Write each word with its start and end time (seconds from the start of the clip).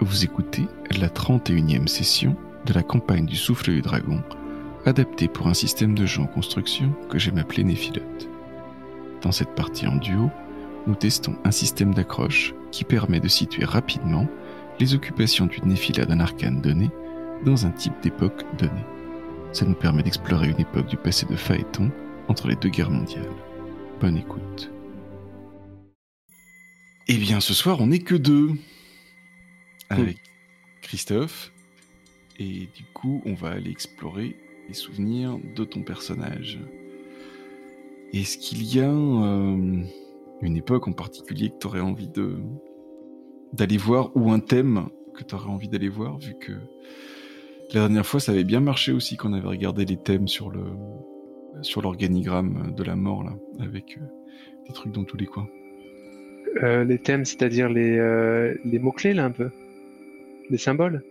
Vous 0.00 0.24
écoutez 0.24 0.68
la 0.98 1.08
31e 1.08 1.86
session 1.86 2.36
de 2.66 2.74
la 2.74 2.82
campagne 2.82 3.24
du 3.24 3.34
souffle 3.34 3.70
du 3.70 3.80
dragon, 3.80 4.22
adaptée 4.84 5.26
pour 5.26 5.46
un 5.46 5.54
système 5.54 5.94
de 5.94 6.04
jeu 6.04 6.20
en 6.20 6.26
construction 6.26 6.92
que 7.08 7.18
j'aime 7.18 7.38
appeler 7.38 7.64
Néphilote. 7.64 8.28
Dans 9.22 9.32
cette 9.32 9.54
partie 9.54 9.86
en 9.86 9.96
duo, 9.96 10.30
nous 10.86 10.94
testons 10.94 11.36
un 11.44 11.50
système 11.50 11.94
d'accroche 11.94 12.54
qui 12.72 12.84
permet 12.84 13.20
de 13.20 13.28
situer 13.28 13.64
rapidement 13.64 14.28
les 14.78 14.94
occupations 14.94 15.46
d'une 15.46 15.64
néphila 15.64 16.04
d'un 16.04 16.20
arcane 16.20 16.60
donné 16.60 16.90
dans 17.46 17.64
un 17.64 17.70
type 17.70 17.94
d'époque 18.02 18.44
donné. 18.58 18.84
Ça 19.52 19.64
nous 19.64 19.74
permet 19.74 20.02
d'explorer 20.02 20.50
une 20.50 20.60
époque 20.60 20.88
du 20.88 20.98
passé 20.98 21.24
de 21.24 21.36
Phaéton 21.36 21.90
entre 22.28 22.48
les 22.48 22.56
deux 22.56 22.68
guerres 22.68 22.90
mondiales. 22.90 23.24
Bonne 23.98 24.18
écoute. 24.18 24.70
Eh 27.08 27.16
bien, 27.16 27.40
ce 27.40 27.54
soir, 27.54 27.80
on 27.80 27.86
n'est 27.86 28.00
que 28.00 28.14
deux. 28.14 28.50
Avec 29.90 30.18
Christophe. 30.82 31.52
Et 32.38 32.68
du 32.74 32.84
coup, 32.92 33.22
on 33.24 33.34
va 33.34 33.50
aller 33.50 33.70
explorer 33.70 34.36
les 34.68 34.74
souvenirs 34.74 35.38
de 35.54 35.64
ton 35.64 35.82
personnage. 35.82 36.60
Est-ce 38.12 38.38
qu'il 38.38 38.62
y 38.62 38.80
a 38.80 38.90
euh, 38.90 39.82
une 40.42 40.56
époque 40.56 40.88
en 40.88 40.92
particulier 40.92 41.50
que 41.50 41.58
tu 41.60 41.66
aurais 41.66 41.80
envie 41.80 42.08
de 42.08 42.36
d'aller 43.52 43.76
voir 43.76 44.10
ou 44.16 44.32
un 44.32 44.40
thème 44.40 44.88
que 45.14 45.24
tu 45.24 45.34
aurais 45.34 45.48
envie 45.48 45.68
d'aller 45.68 45.88
voir 45.88 46.18
vu 46.18 46.34
que 46.38 46.52
la 47.72 47.80
dernière 47.80 48.04
fois 48.04 48.20
ça 48.20 48.32
avait 48.32 48.44
bien 48.44 48.60
marché 48.60 48.92
aussi 48.92 49.16
qu'on 49.16 49.32
avait 49.32 49.46
regardé 49.46 49.84
les 49.84 49.96
thèmes 49.96 50.28
sur 50.28 50.50
le 50.50 50.64
sur 51.62 51.80
l'organigramme 51.80 52.74
de 52.76 52.82
la 52.82 52.96
mort 52.96 53.22
là 53.22 53.34
avec 53.60 53.98
euh, 53.98 54.04
des 54.66 54.72
trucs 54.72 54.92
dans 54.92 55.04
tous 55.04 55.16
les 55.16 55.26
coins? 55.26 55.48
Euh, 56.62 56.84
les 56.84 56.98
thèmes, 56.98 57.24
c'est-à-dire 57.24 57.68
les, 57.68 57.98
les 58.64 58.78
mots-clés 58.78 59.14
là 59.14 59.26
un 59.26 59.30
peu 59.30 59.50
Les 60.50 60.58
symboles 60.58 61.02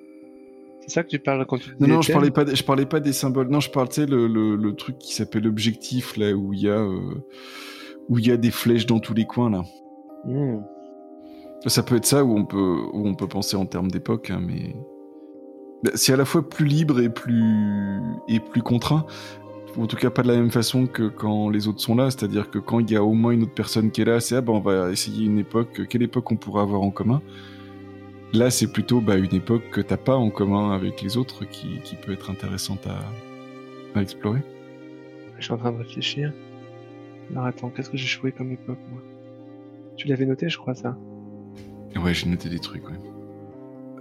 c'est 0.86 0.94
ça 0.94 1.04
que 1.04 1.10
tu 1.10 1.20
parles 1.20 1.46
quand 1.48 1.58
tu 1.58 1.70
dis 1.70 1.76
Non, 1.80 1.96
non, 1.96 2.02
je 2.02 2.12
parlais, 2.12 2.30
pas, 2.30 2.46
je 2.46 2.64
parlais 2.64 2.86
pas 2.86 3.00
des 3.00 3.14
symboles. 3.14 3.48
Non, 3.50 3.60
je 3.60 3.72
parlais, 3.72 3.90
tu 3.90 4.02
sais, 4.02 4.06
le, 4.06 4.28
le, 4.28 4.56
le, 4.56 4.76
truc 4.76 5.00
qui 5.00 5.16
s'appelle 5.16 5.48
objectif, 5.48 6.16
là, 6.16 6.32
où 6.34 6.54
il 6.54 6.62
y 6.62 6.70
a, 6.70 6.78
euh, 6.78 7.24
où 8.08 8.20
il 8.20 8.28
y 8.28 8.32
a 8.32 8.38
des 8.38 8.52
flèches 8.52 8.86
dans 8.86 9.00
tous 9.00 9.16
les 9.16 9.26
coins, 9.26 9.50
là. 9.50 9.64
Hmm. 10.26 10.60
Ça 11.66 11.82
peut 11.82 11.96
être 11.96 12.06
ça, 12.06 12.24
où 12.24 12.38
on 12.38 12.46
peut, 12.46 12.78
où 12.94 13.08
on 13.08 13.16
peut 13.16 13.28
penser 13.28 13.58
en 13.58 13.66
termes 13.66 13.90
d'époque, 13.90 14.30
hein, 14.30 14.40
mais. 14.46 14.76
Bah, 15.84 15.92
c'est 15.96 16.14
à 16.14 16.18
la 16.18 16.26
fois 16.26 16.48
plus 16.48 16.66
libre 16.66 17.02
et 17.02 17.10
plus, 17.10 18.00
et 18.28 18.40
plus 18.40 18.62
contraint. 18.62 19.08
En 19.78 19.88
tout 19.88 19.98
cas, 19.98 20.12
pas 20.12 20.22
de 20.22 20.28
la 20.28 20.36
même 20.36 20.52
façon 20.52 20.86
que 20.86 21.08
quand 21.08 21.50
les 21.50 21.68
autres 21.68 21.82
sont 21.82 21.96
là. 21.96 22.12
C'est-à-dire 22.12 22.52
que 22.52 22.60
quand 22.60 22.80
il 22.80 22.92
y 22.92 22.96
a 22.96 23.04
au 23.04 23.14
moins 23.14 23.32
une 23.32 23.44
autre 23.44 23.56
personne 23.56 23.92
qui 23.92 24.02
est 24.02 24.06
là, 24.06 24.20
c'est 24.20 24.36
ah 24.36 24.42
ben 24.42 24.54
on 24.54 24.62
va 24.62 24.92
essayer 24.92 25.26
une 25.26 25.40
époque. 25.40 25.82
Quelle 25.90 26.04
époque 26.04 26.32
on 26.32 26.38
pourrait 26.38 26.62
avoir 26.62 26.82
en 26.82 26.92
commun 26.92 27.22
Là, 28.34 28.50
c'est 28.50 28.68
plutôt 28.68 29.02
bah, 29.02 29.18
une 29.18 29.34
époque 29.34 29.70
que 29.72 29.82
t'as 29.82 29.98
pas 29.98 30.16
en 30.16 30.30
commun 30.30 30.72
avec 30.72 31.02
les 31.02 31.18
autres 31.18 31.46
qui, 31.46 31.80
qui 31.84 31.96
peut 31.96 32.12
être 32.12 32.30
intéressante 32.30 32.86
à, 32.88 33.00
à, 33.98 34.02
explorer. 34.02 34.42
Je 35.38 35.46
suis 35.46 35.54
en 35.54 35.58
train 35.58 35.72
de 35.72 35.78
réfléchir. 35.78 36.34
Alors 37.32 37.46
attends, 37.46 37.70
qu'est-ce 37.70 37.90
que 37.90 37.98
j'ai 37.98 38.08
joué 38.08 38.32
comme 38.32 38.52
époque, 38.52 38.80
moi? 38.92 39.02
Tu 39.96 40.08
l'avais 40.08 40.26
noté, 40.26 40.50
je 40.50 40.58
crois, 40.58 40.76
ça 40.76 40.98
Ouais, 41.96 42.14
j'ai 42.14 42.28
noté 42.28 42.50
des 42.50 42.60
trucs, 42.60 42.88
ouais. 42.90 42.98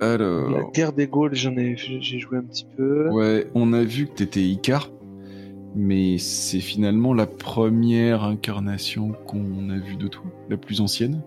Alors... 0.00 0.50
La 0.50 0.64
guerre 0.72 0.92
des 0.92 1.06
Gaules, 1.06 1.34
j'en 1.34 1.56
ai, 1.56 1.76
j'ai 1.76 2.18
joué 2.18 2.38
un 2.38 2.42
petit 2.42 2.66
peu. 2.76 3.08
Ouais, 3.10 3.46
on 3.54 3.72
a 3.72 3.84
vu 3.84 4.08
que 4.08 4.14
t'étais 4.14 4.42
Icar, 4.42 4.90
mais 5.76 6.18
c'est 6.18 6.60
finalement 6.60 7.14
la 7.14 7.26
première 7.26 8.24
incarnation 8.24 9.12
qu'on 9.26 9.70
a 9.70 9.78
vue 9.78 9.96
de 9.96 10.08
toi, 10.08 10.24
la 10.50 10.56
plus 10.56 10.80
ancienne. 10.80 11.22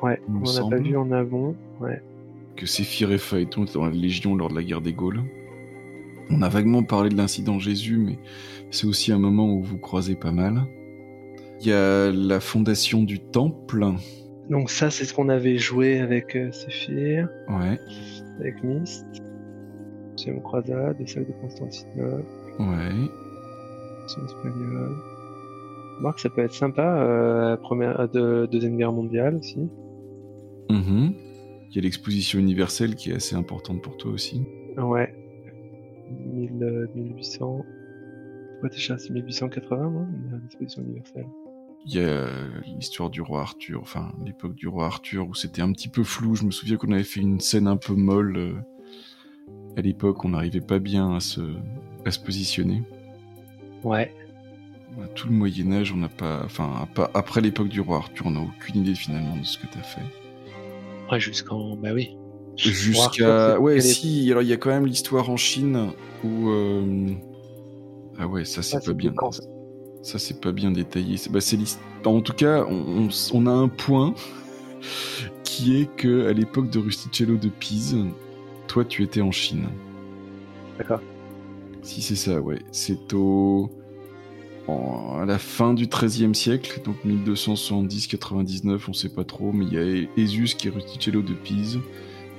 Ouais, 0.00 0.20
on 0.28 0.40
n'a 0.40 0.70
pas 0.70 0.82
vu 0.82 0.96
en 0.96 1.10
avant, 1.10 1.56
ouais 1.80 2.00
que 2.56 2.66
Séphir 2.66 3.12
et 3.12 3.18
Phaéton 3.18 3.64
étaient 3.64 3.74
dans 3.74 3.86
la 3.86 3.92
Légion 3.92 4.34
lors 4.34 4.48
de 4.48 4.54
la 4.54 4.62
guerre 4.62 4.80
des 4.80 4.92
Gaules. 4.92 5.22
On 6.30 6.42
a 6.42 6.48
vaguement 6.48 6.82
parlé 6.82 7.10
de 7.10 7.16
l'incident 7.16 7.58
Jésus, 7.58 7.98
mais 7.98 8.18
c'est 8.70 8.86
aussi 8.86 9.12
un 9.12 9.18
moment 9.18 9.52
où 9.52 9.62
vous 9.62 9.78
croisez 9.78 10.16
pas 10.16 10.32
mal. 10.32 10.66
Il 11.60 11.68
y 11.68 11.72
a 11.72 12.10
la 12.10 12.40
fondation 12.40 13.02
du 13.02 13.20
temple. 13.20 13.86
Donc 14.50 14.70
ça, 14.70 14.90
c'est 14.90 15.04
ce 15.04 15.14
qu'on 15.14 15.28
avait 15.28 15.58
joué 15.58 16.00
avec 16.00 16.36
euh, 16.36 16.50
Séphir. 16.52 17.28
Ouais. 17.48 17.78
Avec 18.40 18.62
Myst. 18.62 19.06
Deuxième 20.16 20.42
croisade, 20.42 20.96
et 21.00 21.06
celle 21.06 21.26
de 21.26 21.32
Constantinople. 21.40 22.24
Ouais. 22.58 23.10
espagnol. 24.06 24.96
Marc, 26.00 26.20
ça 26.20 26.28
peut 26.28 26.42
être 26.42 26.54
sympa, 26.54 26.82
euh, 26.82 27.56
première, 27.56 28.08
de, 28.08 28.46
deuxième 28.50 28.76
guerre 28.76 28.92
mondiale 28.92 29.36
aussi. 29.36 29.58
Mhm. 30.70 31.14
Il 31.70 31.76
y 31.76 31.78
a 31.78 31.82
l'exposition 31.82 32.38
universelle 32.38 32.94
qui 32.94 33.10
est 33.10 33.14
assez 33.14 33.34
importante 33.34 33.82
pour 33.82 33.96
toi 33.96 34.10
aussi. 34.12 34.42
Ouais. 34.76 35.14
1800. 36.10 37.64
Ouais, 38.62 38.68
déjà, 38.70 38.96
c'est 38.98 39.10
1880, 39.10 39.90
moi, 39.90 40.06
l'exposition 40.42 40.82
universelle. 40.82 41.26
Il 41.84 41.94
y 41.94 42.00
a 42.00 42.26
l'histoire 42.66 43.10
du 43.10 43.20
roi 43.20 43.42
Arthur, 43.42 43.80
enfin 43.80 44.12
l'époque 44.24 44.54
du 44.54 44.66
roi 44.66 44.86
Arthur 44.86 45.28
où 45.28 45.34
c'était 45.34 45.62
un 45.62 45.70
petit 45.70 45.88
peu 45.88 46.02
flou. 46.02 46.34
Je 46.34 46.44
me 46.44 46.50
souviens 46.50 46.76
qu'on 46.76 46.90
avait 46.90 47.04
fait 47.04 47.20
une 47.20 47.38
scène 47.38 47.68
un 47.68 47.76
peu 47.76 47.94
molle. 47.94 48.36
Euh, 48.36 48.54
à 49.76 49.82
l'époque, 49.82 50.24
on 50.24 50.30
n'arrivait 50.30 50.60
pas 50.60 50.80
bien 50.80 51.14
à 51.14 51.20
se, 51.20 51.40
à 52.04 52.10
se 52.10 52.18
positionner. 52.18 52.82
Ouais. 53.84 54.12
Tout 55.14 55.28
le 55.28 55.34
Moyen 55.34 55.70
Âge, 55.72 55.92
on 55.92 55.98
n'a 55.98 56.08
pas, 56.08 56.42
enfin 56.44 56.88
après 57.14 57.40
l'époque 57.40 57.68
du 57.68 57.80
roi 57.80 57.98
Arthur, 57.98 58.26
on 58.26 58.30
n'a 58.32 58.40
aucune 58.40 58.80
idée 58.80 58.94
finalement 58.94 59.36
de 59.36 59.44
ce 59.44 59.58
que 59.58 59.66
tu 59.66 59.78
as 59.78 59.82
fait. 59.82 60.02
Ouais, 61.10 61.20
jusqu'en. 61.20 61.76
Bah 61.76 61.90
oui. 61.92 62.16
Jusqu'à. 62.56 63.60
Ouais, 63.60 63.80
si, 63.80 64.30
alors 64.30 64.42
il 64.42 64.48
y 64.48 64.52
a 64.52 64.56
quand 64.56 64.70
même 64.70 64.86
l'histoire 64.86 65.30
en 65.30 65.36
Chine 65.36 65.90
où. 66.24 66.50
Euh, 66.50 67.12
ah 68.18 68.26
ouais, 68.26 68.44
ça 68.44 68.62
c'est 68.62 68.84
pas 68.84 68.92
bien. 68.92 69.12
Ça, 70.02 70.20
c'est 70.20 70.40
pas 70.40 70.52
bien 70.52 70.70
détaillé. 70.70 71.16
Bah, 71.30 71.40
c'est 71.40 71.58
En 72.04 72.20
tout 72.20 72.32
cas, 72.32 72.64
on, 72.68 73.08
on, 73.34 73.46
a 73.46 73.50
un 73.50 73.66
point 73.66 74.14
qui 75.42 75.80
est 75.80 75.96
que 75.96 76.28
à 76.28 76.32
l'époque 76.32 76.70
de 76.70 76.78
Rusticello 76.78 77.36
de 77.36 77.48
Pise, 77.48 77.96
toi 78.68 78.84
tu 78.84 79.02
étais 79.02 79.20
en 79.20 79.32
Chine. 79.32 79.66
D'accord. 80.78 81.00
Si 81.82 82.02
c'est 82.02 82.16
ça, 82.16 82.40
ouais. 82.40 82.60
C'est 82.72 83.12
au 83.14 83.68
à 84.68 85.24
la 85.24 85.38
fin 85.38 85.74
du 85.74 85.86
XIIIe 85.86 86.34
siècle, 86.34 86.80
donc 86.84 86.96
1270-99, 87.04 88.80
on 88.88 88.92
sait 88.92 89.08
pas 89.08 89.24
trop, 89.24 89.52
mais 89.52 89.64
il 89.64 89.72
y 89.72 89.78
a 89.78 90.08
Esus 90.16 90.56
qui 90.56 90.68
est 90.68 90.70
Rusticello 90.70 91.22
de 91.22 91.34
Pise, 91.34 91.78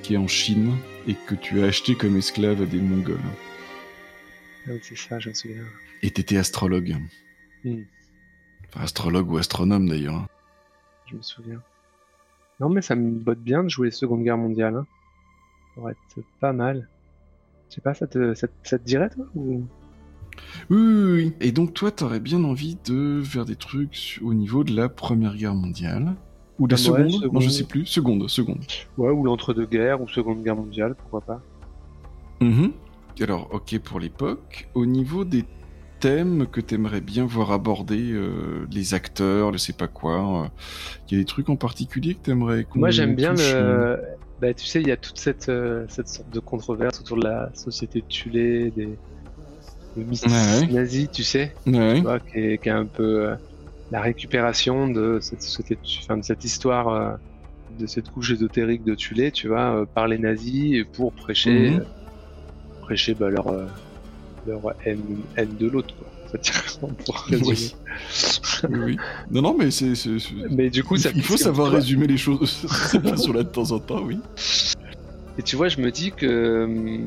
qui 0.03 0.15
est 0.15 0.17
en 0.17 0.27
Chine, 0.27 0.75
et 1.07 1.15
que 1.15 1.35
tu 1.35 1.61
as 1.61 1.65
acheté 1.65 1.95
comme 1.95 2.17
esclave 2.17 2.61
à 2.61 2.65
des 2.65 2.79
Mongols. 2.79 3.17
Ah 4.67 4.71
oui, 4.73 4.79
c'est 4.81 4.97
ça, 4.97 5.19
je 5.19 5.29
me 5.29 5.33
souviens. 5.33 5.63
Et 6.03 6.11
t'étais 6.11 6.37
astrologue. 6.37 6.97
Hmm. 7.63 7.83
Enfin, 8.67 8.83
astrologue 8.83 9.31
ou 9.31 9.37
astronome 9.37 9.87
d'ailleurs. 9.87 10.27
Je 11.05 11.15
me 11.15 11.21
souviens. 11.21 11.61
Non, 12.59 12.69
mais 12.69 12.81
ça 12.81 12.95
me 12.95 13.11
botte 13.11 13.39
bien 13.39 13.63
de 13.63 13.69
jouer 13.69 13.91
Seconde 13.91 14.23
Guerre 14.23 14.37
mondiale. 14.37 14.75
Hein. 14.75 14.85
Ça 15.75 15.91
être 15.91 16.27
pas 16.39 16.53
mal. 16.53 16.89
Je 17.69 17.75
sais 17.75 17.81
pas, 17.81 17.93
ça 17.93 18.07
te, 18.07 18.33
ça, 18.33 18.47
te 18.47 18.83
dirait 18.83 19.09
toi 19.09 19.25
ou... 19.35 19.65
Oui, 20.69 20.77
oui, 20.77 21.11
oui. 21.11 21.33
Et 21.41 21.51
donc 21.51 21.73
toi, 21.73 21.91
t'aurais 21.91 22.19
bien 22.19 22.43
envie 22.43 22.77
de 22.85 23.21
faire 23.23 23.45
des 23.45 23.55
trucs 23.55 24.19
au 24.23 24.33
niveau 24.33 24.63
de 24.63 24.75
la 24.75 24.89
Première 24.89 25.35
Guerre 25.35 25.55
mondiale? 25.55 26.15
Ou 26.59 26.67
de 26.67 26.73
la 26.73 26.77
seconde, 26.77 27.29
Non, 27.31 27.39
je 27.39 27.49
sais 27.49 27.65
plus. 27.65 27.85
Seconde, 27.85 28.27
seconde. 28.29 28.63
Ouais, 28.97 29.11
ou 29.11 29.23
l'entre-deux-guerres 29.23 30.01
ou 30.01 30.07
Seconde 30.07 30.43
Guerre 30.43 30.55
mondiale, 30.55 30.95
pourquoi 30.95 31.21
pas. 31.21 31.41
Mm 32.41 32.69
Alors, 33.21 33.49
ok 33.51 33.79
pour 33.79 33.99
l'époque. 33.99 34.67
Au 34.73 34.85
niveau 34.85 35.23
des 35.23 35.45
thèmes 35.99 36.47
que 36.47 36.61
t'aimerais 36.61 37.01
bien 37.01 37.25
voir 37.25 37.51
aborder, 37.51 38.11
euh, 38.11 38.67
les 38.71 38.93
acteurs, 38.93 39.51
le 39.51 39.57
sais 39.57 39.73
pas 39.73 39.87
quoi, 39.87 40.49
il 41.09 41.15
euh, 41.15 41.17
y 41.17 41.19
a 41.19 41.19
des 41.19 41.25
trucs 41.25 41.49
en 41.49 41.55
particulier 41.55 42.15
que 42.15 42.21
t'aimerais 42.21 42.63
qu'on 42.63 42.79
Moi, 42.79 42.91
j'aime 42.91 43.15
bien 43.15 43.33
le... 43.33 43.39
Euh 43.41 43.97
bah, 44.39 44.53
tu 44.53 44.67
sais, 44.67 44.81
il 44.81 44.87
y 44.87 44.91
a 44.91 44.97
toute 44.97 45.17
cette, 45.17 45.51
cette 45.87 46.07
sorte 46.07 46.29
de 46.29 46.39
controverse 46.39 46.99
autour 46.99 47.17
de 47.17 47.23
la 47.23 47.49
société 47.55 48.01
de 48.01 48.05
Tulé, 48.05 48.69
des 48.69 48.95
le 49.97 50.03
mysticisme 50.03 50.71
nazi, 50.71 51.07
tu 51.11 51.23
sais, 51.23 51.53
qui, 51.65 51.71
est, 52.39 52.67
un 52.67 52.85
peu 52.85 53.25
euh, 53.25 53.35
la 53.91 54.01
récupération 54.01 54.87
de 54.87 55.19
cette, 55.21 55.39
de 55.39 56.21
cette 56.21 56.43
histoire, 56.43 56.89
euh, 56.89 57.11
de 57.79 57.87
cette 57.87 58.09
couche 58.09 58.31
ésotérique 58.31 58.83
de 58.83 58.95
Tulé, 58.95 59.31
tu 59.31 59.47
vois, 59.47 59.75
euh, 59.75 59.85
par 59.85 60.07
les 60.07 60.17
nazis 60.17 60.85
pour 60.93 61.13
prêcher, 61.13 61.71
mhm. 61.71 61.85
prêcher 62.81 63.13
bah, 63.15 63.29
leur, 63.29 63.51
leur 64.45 64.75
haine, 64.85 65.01
de 65.59 65.67
l'autre, 65.67 65.95
pour 67.05 67.27
oui. 67.31 67.73
oui. 68.69 68.97
Non, 69.31 69.41
non, 69.41 69.55
mais 69.57 69.71
c'est. 69.71 69.93
Mais 70.51 70.69
du 70.69 70.83
coup, 70.83 70.97
ça 70.97 71.09
il 71.15 71.23
faut 71.23 71.37
savoir 71.37 71.71
résumer 71.71 72.05
les 72.05 72.17
choses 72.17 72.67
sur 73.17 73.33
là 73.33 73.43
de 73.43 73.49
temps 73.49 73.71
en 73.71 73.79
temps, 73.79 74.03
oui. 74.03 74.19
Et 75.39 75.43
tu 75.43 75.55
vois, 75.55 75.69
je 75.69 75.79
me 75.79 75.89
dis 75.89 76.11
que 76.11 76.99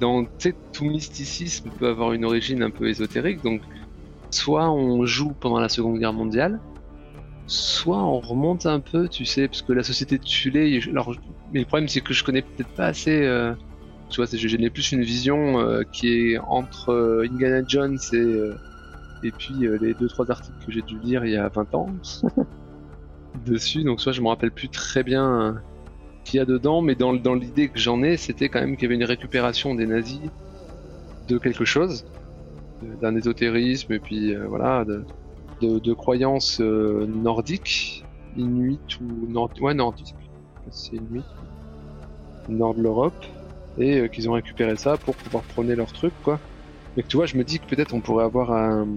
dans 0.00 0.26
tout 0.72 0.84
mysticisme 0.84 1.70
peut 1.78 1.88
avoir 1.88 2.12
une 2.12 2.24
origine 2.24 2.62
un 2.62 2.70
peu 2.70 2.88
ésotérique. 2.88 3.42
Donc, 3.42 3.62
soit 4.30 4.70
on 4.70 5.04
joue 5.04 5.32
pendant 5.40 5.60
la 5.60 5.68
Seconde 5.68 5.98
Guerre 5.98 6.12
mondiale, 6.12 6.60
soit 7.46 8.02
on 8.02 8.20
remonte 8.20 8.66
un 8.66 8.80
peu, 8.80 9.08
tu 9.08 9.24
sais, 9.24 9.48
parce 9.48 9.62
que 9.62 9.72
la 9.72 9.82
société 9.82 10.18
de 10.18 10.24
Tulé, 10.24 10.80
alors 10.90 11.14
mais 11.52 11.60
le 11.60 11.66
problème, 11.66 11.88
c'est 11.88 12.00
que 12.00 12.14
je 12.14 12.22
connais 12.22 12.42
peut-être 12.42 12.74
pas 12.74 12.86
assez. 12.86 13.22
euh, 13.22 13.54
tu 14.10 14.20
vois, 14.20 14.58
n'ai 14.58 14.70
plus 14.70 14.92
une 14.92 15.02
vision 15.02 15.60
euh, 15.60 15.82
qui 15.92 16.32
est 16.32 16.38
entre 16.38 16.90
euh, 16.90 17.28
Indiana 17.30 17.62
Jones 17.66 17.98
et, 18.12 18.16
euh, 18.16 18.54
et 19.22 19.30
puis 19.30 19.54
les 19.80 19.94
deux 19.94 20.08
trois 20.08 20.30
articles 20.30 20.56
que 20.66 20.72
j'ai 20.72 20.82
dû 20.82 20.98
lire 20.98 21.24
il 21.24 21.32
y 21.32 21.36
a 21.36 21.48
20 21.48 21.74
ans 21.74 21.86
dessus. 23.46 23.84
Donc, 23.84 24.00
soit 24.00 24.12
je 24.12 24.20
me 24.20 24.28
rappelle 24.28 24.50
plus 24.50 24.68
très 24.68 25.02
bien 25.02 25.62
qu'il 26.24 26.38
y 26.38 26.40
a 26.40 26.44
dedans, 26.46 26.82
mais 26.82 26.94
dans, 26.94 27.14
dans 27.14 27.34
l'idée 27.34 27.70
que 27.70 27.78
j'en 27.78 28.02
ai, 28.02 28.16
c'était 28.16 28.48
quand 28.48 28.60
même 28.60 28.76
qu'il 28.76 28.84
y 28.84 28.86
avait 28.86 28.94
une 28.96 29.04
récupération 29.04 29.74
des 29.74 29.86
nazis 29.86 30.20
de 31.28 31.38
quelque 31.38 31.64
chose, 31.64 32.04
d'un 32.82 33.16
ésotérisme 33.16 33.92
et 33.92 34.00
puis 34.00 34.34
euh, 34.34 34.46
voilà, 34.48 34.84
de, 35.60 35.78
de, 35.78 35.94
croyances 35.94 36.60
euh, 36.60 37.06
nordiques, 37.08 38.06
inuit 38.36 38.80
ou 39.00 39.26
nord, 39.28 39.50
ouais, 39.60 39.74
nordiques, 39.74 40.16
c'est 40.70 40.96
inuit, 40.96 41.24
nord 42.48 42.74
de 42.74 42.82
l'Europe, 42.82 43.24
et 43.78 44.00
euh, 44.00 44.08
qu'ils 44.08 44.28
ont 44.28 44.32
récupéré 44.34 44.76
ça 44.76 44.98
pour 44.98 45.16
pouvoir 45.16 45.44
prôner 45.44 45.74
leur 45.76 45.92
truc, 45.92 46.14
quoi. 46.22 46.40
Mais 46.96 47.04
tu 47.04 47.16
vois, 47.16 47.26
je 47.26 47.36
me 47.36 47.44
dis 47.44 47.60
que 47.60 47.66
peut-être 47.66 47.94
on 47.94 48.00
pourrait 48.02 48.24
avoir 48.24 48.52
un- 48.52 48.88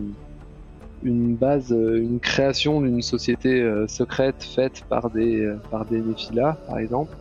une 1.04 1.36
base, 1.36 1.72
euh, 1.72 2.02
une 2.02 2.20
création 2.20 2.82
d'une 2.82 3.02
société 3.02 3.62
euh, 3.62 3.88
secrète 3.88 4.44
faite 4.44 4.84
par 4.90 5.10
des, 5.10 5.42
euh, 5.42 5.58
par 5.70 5.86
des 5.86 6.02
par 6.68 6.78
exemple, 6.80 7.16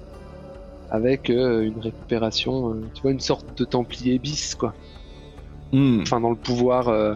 avec 0.90 1.29
une 1.31 1.79
récupération, 1.81 2.76
tu 2.94 3.02
vois, 3.02 3.12
une 3.12 3.20
sorte 3.20 3.58
de 3.58 3.64
Templier 3.64 4.19
bis, 4.19 4.55
quoi. 4.55 4.75
Hmm. 5.73 6.00
Enfin, 6.02 6.20
dans 6.20 6.31
le 6.31 6.37
pouvoir 6.37 6.88
euh, 6.88 7.14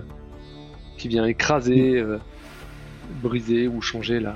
qui 0.96 1.08
vient 1.08 1.26
écraser, 1.26 1.96
euh, 1.96 2.18
briser 3.22 3.68
ou 3.68 3.80
changer 3.82 4.18
là. 4.18 4.34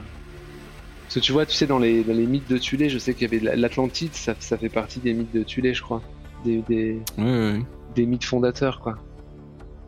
Parce 1.05 1.15
que 1.15 1.21
tu 1.21 1.32
vois, 1.32 1.47
tu 1.47 1.55
sais, 1.56 1.67
dans 1.67 1.79
les, 1.79 2.05
dans 2.05 2.12
les 2.12 2.27
mythes 2.27 2.49
de 2.50 2.59
Tulé, 2.59 2.88
je 2.91 2.99
sais 2.99 3.15
qu'il 3.15 3.23
y 3.23 3.35
avait 3.35 3.44
la- 3.44 3.56
l'Atlantide, 3.56 4.12
ça, 4.15 4.35
ça 4.38 4.56
fait 4.59 4.69
partie 4.69 5.00
des 5.00 5.12
mythes 5.15 5.35
de 5.35 5.43
Tulé, 5.43 5.75
je 5.75 5.82
crois. 5.82 6.03
Des, 6.44 6.62
des, 6.69 7.00
Ouais, 7.19 7.25
ouais. 7.25 7.62
des 7.97 8.06
mythes 8.06 8.25
fondateurs, 8.25 8.81
quoi. 8.81 8.97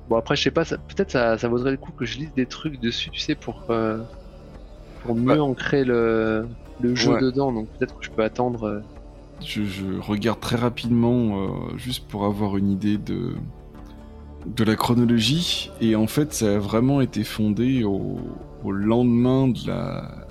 Bon, 0.09 0.17
après, 0.17 0.37
je 0.37 0.43
sais 0.43 0.51
pas, 0.51 0.65
peut-être 0.65 1.11
ça, 1.11 1.39
ça 1.39 1.49
vaudrait 1.49 1.71
le 1.71 1.77
coup 1.77 1.93
que 1.93 2.05
je 2.05 2.19
lise 2.19 2.33
des 2.35 2.47
trucs 2.47 2.81
dessus, 2.81 3.11
tu 3.11 3.21
sais, 3.21 3.35
pour, 3.35 3.65
euh, 3.71 3.99
pour 5.05 5.15
mieux 5.15 5.33
Ouais. 5.35 5.39
ancrer 5.39 5.85
le, 5.85 6.47
le 6.81 6.95
jeu 6.95 7.13
Ouais. 7.15 7.21
dedans. 7.21 7.53
Donc 7.53 7.69
peut-être 7.79 7.99
que 7.99 8.05
je 8.05 8.11
peux 8.11 8.23
attendre. 8.25 8.65
euh, 8.65 8.81
Je, 9.41 9.65
je 9.65 9.85
regarde 10.01 10.41
très 10.41 10.57
rapidement, 10.57 11.41
euh, 11.43 11.49
juste 11.77 12.07
pour 12.09 12.25
avoir 12.25 12.57
une 12.57 12.71
idée 12.71 12.99
de, 12.99 13.35
de 14.47 14.65
la 14.65 14.77
chronologie. 14.77 15.71
Et 15.81 15.97
en 15.97 16.07
fait, 16.07 16.33
ça 16.35 16.57
a 16.57 16.59
vraiment 16.59 17.01
été 17.01 17.25
fondé 17.25 17.85
au, 17.85 18.19
au 18.65 18.71
lendemain 18.73 19.49
de 19.49 19.59
la. 19.67 20.27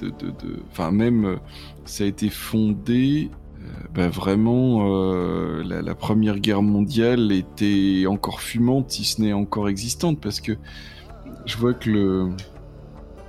de- 0.00 0.08
de- 0.08 0.30
de- 0.30 0.62
Enfin, 0.70 0.90
même, 0.90 1.38
ça 1.84 2.04
a 2.04 2.06
été 2.06 2.28
fondé. 2.30 3.30
Euh, 3.64 3.68
bah, 3.94 4.08
vraiment, 4.08 4.86
euh, 4.92 5.62
la, 5.64 5.82
la 5.82 5.94
Première 5.94 6.38
Guerre 6.38 6.62
mondiale 6.62 7.32
était 7.32 8.04
encore 8.06 8.40
fumante, 8.40 8.90
si 8.90 9.04
ce 9.04 9.20
n'est 9.22 9.32
encore 9.32 9.68
existante, 9.68 10.20
parce 10.20 10.40
que 10.40 10.52
je 11.46 11.56
vois 11.56 11.74
que 11.74 11.90
le, 11.90 12.28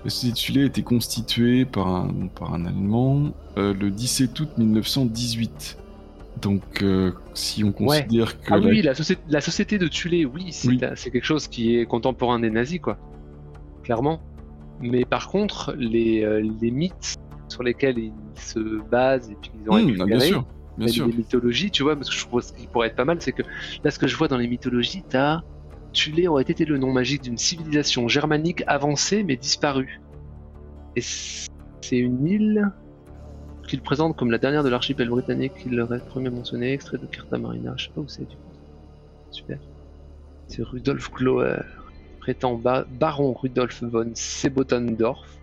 la 0.04 0.10
société 0.10 0.32
de 0.34 0.38
Tulé 0.38 0.62
a 0.62 0.66
été 0.66 0.84
constituée 0.84 1.66
par 1.66 1.88
un, 1.88 2.28
par 2.34 2.54
un 2.54 2.66
Allemand 2.66 3.32
euh, 3.58 3.74
le 3.74 3.90
17 3.92 4.40
août 4.40 4.50
1918. 4.58 5.78
Donc, 6.42 6.62
euh, 6.82 7.12
si 7.34 7.64
on 7.64 7.72
considère 7.72 8.40
que 8.42 8.54
Ah 8.54 8.58
la- 8.58 8.68
oui, 8.70 8.82
la, 8.82 8.94
société, 8.94 9.22
la 9.30 9.42
société 9.42 9.78
de 9.78 9.88
Tulé, 9.88 10.26
oui, 10.26 10.48
c'est 10.52 10.68
Oui. 10.68 10.80
quelque 10.80 11.24
chose 11.24 11.48
qui 11.48 11.78
est 11.78 11.86
contemporain 11.86 12.40
des 12.40 12.50
nazis, 12.50 12.80
quoi. 12.80 12.98
Clairement. 13.84 14.20
Mais 14.82 15.06
par 15.06 15.30
contre, 15.30 15.74
les, 15.78 16.28
les 16.62 16.72
mythes 16.72 17.16
sur 17.48 17.64
lesquels 17.64 17.98
ils 17.98 18.14
se 18.36 18.60
basent 18.90 19.30
et 19.30 19.36
puis 19.36 19.52
qu'ils 19.52 19.70
ont 19.70 19.74
récupéré, 19.74 20.06
bien 20.10 20.20
sûr, 20.20 20.46
bien 20.78 20.88
les, 20.88 20.92
sûr. 20.92 21.08
les 21.08 21.14
mythologies, 21.14 21.72
tu 21.72 21.84
vois, 21.84 21.96
parce 21.96 22.10
que 22.10 22.16
je 22.16 22.26
trouve 22.26 22.42
ce 22.42 22.54
qui 22.54 22.68
pourrait 22.68 22.88
être 22.88 22.96
pas 22.96 23.06
mal, 23.06 23.18
c'est 23.22 23.32
que 23.32 23.44
là, 23.84 23.92
ce 23.92 24.00
que 24.00 24.08
je 24.08 24.16
vois 24.16 24.28
dans 24.28 24.38
les 24.38 24.48
mythologies, 24.48 25.04
t'as 25.08 25.42
Tulé 25.94 26.28
aurait 26.28 26.44
été 26.44 26.66
le 26.66 26.78
nom 26.78 26.92
magique 26.92 27.22
d'une 27.22 27.38
civilisation 27.38 28.10
germanique 28.10 28.64
avancée 28.68 29.24
mais 29.24 29.38
disparue. 29.38 30.02
Et 30.98 31.02
c'est 31.02 31.98
une 31.98 32.28
île 32.28 32.72
qu'il 33.66 33.82
présente 33.82 34.18
comme 34.18 34.30
la 34.30 34.38
dernière 34.38 34.64
de 34.64 34.70
l'archipel 34.70 35.08
britannique 35.10 35.54
qu'il 35.56 35.80
aurait 35.80 36.00
premier 36.00 36.30
mentionné, 36.30 36.74
extrait 36.74 36.98
de 36.98 37.06
Carta 37.06 37.38
Marina. 37.38 37.74
Je 37.78 37.86
sais 37.86 37.92
pas 37.96 38.02
où 38.02 38.08
c'est 38.08 38.28
du 38.28 38.36
coup. 38.36 38.42
Super. 39.32 39.58
C'est 40.48 40.64
Rudolf 40.64 41.12
Glower, 41.12 41.62
prétend 42.20 42.56
ba- 42.56 42.86
baron 43.00 43.34
Rudolf 43.34 43.82
von 43.84 44.12
Sebotendorf. 44.14 45.35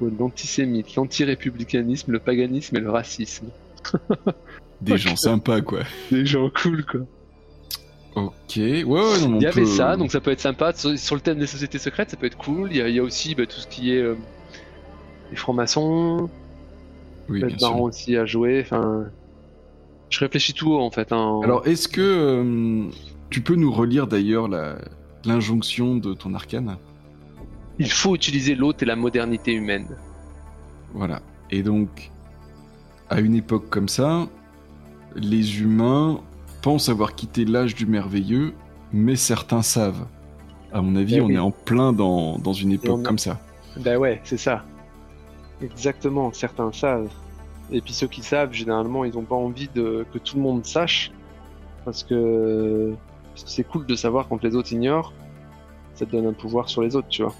L'antisémite, 0.00 0.94
l'antirépublicanisme, 0.94 2.12
le 2.12 2.18
paganisme 2.18 2.76
et 2.76 2.80
le 2.80 2.90
racisme. 2.90 3.46
Des 4.82 4.98
gens 4.98 5.16
sympas, 5.16 5.60
quoi. 5.62 5.80
Des 6.10 6.26
gens 6.26 6.50
cool, 6.50 6.84
quoi. 6.84 7.00
Ok, 8.14 8.32
ouais, 8.56 8.84
ouais, 8.84 8.84
non, 9.20 9.36
on 9.36 9.36
Il 9.36 9.42
y 9.42 9.46
avait 9.46 9.62
peut- 9.62 9.66
ça, 9.66 9.96
donc 9.96 10.10
ça 10.10 10.20
peut 10.20 10.30
être 10.30 10.40
sympa. 10.40 10.72
Sur, 10.72 10.98
sur 10.98 11.14
le 11.14 11.20
thème 11.20 11.38
des 11.38 11.46
sociétés 11.46 11.78
secrètes, 11.78 12.10
ça 12.10 12.16
peut 12.16 12.26
être 12.26 12.36
cool. 12.38 12.70
Il 12.70 12.76
y 12.78 12.82
a, 12.82 12.88
il 12.88 12.94
y 12.94 12.98
a 12.98 13.02
aussi 13.02 13.34
bah, 13.34 13.46
tout 13.46 13.60
ce 13.60 13.66
qui 13.66 13.92
est 13.92 14.00
euh, 14.00 14.14
les 15.30 15.36
francs-maçons, 15.36 16.28
Oui, 17.28 17.42
bien 17.44 17.58
sûr. 17.58 17.80
aussi 17.80 18.16
à 18.16 18.24
jouer. 18.26 18.60
Enfin, 18.62 19.04
je 20.08 20.20
réfléchis 20.20 20.54
tout 20.54 20.72
haut 20.72 20.80
en 20.80 20.90
fait. 20.90 21.12
hein. 21.12 21.40
Alors, 21.44 21.66
est-ce 21.66 21.88
que 21.88 22.00
euh, 22.00 22.84
tu 23.30 23.40
peux 23.42 23.54
nous 23.56 23.72
relire 23.72 24.06
d'ailleurs 24.06 24.48
l'injonction 25.24 25.96
de 25.96 26.14
ton 26.14 26.32
arcane? 26.34 26.76
Il 27.78 27.90
faut 27.90 28.14
utiliser 28.14 28.54
l'autre 28.54 28.82
et 28.82 28.86
la 28.86 28.96
modernité 28.96 29.52
humaine. 29.52 29.88
Voilà. 30.94 31.20
Et 31.50 31.62
donc, 31.62 32.10
à 33.10 33.20
une 33.20 33.34
époque 33.34 33.68
comme 33.70 33.88
ça, 33.88 34.26
les 35.14 35.60
humains 35.60 36.20
pensent 36.62 36.88
avoir 36.88 37.14
quitté 37.14 37.44
l'âge 37.44 37.74
du 37.74 37.86
merveilleux, 37.86 38.54
mais 38.92 39.16
certains 39.16 39.62
savent. 39.62 40.06
À 40.72 40.82
mon 40.82 40.96
avis, 40.96 41.16
Eh 41.16 41.20
on 41.20 41.26
oui. 41.26 41.34
est 41.34 41.38
en 41.38 41.50
plein 41.50 41.92
dans, 41.92 42.38
dans 42.38 42.52
une 42.52 42.72
époque 42.72 43.00
a- 43.00 43.04
comme 43.04 43.18
ça. 43.18 43.38
Ben 43.78 43.98
ouais, 43.98 44.20
c'est 44.24 44.38
ça. 44.38 44.64
Exactement, 45.62 46.32
certains 46.32 46.72
savent. 46.72 47.10
Et 47.70 47.80
puis 47.80 47.92
ceux 47.92 48.06
qui 48.06 48.22
savent, 48.22 48.52
généralement, 48.52 49.04
ils 49.04 49.14
n'ont 49.14 49.22
pas 49.24 49.36
envie 49.36 49.68
de, 49.74 50.06
que 50.12 50.18
tout 50.18 50.36
le 50.36 50.42
monde 50.42 50.64
sache. 50.64 51.10
Parce 51.84 52.02
que 52.02 52.94
parce 53.32 53.44
que 53.44 53.50
c'est 53.50 53.64
cool 53.64 53.86
de 53.86 53.94
savoir 53.94 54.28
quand 54.28 54.42
les 54.42 54.56
autres 54.56 54.72
ignorent. 54.72 55.12
Ça 55.94 56.04
te 56.06 56.10
donne 56.12 56.26
un 56.26 56.32
pouvoir 56.32 56.68
sur 56.68 56.82
les 56.82 56.96
autres, 56.96 57.08
tu 57.08 57.22
vois. 57.22 57.34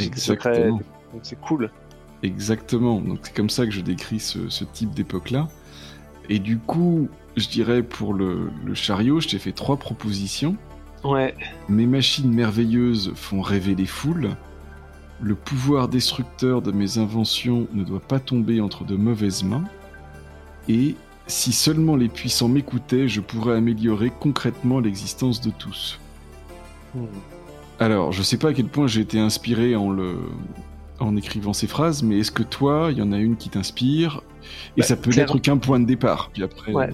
Secret, 0.00 0.50
Exactement. 0.50 0.80
donc 1.12 1.20
c'est 1.22 1.40
cool. 1.40 1.70
Exactement. 2.22 3.00
Donc 3.00 3.20
c'est 3.22 3.34
comme 3.34 3.50
ça 3.50 3.64
que 3.66 3.72
je 3.72 3.80
décris 3.80 4.20
ce, 4.20 4.48
ce 4.48 4.64
type 4.64 4.90
d'époque-là. 4.94 5.48
Et 6.28 6.38
du 6.38 6.58
coup, 6.58 7.08
je 7.36 7.48
dirais 7.48 7.82
pour 7.82 8.14
le, 8.14 8.50
le 8.64 8.74
chariot, 8.74 9.20
je 9.20 9.28
t'ai 9.28 9.38
fait 9.38 9.52
trois 9.52 9.76
propositions. 9.76 10.56
Ouais. 11.02 11.34
Mes 11.68 11.86
machines 11.86 12.32
merveilleuses 12.32 13.12
font 13.14 13.40
rêver 13.40 13.74
les 13.74 13.86
foules. 13.86 14.36
Le 15.22 15.34
pouvoir 15.34 15.88
destructeur 15.88 16.62
de 16.62 16.72
mes 16.72 16.98
inventions 16.98 17.66
ne 17.72 17.84
doit 17.84 18.00
pas 18.00 18.20
tomber 18.20 18.60
entre 18.60 18.84
de 18.84 18.96
mauvaises 18.96 19.42
mains. 19.42 19.64
Et 20.68 20.94
si 21.26 21.52
seulement 21.52 21.96
les 21.96 22.08
puissants 22.08 22.48
m'écoutaient, 22.48 23.08
je 23.08 23.20
pourrais 23.20 23.56
améliorer 23.56 24.10
concrètement 24.20 24.80
l'existence 24.80 25.40
de 25.40 25.50
tous. 25.50 25.98
Alors, 27.80 28.12
je 28.12 28.22
sais 28.22 28.36
pas 28.36 28.50
à 28.50 28.52
quel 28.52 28.66
point 28.66 28.86
j'ai 28.86 29.00
été 29.00 29.18
inspiré 29.18 29.74
en 29.74 29.90
le 29.90 30.16
en 30.98 31.16
écrivant 31.16 31.54
ces 31.54 31.66
phrases, 31.66 32.02
mais 32.02 32.18
est-ce 32.18 32.30
que 32.30 32.42
toi, 32.42 32.88
il 32.92 32.98
y 32.98 33.02
en 33.02 33.10
a 33.12 33.16
une 33.16 33.36
qui 33.36 33.48
t'inspire 33.48 34.20
Et 34.76 34.82
Bah, 34.82 34.86
ça 34.86 34.96
peut 34.96 35.10
n'être 35.10 35.38
qu'un 35.38 35.56
point 35.56 35.80
de 35.80 35.86
départ. 35.86 36.28
Puis 36.32 36.42
après, 36.42 36.72
Ouais. 36.72 36.90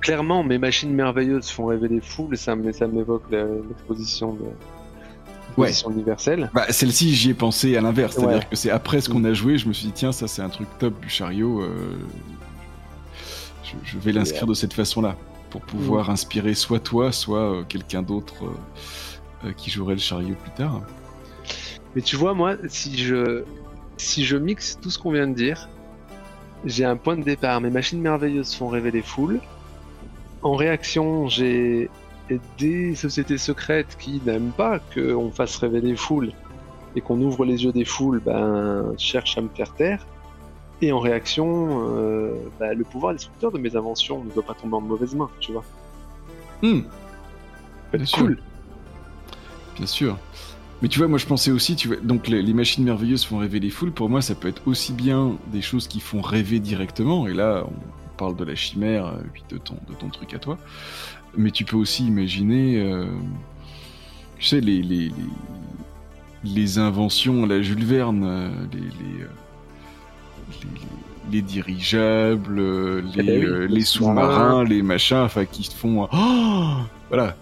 Clairement, 0.00 0.44
mes 0.44 0.56
machines 0.56 0.92
merveilleuses 0.94 1.50
font 1.50 1.66
rêver 1.66 1.88
les 1.88 2.00
foules, 2.00 2.36
ça, 2.38 2.54
ça 2.72 2.86
m'évoque 2.86 3.24
l'exposition 3.30 4.32
de 4.34 4.44
l'exposition 5.56 5.90
universelle. 5.90 6.48
Bah, 6.54 6.66
celle-ci, 6.70 7.12
j'y 7.12 7.30
ai 7.30 7.34
pensé 7.34 7.76
à 7.76 7.80
l'inverse. 7.80 8.14
C'est-à-dire 8.14 8.38
Ouais. 8.38 8.46
que 8.48 8.56
c'est 8.56 8.70
après 8.70 9.00
ce 9.00 9.08
qu'on 9.10 9.24
a 9.24 9.32
joué, 9.34 9.58
je 9.58 9.66
me 9.68 9.72
suis 9.74 9.86
dit, 9.88 9.92
tiens, 9.92 10.12
ça 10.12 10.26
c'est 10.28 10.42
un 10.42 10.48
truc 10.48 10.68
top 10.78 10.98
du 11.00 11.08
chariot. 11.10 11.60
euh, 11.60 11.96
Je, 13.64 13.72
je 13.84 13.98
vais 13.98 14.12
l'inscrire 14.12 14.46
de 14.46 14.54
cette 14.54 14.72
façon-là. 14.74 15.16
Pour 15.50 15.60
pouvoir 15.62 16.08
Mm. 16.08 16.12
inspirer 16.12 16.54
soit 16.54 16.78
toi, 16.80 17.10
soit 17.12 17.38
euh, 17.40 17.62
quelqu'un 17.68 18.02
d'autre 18.02 18.34
euh, 18.44 18.48
euh, 18.48 18.50
qui 19.56 19.70
jouerait 19.70 19.94
le 19.94 20.00
chariot 20.00 20.36
plus 20.42 20.50
tard. 20.52 20.82
Mais 21.94 22.02
tu 22.02 22.16
vois, 22.16 22.34
moi, 22.34 22.56
si 22.68 22.98
je, 22.98 23.44
si 23.96 24.24
je 24.24 24.36
mixe 24.36 24.78
tout 24.80 24.90
ce 24.90 24.98
qu'on 24.98 25.12
vient 25.12 25.26
de 25.26 25.34
dire, 25.34 25.68
j'ai 26.64 26.84
un 26.84 26.96
point 26.96 27.16
de 27.16 27.22
départ. 27.22 27.60
Mes 27.60 27.70
machines 27.70 28.00
merveilleuses 28.00 28.54
font 28.54 28.68
rêver 28.68 28.90
les 28.90 29.02
foules. 29.02 29.40
En 30.42 30.54
réaction, 30.54 31.28
j'ai 31.28 31.90
des 32.58 32.94
sociétés 32.94 33.38
secrètes 33.38 33.96
qui 33.98 34.20
n'aiment 34.24 34.52
pas 34.52 34.78
qu'on 34.94 35.30
fasse 35.30 35.56
rêver 35.56 35.80
les 35.80 35.96
foules 35.96 36.32
et 36.94 37.00
qu'on 37.00 37.20
ouvre 37.20 37.44
les 37.44 37.64
yeux 37.64 37.72
des 37.72 37.84
foules, 37.84 38.20
ben, 38.20 38.94
cherchent 38.98 39.38
à 39.38 39.40
me 39.40 39.48
faire 39.48 39.72
taire. 39.74 40.06
Et 40.82 40.92
en 40.92 40.98
réaction, 40.98 41.88
euh, 41.94 42.32
bah, 42.58 42.72
le 42.72 42.84
pouvoir 42.84 43.12
destructeur 43.12 43.52
de 43.52 43.58
mes 43.58 43.76
inventions 43.76 44.24
ne 44.24 44.30
doit 44.30 44.42
pas 44.42 44.54
tomber 44.54 44.76
en 44.76 44.80
mauvaise 44.80 45.14
main, 45.14 45.28
tu 45.40 45.52
vois. 45.52 45.64
Être 47.92 48.06
sûr. 48.06 48.18
cool. 48.18 48.38
Bien 49.80 49.86
sûr. 49.86 50.18
Mais 50.82 50.88
tu 50.88 50.98
vois, 50.98 51.08
moi 51.08 51.18
je 51.18 51.26
pensais 51.26 51.50
aussi, 51.50 51.74
tu 51.74 51.88
vois, 51.88 51.96
donc 51.96 52.28
les, 52.28 52.42
machines 52.52 52.84
merveilleuses 52.84 53.24
font 53.24 53.38
rêver 53.38 53.60
les 53.60 53.70
foules. 53.70 53.92
Pour 53.92 54.10
moi, 54.10 54.20
ça 54.20 54.34
peut 54.34 54.48
être 54.48 54.62
aussi 54.66 54.92
bien 54.92 55.36
des 55.52 55.62
choses 55.62 55.88
qui 55.88 56.00
font 56.00 56.20
rêver 56.20 56.58
directement. 56.58 57.26
Et 57.26 57.32
là, 57.32 57.64
on 57.66 58.16
parle 58.18 58.36
de 58.36 58.44
la 58.44 58.54
chimère, 58.54 59.06
euh, 59.06 59.22
puis 59.32 59.42
de 59.48 59.56
ton, 59.56 59.76
de 59.88 59.94
ton 59.94 60.08
truc 60.10 60.34
à 60.34 60.38
toi. 60.38 60.58
Mais 61.36 61.50
tu 61.50 61.64
peux 61.64 61.76
aussi 61.76 62.06
imaginer, 62.06 62.78
euh, 62.78 63.06
tu 64.38 64.44
sais, 64.44 64.60
les, 64.60 64.82
les, 64.82 65.12
les, 66.44 66.78
inventions 66.78 67.46
la 67.46 67.62
Jules 67.62 67.84
Verne, 67.84 68.24
euh, 68.24 68.50
les, 68.72 68.80
les, 71.30 71.42
dirigeables, 71.42 72.60
les, 73.00 73.12
eh 73.16 73.22
ben 73.22 73.66
les 73.66 73.80
sous-marins, 73.82 74.64
les 74.64 74.82
machins, 74.82 75.18
enfin, 75.18 75.46
qui 75.46 75.64
se 75.64 75.74
font. 75.74 76.06
Oh 76.12 76.76
voilà, 77.08 77.36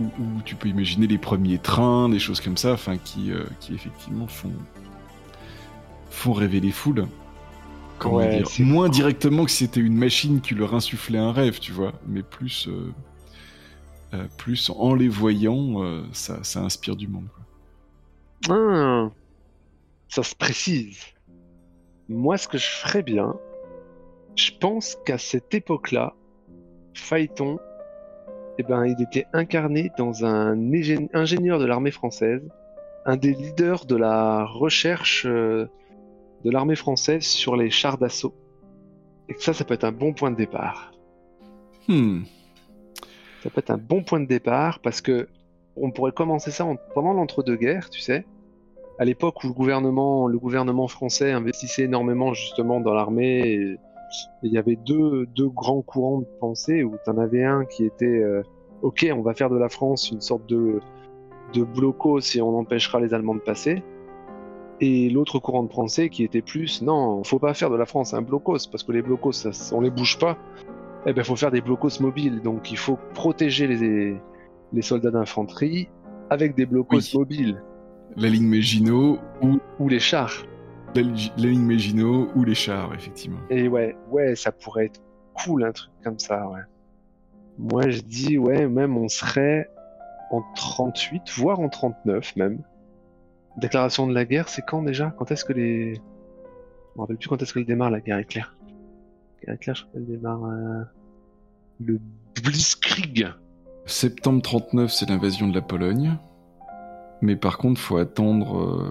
où, 0.00 0.42
tu 0.44 0.54
peux 0.54 0.68
imaginer 0.68 1.06
les 1.06 1.18
premiers 1.18 1.58
trains, 1.58 2.08
des 2.08 2.18
choses 2.18 2.40
comme 2.40 2.56
ça, 2.56 2.72
enfin 2.72 2.96
qui, 2.96 3.32
euh, 3.32 3.44
qui 3.60 3.74
effectivement 3.74 4.26
font 4.26 4.52
font 6.10 6.32
rêver 6.32 6.60
les 6.60 6.72
foules. 6.72 7.06
Comment 7.98 8.20
dire 8.20 8.48
Moins 8.60 8.88
directement 8.88 9.44
que 9.44 9.50
si 9.50 9.58
c'était 9.58 9.80
une 9.80 9.96
machine 9.96 10.40
qui 10.40 10.54
leur 10.54 10.74
insufflait 10.74 11.18
un 11.18 11.32
rêve, 11.32 11.60
tu 11.60 11.72
vois, 11.72 11.92
mais 12.06 12.22
plus 12.22 12.66
euh, 12.68 12.92
euh, 14.14 14.26
plus 14.38 14.70
en 14.70 14.94
les 14.94 15.08
voyant, 15.08 16.02
ça, 16.12 16.42
ça, 16.42 16.60
inspire 16.60 16.96
du 16.96 17.06
monde. 17.06 17.28
Ah, 18.48 19.08
ça 20.08 20.22
se 20.22 20.34
précise. 20.34 20.98
Moi, 22.08 22.38
ce 22.38 22.48
que 22.48 22.58
je 22.58 22.66
ferais 22.66 23.02
bien, 23.02 23.34
je 24.34 24.50
pense 24.58 24.96
qu'à 25.04 25.18
cette 25.18 25.54
époque-là, 25.54 26.14
Phaéton 26.94 27.58
eh 28.60 28.62
ben, 28.62 28.84
il 28.84 29.02
était 29.02 29.26
incarné 29.32 29.90
dans 29.96 30.26
un 30.26 30.54
ingénieur 31.14 31.58
de 31.58 31.64
l'armée 31.64 31.90
française, 31.90 32.42
un 33.06 33.16
des 33.16 33.32
leaders 33.32 33.86
de 33.86 33.96
la 33.96 34.44
recherche 34.44 35.24
euh, 35.24 35.66
de 36.44 36.50
l'armée 36.50 36.76
française 36.76 37.24
sur 37.24 37.56
les 37.56 37.70
chars 37.70 37.96
d'assaut. 37.96 38.34
Et 39.30 39.34
ça, 39.38 39.54
ça 39.54 39.64
peut 39.64 39.72
être 39.72 39.84
un 39.84 39.92
bon 39.92 40.12
point 40.12 40.30
de 40.30 40.36
départ. 40.36 40.92
Hmm. 41.88 42.24
Ça 43.42 43.48
peut 43.48 43.60
être 43.60 43.70
un 43.70 43.78
bon 43.78 44.02
point 44.02 44.20
de 44.20 44.26
départ 44.26 44.80
parce 44.80 45.00
que 45.00 45.26
on 45.76 45.90
pourrait 45.90 46.12
commencer 46.12 46.50
ça 46.50 46.66
pendant 46.94 47.14
l'entre-deux-guerres, 47.14 47.88
tu 47.88 48.00
sais, 48.00 48.26
à 48.98 49.06
l'époque 49.06 49.42
où 49.42 49.46
le 49.46 49.54
gouvernement, 49.54 50.28
le 50.28 50.38
gouvernement 50.38 50.86
français 50.86 51.32
investissait 51.32 51.84
énormément 51.84 52.34
justement 52.34 52.80
dans 52.80 52.92
l'armée 52.92 53.78
il 54.42 54.52
y 54.52 54.58
avait 54.58 54.76
deux, 54.76 55.26
deux 55.26 55.48
grands 55.48 55.82
courants 55.82 56.20
de 56.20 56.26
pensée 56.40 56.82
où 56.84 56.96
tu 57.04 57.10
en 57.10 57.18
avais 57.18 57.44
un 57.44 57.64
qui 57.64 57.84
était 57.84 58.06
euh, 58.06 58.42
ok, 58.82 59.06
on 59.14 59.22
va 59.22 59.34
faire 59.34 59.50
de 59.50 59.58
la 59.58 59.68
France 59.68 60.10
une 60.10 60.20
sorte 60.20 60.46
de, 60.48 60.80
de 61.52 61.64
blocos 61.64 62.20
et 62.34 62.40
on 62.40 62.58
empêchera 62.58 63.00
les 63.00 63.14
Allemands 63.14 63.34
de 63.34 63.40
passer. 63.40 63.82
Et 64.80 65.10
l'autre 65.10 65.38
courant 65.38 65.62
de 65.62 65.68
pensée 65.68 66.08
qui 66.08 66.24
était 66.24 66.40
plus 66.40 66.80
non, 66.82 67.22
faut 67.22 67.38
pas 67.38 67.52
faire 67.52 67.70
de 67.70 67.76
la 67.76 67.84
France 67.84 68.14
un 68.14 68.22
blocos 68.22 68.66
parce 68.70 68.82
que 68.82 68.92
les 68.92 69.02
blocos, 69.02 69.32
ça, 69.32 69.50
on 69.74 69.80
les 69.80 69.90
bouge 69.90 70.18
pas. 70.18 70.38
Eh 71.06 71.12
ben, 71.12 71.24
faut 71.24 71.36
faire 71.36 71.50
des 71.50 71.60
blocos 71.60 72.00
mobiles. 72.00 72.40
Donc, 72.42 72.70
il 72.70 72.76
faut 72.76 72.98
protéger 73.14 73.66
les, 73.66 74.16
les 74.72 74.82
soldats 74.82 75.10
d'infanterie 75.10 75.88
avec 76.28 76.54
des 76.54 76.66
blocos 76.66 77.14
mobiles. 77.14 77.62
La 78.16 78.28
ligne 78.28 78.46
Maginot 78.46 79.18
ou, 79.42 79.58
ou 79.78 79.88
les 79.88 79.98
chars 79.98 80.44
la, 80.94 81.02
ligne 81.36 81.62
Maginot 81.62 82.30
ou 82.34 82.44
les 82.44 82.54
chars, 82.54 82.92
effectivement. 82.94 83.40
Et 83.50 83.68
ouais, 83.68 83.96
ouais, 84.10 84.34
ça 84.36 84.52
pourrait 84.52 84.86
être 84.86 85.00
cool 85.34 85.64
un 85.64 85.72
truc 85.72 85.90
comme 86.02 86.18
ça, 86.18 86.48
ouais. 86.48 86.60
Moi, 87.58 87.90
je 87.90 88.00
dis, 88.00 88.38
ouais, 88.38 88.66
même 88.68 88.96
on 88.96 89.08
serait 89.08 89.68
en 90.30 90.42
38, 90.54 91.22
voire 91.36 91.60
en 91.60 91.68
39 91.68 92.36
même. 92.36 92.62
Déclaration 93.56 94.06
de 94.06 94.14
la 94.14 94.24
guerre, 94.24 94.48
c'est 94.48 94.62
quand 94.62 94.82
déjà? 94.82 95.14
Quand 95.18 95.30
est-ce 95.30 95.44
que 95.44 95.52
les. 95.52 95.94
Je 95.94 96.00
me 96.96 97.00
rappelle 97.00 97.16
plus 97.16 97.28
quand 97.28 97.42
est-ce 97.42 97.52
qu'elle 97.52 97.66
démarre 97.66 97.90
la 97.90 98.00
guerre 98.00 98.18
éclair. 98.18 98.56
La 99.42 99.46
guerre 99.46 99.54
éclair, 99.56 99.74
je 99.74 99.82
crois 99.82 99.92
qu'elle 99.92 100.06
démarre. 100.06 100.44
Euh, 100.44 100.84
le 101.80 102.00
Blitzkrieg. 102.42 103.28
Septembre 103.86 104.42
39, 104.42 104.90
c'est 104.92 105.08
l'invasion 105.08 105.48
de 105.48 105.54
la 105.54 105.62
Pologne. 105.62 106.16
Mais 107.22 107.36
par 107.36 107.58
contre, 107.58 107.80
faut 107.80 107.98
attendre, 107.98 108.58
euh, 108.58 108.90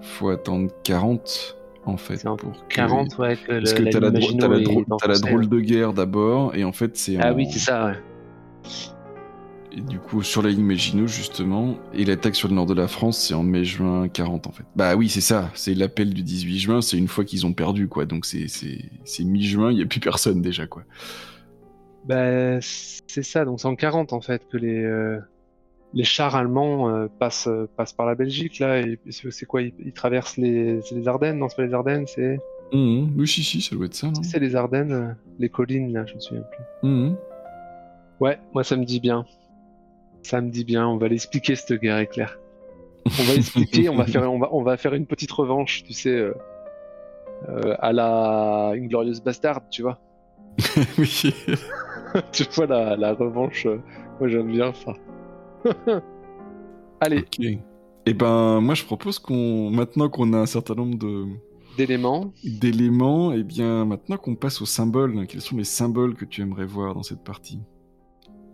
faut 0.00 0.28
attendre 0.28 0.70
40 0.84 1.56
en 1.84 1.96
fait. 1.96 2.22
Pour 2.22 2.66
40, 2.68 3.18
ouais. 3.18 3.36
Que 3.36 3.58
Parce 3.58 3.74
que 3.74 3.82
t'as 3.82 4.00
la, 4.00 4.08
as 4.08 5.08
la, 5.08 5.18
drôle 5.18 5.48
de 5.48 5.60
guerre 5.60 5.92
d'abord, 5.92 6.54
et 6.54 6.64
en 6.64 6.72
fait 6.72 6.96
c'est. 6.96 7.18
Ah 7.20 7.32
oui, 7.32 7.48
c'est 7.50 7.58
ça, 7.58 7.86
ouais. 7.86 7.96
Et 9.74 9.80
du 9.80 9.98
coup, 9.98 10.22
sur 10.22 10.42
la 10.42 10.50
ligne 10.50 10.64
Maginot, 10.64 11.06
justement, 11.06 11.78
et 11.94 12.04
l'attaque 12.04 12.34
sur 12.34 12.48
le 12.48 12.54
nord 12.54 12.66
de 12.66 12.74
la 12.74 12.88
France, 12.88 13.18
c'est 13.18 13.32
en 13.32 13.42
mai-juin 13.42 14.06
40, 14.08 14.46
en 14.46 14.52
fait. 14.52 14.64
Bah 14.76 14.96
oui, 14.96 15.08
c'est 15.08 15.22
ça, 15.22 15.50
c'est 15.54 15.74
l'appel 15.74 16.12
du 16.12 16.22
18 16.22 16.58
juin, 16.58 16.82
c'est 16.82 16.98
une 16.98 17.08
fois 17.08 17.24
qu'ils 17.24 17.46
ont 17.46 17.54
perdu, 17.54 17.88
quoi. 17.88 18.04
Donc 18.04 18.26
c'est 18.26 19.24
mi-juin, 19.24 19.70
il 19.70 19.76
n'y 19.76 19.82
a 19.82 19.86
plus 19.86 20.00
personne 20.00 20.42
déjà, 20.42 20.66
quoi. 20.66 20.82
Bah, 22.04 22.60
c'est 22.60 23.22
ça, 23.22 23.44
donc 23.46 23.60
c'est 23.60 23.68
en 23.68 23.76
40, 23.76 24.12
en 24.12 24.20
fait, 24.20 24.42
que 24.50 24.58
les, 24.58 24.84
euh, 24.84 25.18
les 25.94 26.04
chars 26.04 26.34
allemands 26.34 26.88
euh, 26.88 27.08
passent, 27.18 27.48
euh, 27.48 27.68
passent 27.76 27.92
par 27.92 28.06
la 28.06 28.14
Belgique 28.14 28.58
là 28.58 28.80
et 28.80 28.98
c'est 29.10 29.46
quoi 29.46 29.62
ils, 29.62 29.92
traversent 29.92 30.36
les, 30.36 30.80
les 30.90 31.08
Ardennes? 31.08 31.38
Non, 31.38 31.48
c'est 31.48 31.56
pas 31.56 31.66
les 31.66 31.74
Ardennes, 31.74 32.06
c'est. 32.06 32.38
Mmh, 32.72 33.18
oui, 33.18 33.28
si, 33.28 33.42
si, 33.42 33.60
ça 33.60 33.76
doit 33.76 33.86
être 33.86 33.94
ça. 33.94 34.10
C'est 34.22 34.38
les 34.38 34.56
Ardennes, 34.56 34.92
euh, 34.92 35.12
les 35.38 35.50
collines 35.50 35.92
là, 35.92 36.06
je 36.06 36.14
me 36.14 36.20
souviens 36.20 36.42
plus. 36.42 36.88
Mmh. 36.88 37.14
Ouais, 38.20 38.38
moi 38.54 38.64
ça 38.64 38.76
me 38.76 38.84
dit 38.84 39.00
bien. 39.00 39.26
Ça 40.22 40.40
me 40.40 40.50
dit 40.50 40.64
bien. 40.64 40.86
On 40.86 40.96
va 40.96 41.08
l'expliquer 41.08 41.54
cette 41.54 41.80
guerre 41.80 41.98
éclair. 41.98 42.38
On 43.06 43.24
va 43.24 43.34
expliquer. 43.34 43.88
on 43.88 43.96
va 43.96 44.06
faire, 44.06 44.32
on 44.32 44.38
va, 44.38 44.48
on 44.52 44.62
va 44.62 44.76
faire 44.76 44.94
une 44.94 45.06
petite 45.06 45.32
revanche, 45.32 45.82
tu 45.82 45.92
sais, 45.92 46.30
à 47.80 47.92
la 47.92 48.72
une 48.76 48.86
glorieuse 48.86 49.20
bastarde, 49.20 49.64
tu 49.70 49.82
vois. 49.82 49.98
oui. 50.98 51.34
tu 52.32 52.44
vois 52.54 52.66
la, 52.66 52.96
la 52.96 53.12
revanche. 53.12 53.66
moi 54.20 54.28
j'aime 54.28 54.52
bien 54.52 54.72
ça. 54.72 54.92
Allez. 57.00 57.24
Et 57.38 57.58
eh 58.06 58.14
ben, 58.14 58.60
moi, 58.60 58.74
je 58.74 58.84
propose 58.84 59.18
qu'on, 59.18 59.70
maintenant 59.70 60.08
qu'on 60.08 60.32
a 60.32 60.38
un 60.38 60.46
certain 60.46 60.74
nombre 60.74 60.98
de 60.98 61.26
d'éléments, 61.76 62.32
d'éléments, 62.44 63.32
et 63.32 63.38
eh 63.38 63.42
bien, 63.44 63.84
maintenant 63.84 64.16
qu'on 64.18 64.34
passe 64.34 64.60
aux 64.60 64.66
symboles, 64.66 65.26
quels 65.26 65.40
sont 65.40 65.56
les 65.56 65.64
symboles 65.64 66.14
que 66.14 66.24
tu 66.24 66.42
aimerais 66.42 66.66
voir 66.66 66.94
dans 66.94 67.02
cette 67.02 67.24
partie? 67.24 67.60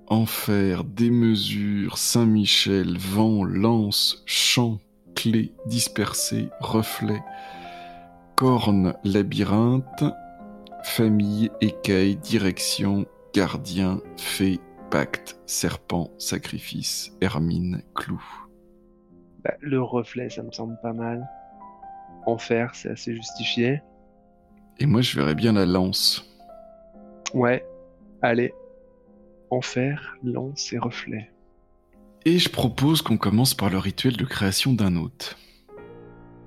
Enfer, 0.07 0.85
démesure, 0.85 1.99
Saint-Michel, 1.99 2.97
vent, 2.97 3.45
lance, 3.45 4.23
champ, 4.27 4.79
clé, 5.15 5.53
dispersé, 5.67 6.49
reflet, 6.61 7.21
corne, 8.37 8.95
labyrinthe, 9.05 10.05
famille, 10.85 11.51
écaille, 11.61 12.17
direction, 12.17 13.05
gardien, 13.35 14.01
fée, 14.17 14.61
pacte, 14.91 15.39
serpent, 15.47 16.11
sacrifice, 16.19 17.13
hermine, 17.21 17.83
clou. 17.95 18.23
Bah, 19.45 19.55
le 19.61 19.83
reflet, 19.83 20.31
ça 20.31 20.43
me 20.43 20.51
semble 20.51 20.79
pas 20.83 20.93
mal. 20.93 21.29
Enfer, 22.27 22.75
c'est 22.75 22.91
assez 22.91 23.15
justifié. 23.15 23.83
Et 24.79 24.87
moi, 24.87 25.01
je 25.01 25.19
verrais 25.19 25.35
bien 25.35 25.53
la 25.53 25.67
lance. 25.67 26.25
Ouais, 27.35 27.65
allez. 28.23 28.55
Enfer, 29.51 30.17
lance 30.23 30.73
et 30.73 30.79
reflet. 30.79 31.31
Et 32.25 32.39
je 32.39 32.49
propose 32.49 33.03
qu'on 33.03 33.17
commence 33.17 33.55
par 33.55 33.71
le 33.71 33.79
rituel 33.79 34.17
de 34.17 34.25
création 34.25 34.73
d'un 34.73 34.97
hôte. 34.97 35.37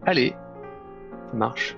Allez, 0.05 0.35
ça 1.31 1.37
marche. 1.37 1.75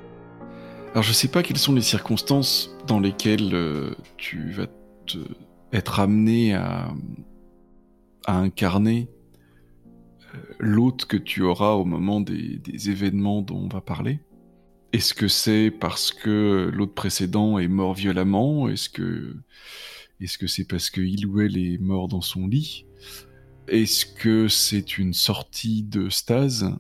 Alors 0.92 1.04
je 1.04 1.12
sais 1.12 1.28
pas 1.28 1.42
quelles 1.42 1.58
sont 1.58 1.74
les 1.74 1.82
circonstances 1.82 2.76
dans 2.86 3.00
lesquelles 3.00 3.54
euh, 3.54 3.96
tu 4.18 4.52
vas 4.52 4.68
te 5.08 5.18
être 5.74 6.00
amené 6.00 6.54
à, 6.54 6.94
incarner 8.26 9.10
euh, 10.34 10.38
l'hôte 10.60 11.06
que 11.06 11.18
tu 11.18 11.42
auras 11.42 11.74
au 11.74 11.84
moment 11.84 12.22
des, 12.22 12.90
événements 12.90 13.42
dont 13.42 13.66
on 13.66 13.68
va 13.68 13.82
parler. 13.82 14.20
Est-ce 14.94 15.14
que 15.14 15.28
c'est 15.28 15.72
parce 15.72 16.14
que 16.14 16.70
l'hôte 16.72 16.94
précédent 16.94 17.58
est 17.58 17.68
mort 17.68 17.96
violemment? 17.96 18.70
Est-ce 18.70 18.88
que 18.88 19.36
que 20.40 20.48
c'est 20.48 20.64
parce 20.66 20.90
qu'il 20.90 21.26
ou 21.26 21.42
elle 21.42 21.58
est 21.58 21.78
mort 21.80 22.08
dans 22.08 22.22
son 22.22 22.48
lit? 22.48 22.86
Est-ce 23.68 24.06
que 24.06 24.48
c'est 24.48 24.98
une 24.98 25.14
sortie 25.14 25.84
de 25.84 26.08
stase? 26.08 26.74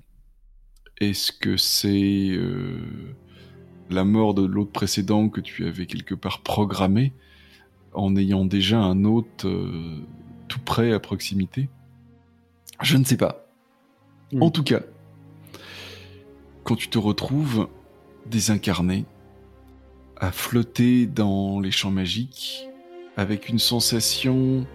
Est-ce 1.01 1.33
que 1.33 1.57
c'est 1.57 2.29
euh, 2.29 2.79
la 3.89 4.05
mort 4.05 4.33
de 4.33 4.45
l'hôte 4.45 4.71
précédent 4.71 5.27
que 5.27 5.41
tu 5.41 5.65
avais 5.65 5.87
quelque 5.87 6.15
part 6.15 6.41
programmé 6.41 7.11
en 7.93 8.15
ayant 8.15 8.45
déjà 8.45 8.79
un 8.79 9.03
hôte 9.05 9.45
euh, 9.45 9.99
tout 10.47 10.59
près 10.59 10.93
à 10.93 10.99
proximité? 10.99 11.69
Je 12.81 12.97
ne 12.97 13.03
sais 13.03 13.17
pas. 13.17 13.47
Hmm. 14.31 14.43
En 14.43 14.51
tout 14.51 14.63
cas, 14.63 14.81
quand 16.63 16.75
tu 16.75 16.87
te 16.87 16.97
retrouves 16.97 17.67
désincarné, 18.25 19.05
à 20.17 20.31
flotter 20.31 21.05
dans 21.05 21.59
les 21.59 21.71
champs 21.71 21.91
magiques, 21.91 22.69
avec 23.17 23.49
une 23.49 23.59
sensation 23.59 24.65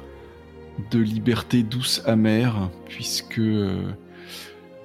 de 0.91 0.99
liberté 0.99 1.63
douce 1.63 2.03
amère, 2.05 2.71
puisque 2.87 3.39
euh, 3.39 3.93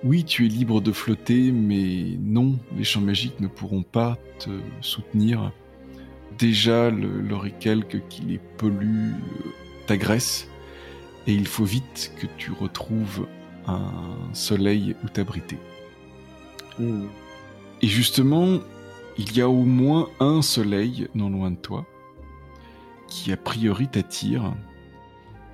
oui, 0.03 0.23
tu 0.23 0.45
es 0.45 0.49
libre 0.49 0.81
de 0.81 0.91
flotter, 0.91 1.51
mais 1.51 2.17
non, 2.19 2.57
les 2.75 2.83
champs 2.83 3.01
magiques 3.01 3.39
ne 3.39 3.47
pourront 3.47 3.83
pas 3.83 4.17
te 4.39 4.49
soutenir. 4.81 5.51
Déjà, 6.37 6.89
l'oricalque 6.89 8.07
qui 8.09 8.21
les 8.23 8.39
pollue 8.57 9.11
euh, 9.11 9.49
t'agresse, 9.87 10.47
et 11.27 11.33
il 11.33 11.47
faut 11.47 11.65
vite 11.65 12.13
que 12.19 12.27
tu 12.37 12.51
retrouves 12.51 13.27
un 13.67 13.91
soleil 14.33 14.95
où 15.03 15.09
t'abriter. 15.09 15.57
Hmm. 16.79 17.05
Et 17.81 17.87
justement, 17.87 18.59
il 19.17 19.35
y 19.37 19.41
a 19.41 19.49
au 19.49 19.63
moins 19.63 20.09
un 20.19 20.41
soleil 20.41 21.07
non 21.13 21.29
loin 21.29 21.51
de 21.51 21.57
toi 21.57 21.85
qui 23.07 23.31
a 23.31 23.37
priori 23.37 23.87
t'attire, 23.87 24.53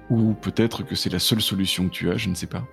ou 0.10 0.34
peut-être 0.34 0.84
que 0.84 0.96
c'est 0.96 1.12
la 1.12 1.20
seule 1.20 1.42
solution 1.42 1.90
que 1.90 1.94
tu 1.94 2.10
as, 2.10 2.18
je 2.18 2.30
ne 2.30 2.36
sais 2.36 2.48
pas. 2.48 2.66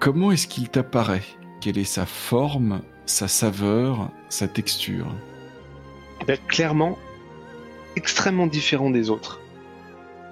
Comment 0.00 0.32
est-ce 0.32 0.48
qu'il 0.48 0.68
t'apparaît? 0.68 1.22
Quelle 1.60 1.78
est 1.78 1.84
sa 1.84 2.04
forme, 2.04 2.82
sa 3.06 3.28
saveur, 3.28 4.10
sa 4.28 4.48
texture? 4.48 5.06
Eh 6.24 6.26
ben, 6.26 6.38
Clairement, 6.48 6.98
extrêmement 7.96 8.46
différent 8.46 8.90
des 8.90 9.10
autres. 9.10 9.40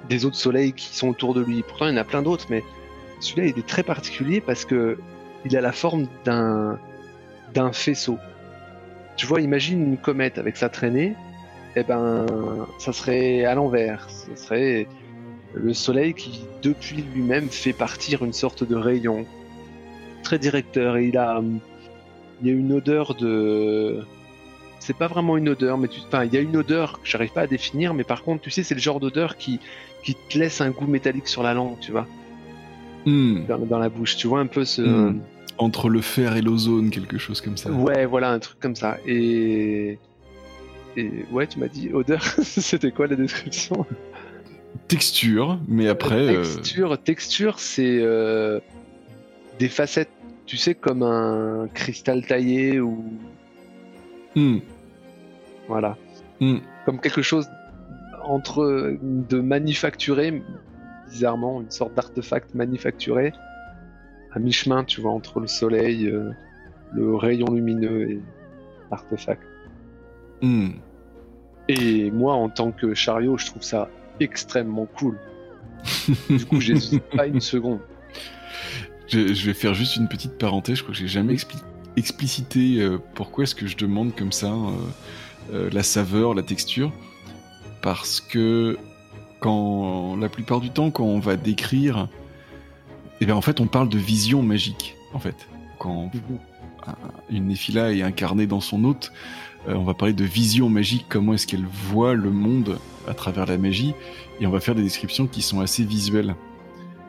Des 0.08 0.24
autres 0.24 0.36
soleils 0.36 0.72
qui 0.72 0.96
sont 0.96 1.08
autour 1.08 1.34
de 1.34 1.42
lui. 1.42 1.62
Pourtant, 1.62 1.86
il 1.86 1.92
y 1.92 1.94
en 1.94 2.00
a 2.00 2.04
plein 2.04 2.22
d'autres, 2.22 2.46
mais 2.50 2.64
celui-là, 3.20 3.48
il 3.54 3.58
est 3.58 3.66
très 3.66 3.82
particulier 3.82 4.40
parce 4.40 4.64
que 4.64 4.98
il 5.44 5.56
a 5.56 5.60
la 5.60 5.72
forme 5.72 6.06
d'un 6.24 7.72
faisceau. 7.72 8.18
Tu 9.16 9.26
vois, 9.26 9.40
imagine 9.40 9.82
une 9.84 9.98
comète 9.98 10.38
avec 10.38 10.56
sa 10.56 10.68
traînée, 10.68 11.14
eh 11.76 11.82
ben, 11.82 12.26
ça 12.78 12.92
serait 12.92 13.44
à 13.44 13.54
l'envers. 13.54 14.08
Ce 14.08 14.34
serait 14.36 14.86
le 15.54 15.74
soleil 15.74 16.14
qui, 16.14 16.44
depuis 16.62 17.02
lui-même, 17.02 17.48
fait 17.48 17.72
partir 17.72 18.24
une 18.24 18.32
sorte 18.32 18.64
de 18.64 18.74
rayon 18.74 19.26
très 20.22 20.38
directeur. 20.38 20.96
Et 20.96 21.06
il 21.06 21.20
il 22.44 22.48
a 22.48 22.52
une 22.52 22.72
odeur 22.72 23.14
de, 23.14 24.04
c'est 24.82 24.96
pas 24.96 25.06
vraiment 25.06 25.36
une 25.36 25.48
odeur, 25.48 25.78
mais 25.78 25.88
enfin, 26.06 26.24
il 26.24 26.34
y 26.34 26.36
a 26.36 26.40
une 26.40 26.56
odeur 26.56 27.00
que 27.00 27.08
j'arrive 27.08 27.32
pas 27.32 27.42
à 27.42 27.46
définir, 27.46 27.94
mais 27.94 28.02
par 28.02 28.24
contre, 28.24 28.42
tu 28.42 28.50
sais, 28.50 28.64
c'est 28.64 28.74
le 28.74 28.80
genre 28.80 28.98
d'odeur 28.98 29.36
qui, 29.36 29.60
qui 30.02 30.14
te 30.14 30.36
laisse 30.36 30.60
un 30.60 30.70
goût 30.70 30.88
métallique 30.88 31.28
sur 31.28 31.44
la 31.44 31.54
langue, 31.54 31.78
tu 31.80 31.92
vois, 31.92 32.06
hmm. 33.06 33.44
dans, 33.46 33.78
la 33.78 33.88
bouche. 33.88 34.16
Tu 34.16 34.26
vois 34.26 34.40
un 34.40 34.46
peu 34.46 34.64
ce, 34.64 34.82
hmm. 34.82 35.20
entre 35.58 35.88
le 35.88 36.00
fer 36.00 36.36
et 36.36 36.42
l'ozone, 36.42 36.90
quelque 36.90 37.16
chose 37.16 37.40
comme 37.40 37.56
ça. 37.56 37.70
Ouais, 37.70 38.06
voilà, 38.06 38.32
un 38.32 38.40
truc 38.40 38.58
comme 38.58 38.74
ça. 38.74 38.98
Et 39.06 39.98
et 40.96 41.10
ouais, 41.30 41.46
tu 41.46 41.58
m'as 41.58 41.68
dit 41.68 41.90
odeur. 41.92 42.22
C'était 42.42 42.90
quoi 42.90 43.06
la 43.06 43.16
description? 43.16 43.86
Texture, 44.88 45.58
mais 45.68 45.88
après. 45.88 46.34
Euh, 46.36 46.42
texture, 46.42 46.98
texture, 46.98 47.58
c'est 47.60 48.00
euh, 48.00 48.58
des 49.58 49.68
facettes. 49.68 50.10
Tu 50.44 50.56
sais, 50.56 50.74
comme 50.74 51.02
un 51.02 51.68
cristal 51.72 52.26
taillé 52.26 52.80
ou. 52.80 53.04
Hmm. 54.34 54.58
Voilà. 55.68 55.96
Hmm. 56.40 56.58
Comme 56.84 57.00
quelque 57.00 57.22
chose 57.22 57.48
entre 58.24 58.96
de 59.02 59.40
manufacturé, 59.40 60.42
bizarrement, 61.10 61.60
une 61.60 61.70
sorte 61.70 61.94
d'artefact 61.94 62.54
manufacturé, 62.54 63.32
à 64.32 64.38
mi-chemin, 64.38 64.84
tu 64.84 65.00
vois, 65.00 65.12
entre 65.12 65.40
le 65.40 65.46
soleil, 65.46 66.06
euh, 66.06 66.30
le 66.94 67.14
rayon 67.14 67.46
lumineux 67.52 68.10
et 68.10 68.20
l'artefact. 68.90 69.42
Hmm. 70.40 70.70
Et 71.68 72.10
moi, 72.10 72.34
en 72.34 72.48
tant 72.48 72.72
que 72.72 72.94
chariot, 72.94 73.38
je 73.38 73.46
trouve 73.46 73.62
ça 73.62 73.88
extrêmement 74.20 74.86
cool. 74.86 75.18
du 76.30 76.44
coup, 76.46 76.60
j'hésite 76.60 77.04
pas 77.04 77.26
une 77.26 77.40
seconde. 77.40 77.80
Je, 79.08 79.46
vais 79.46 79.54
faire 79.54 79.74
juste 79.74 79.96
une 79.96 80.08
petite 80.08 80.38
parenthèse. 80.38 80.76
Je 80.76 80.82
crois 80.82 80.94
que 80.94 80.98
j'ai 80.98 81.08
jamais 81.08 81.36
explicité 81.96 82.80
euh, 82.80 82.98
pourquoi 83.14 83.44
est-ce 83.44 83.54
que 83.54 83.66
je 83.66 83.76
demande 83.76 84.14
comme 84.16 84.32
ça 84.32 84.52
euh, 84.52 84.70
euh, 85.52 85.70
la 85.72 85.82
saveur, 85.82 86.34
la 86.34 86.42
texture. 86.42 86.92
Parce 87.82 88.20
que 88.20 88.78
quand 89.40 90.16
la 90.16 90.28
plupart 90.28 90.60
du 90.60 90.70
temps, 90.70 90.90
quand 90.90 91.04
on 91.04 91.18
va 91.18 91.36
décrire, 91.36 92.08
eh 93.20 93.26
bien 93.26 93.34
en 93.34 93.40
fait, 93.40 93.60
on 93.60 93.66
parle 93.66 93.88
de 93.88 93.98
vision 93.98 94.42
magique. 94.42 94.96
En 95.12 95.18
fait, 95.18 95.48
quand 95.78 96.10
mhm. 96.14 96.38
une 97.30 97.46
Néphila 97.48 97.92
est 97.92 98.02
incarnée 98.02 98.46
dans 98.46 98.60
son 98.60 98.84
hôte, 98.84 99.12
euh, 99.68 99.74
on 99.74 99.84
va 99.84 99.94
parler 99.94 100.14
de 100.14 100.24
vision 100.24 100.68
magique, 100.68 101.06
comment 101.08 101.34
est-ce 101.34 101.46
qu'elle 101.46 101.66
voit 101.66 102.14
le 102.14 102.30
monde 102.30 102.78
à 103.06 103.14
travers 103.14 103.46
la 103.46 103.58
magie, 103.58 103.94
et 104.40 104.46
on 104.46 104.50
va 104.50 104.60
faire 104.60 104.74
des 104.74 104.82
descriptions 104.82 105.26
qui 105.26 105.42
sont 105.42 105.60
assez 105.60 105.84
visuelles. 105.84 106.34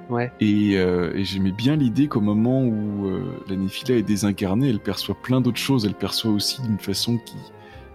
Ouais. 0.10 0.32
Et, 0.40 0.78
euh, 0.78 1.24
j'aimais 1.24 1.52
bien 1.52 1.76
l'idée 1.76 2.08
qu'au 2.08 2.22
moment 2.22 2.62
où 2.64 3.08
euh, 3.08 3.44
la 3.48 3.56
Néphila 3.56 3.96
est 3.96 4.04
désincarnée, 4.04 4.70
elle 4.70 4.80
perçoit 4.80 5.16
plein 5.16 5.42
d'autres 5.42 5.60
choses. 5.60 5.86
Elle 5.86 5.94
perçoit 5.94 6.32
aussi 6.32 6.62
d'une 6.62 6.78
façon 6.78 7.18
qui, 7.18 7.38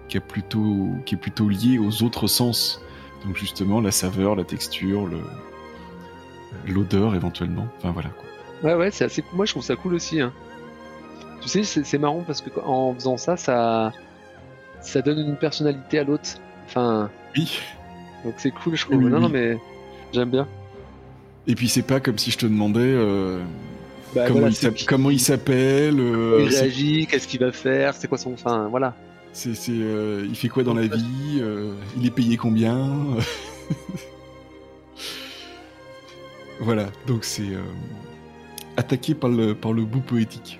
qui, 0.09 0.17
a 0.17 0.21
plutôt, 0.21 0.91
qui 1.05 1.15
est 1.15 1.19
plutôt 1.19 1.49
liée 1.49 1.79
aux 1.79 2.03
autres 2.03 2.27
sens. 2.27 2.81
Donc 3.25 3.37
justement, 3.37 3.81
la 3.81 3.91
saveur, 3.91 4.37
la 4.37 4.45
texture, 4.45 5.07
le, 5.07 5.21
l'odeur 6.67 7.15
éventuellement. 7.15 7.67
Enfin 7.79 7.91
voilà 7.91 8.11
quoi. 8.11 8.25
Ouais, 8.63 8.75
ouais, 8.75 8.91
c'est 8.91 9.05
assez 9.05 9.25
Moi, 9.33 9.47
je 9.47 9.53
trouve 9.53 9.63
ça 9.63 9.77
cool 9.77 9.95
aussi. 9.95 10.21
Hein. 10.21 10.33
Tu 11.41 11.49
sais, 11.49 11.63
c'est 11.63 11.99
marrant 11.99 12.25
parce 12.27 12.41
que 12.41 12.51
en 12.61 12.95
faisant 12.95 13.17
ça, 13.17 13.37
ça, 13.37 13.93
ça 14.81 15.03
donne 15.03 15.19
une 15.21 15.37
personnalité 15.37 16.01
à 16.01 16.05
l'autre. 16.05 16.31
Enfin. 16.67 17.11
Oui. 17.37 17.61
Donc 18.25 18.35
c'est 18.39 18.51
cool, 18.51 18.77
je 18.77 18.85
trouve. 18.85 19.01
non, 19.01 19.21
non, 19.21 19.29
mais 19.29 19.59
j'aime 20.13 20.31
bien. 20.31 20.49
Et 21.47 21.55
puis 21.55 21.69
c'est 21.69 21.83
pas 21.83 22.01
comme 22.01 22.19
si 22.19 22.31
je 22.31 22.39
te 22.39 22.47
demandais 22.47 22.81
euh, 22.83 23.41
bah, 24.15 24.27
comment, 24.27 25.11
il 25.11 25.21
s'appelle. 25.21 26.01
Euh, 26.01 26.41
il 26.43 26.49
réagit, 26.49 27.07
qu'est-ce 27.07 27.29
qu'il 27.29 27.41
va 27.41 27.53
faire, 27.53 27.95
c'est 27.95 28.09
quoi 28.09 28.19
son. 28.19 28.33
Enfin, 28.33 28.69
voilà. 28.69 28.95
C'est, 29.33 29.55
euh, 29.71 30.27
il 30.29 30.35
fait 30.35 30.49
quoi 30.49 30.65
dans 30.65 30.75
la 30.75 30.87
vie 30.87 31.43
Il 31.97 32.07
est 32.07 32.11
payé 32.11 32.37
combien? 32.37 32.91
Voilà, 36.61 36.89
donc 37.07 37.23
c'est 37.23 37.53
attaqué 38.77 39.15
par 39.15 39.31
le, 39.31 39.55
par 39.55 39.73
le 39.73 39.85
bout 39.85 40.01
poétique. 40.01 40.59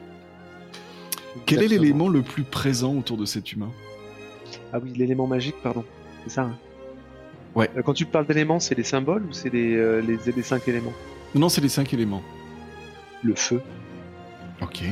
Quel 1.47 1.63
est 1.63 1.69
l'élément 1.69 2.09
le 2.09 2.23
plus 2.23 2.45
présent 2.45 2.95
autour 2.95 3.17
de 3.17 3.25
cet 3.25 3.53
humain? 3.53 3.71
Ah 4.73 4.79
oui, 4.83 4.93
l'élément 4.95 5.27
magique, 5.27 5.57
pardon. 5.63 5.85
C'est 6.25 6.31
ça. 6.31 6.43
Hein? 6.43 6.59
ouais. 7.55 7.71
Euh, 7.77 7.83
quand 7.83 7.95
tu 7.95 8.05
parles 8.05 8.27
d'éléments, 8.27 8.61
c'est 8.61 8.75
les 8.75 8.85
symboles 8.85 9.25
ou 9.25 9.33
c'est 9.33 9.53
les, 9.53 9.75
euh, 9.75 10.01
les, 10.01 10.19
les, 10.33 10.43
cinq 10.43 10.69
éléments? 10.69 10.93
Non, 11.35 11.49
c'est 11.49 11.61
les 11.61 11.69
cinq 11.69 11.93
éléments. 11.95 12.23
Le 13.23 13.35
feu. 13.35 13.61
Ok. 14.61 14.83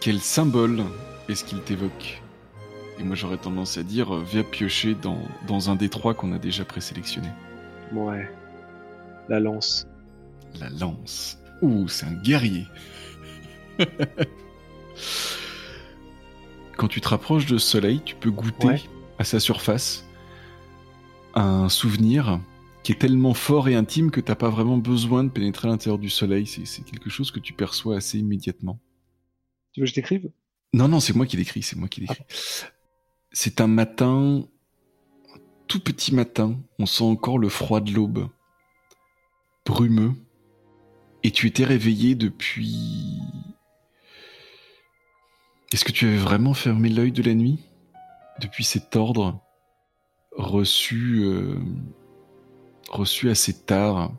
Quel 0.00 0.20
symbole 0.20 0.82
est-ce 1.28 1.44
qu'il 1.44 1.60
t'évoque? 1.60 2.22
Et 2.98 3.04
moi 3.04 3.14
j'aurais 3.16 3.36
tendance 3.36 3.78
à 3.78 3.82
dire, 3.82 4.14
euh, 4.14 4.22
viens 4.22 4.42
piocher 4.42 4.94
dans, 4.94 5.20
dans 5.46 5.70
un 5.70 5.76
des 5.76 5.88
trois 5.88 6.14
qu'on 6.14 6.32
a 6.32 6.38
déjà 6.38 6.64
présélectionné. 6.64 7.28
Ouais. 7.92 8.28
La 9.28 9.40
lance. 9.40 9.86
La 10.60 10.70
lance. 10.70 11.38
Ouh, 11.62 11.88
c'est 11.88 12.06
un 12.06 12.14
guerrier. 12.14 12.66
quand 16.76 16.88
tu 16.88 17.00
te 17.00 17.08
rapproches 17.08 17.46
de 17.46 17.58
soleil, 17.58 18.00
tu 18.04 18.14
peux 18.14 18.30
goûter 18.30 18.82
à 19.18 19.24
sa 19.24 19.40
surface 19.40 20.04
un 21.34 21.68
souvenir 21.68 22.40
qui 22.82 22.92
est 22.92 22.96
tellement 22.96 23.34
fort 23.34 23.68
et 23.68 23.74
intime 23.74 24.10
que 24.10 24.20
tu 24.20 24.30
n'as 24.30 24.36
pas 24.36 24.48
vraiment 24.48 24.78
besoin 24.78 25.24
de 25.24 25.28
pénétrer 25.28 25.68
à 25.68 25.70
l'intérieur 25.70 25.98
du 25.98 26.08
soleil. 26.08 26.46
C'est 26.46 26.84
quelque 26.84 27.10
chose 27.10 27.30
que 27.30 27.40
tu 27.40 27.52
perçois 27.52 27.96
assez 27.96 28.18
immédiatement. 28.18 28.78
Tu 29.72 29.80
veux 29.80 29.86
que 29.86 29.90
je 29.90 29.94
t'écrive? 29.94 30.30
Non, 30.72 30.88
non, 30.88 31.00
c'est 31.00 31.14
moi 31.14 31.26
qui 31.26 31.36
l'écris, 31.36 31.62
c'est 31.62 31.76
moi 31.76 31.88
qui 31.88 32.02
l'écris. 32.02 32.24
C'est 33.38 33.60
un 33.60 33.66
matin, 33.66 34.46
tout 35.68 35.80
petit 35.80 36.14
matin, 36.14 36.56
on 36.78 36.86
sent 36.86 37.04
encore 37.04 37.38
le 37.38 37.50
froid 37.50 37.80
de 37.80 37.92
l'aube, 37.92 38.30
brumeux, 39.66 40.14
et 41.22 41.30
tu 41.30 41.46
étais 41.46 41.66
réveillé 41.66 42.14
depuis 42.14 43.20
est-ce 45.70 45.84
que 45.84 45.92
tu 45.92 46.06
avais 46.06 46.16
vraiment 46.16 46.54
fermé 46.54 46.88
l'œil 46.88 47.12
de 47.12 47.22
la 47.22 47.34
nuit? 47.34 47.58
Depuis 48.40 48.64
cet 48.64 48.96
ordre 48.96 49.38
reçu, 50.32 51.20
euh, 51.24 51.58
reçu 52.88 53.28
assez 53.28 53.52
tard 53.52 54.14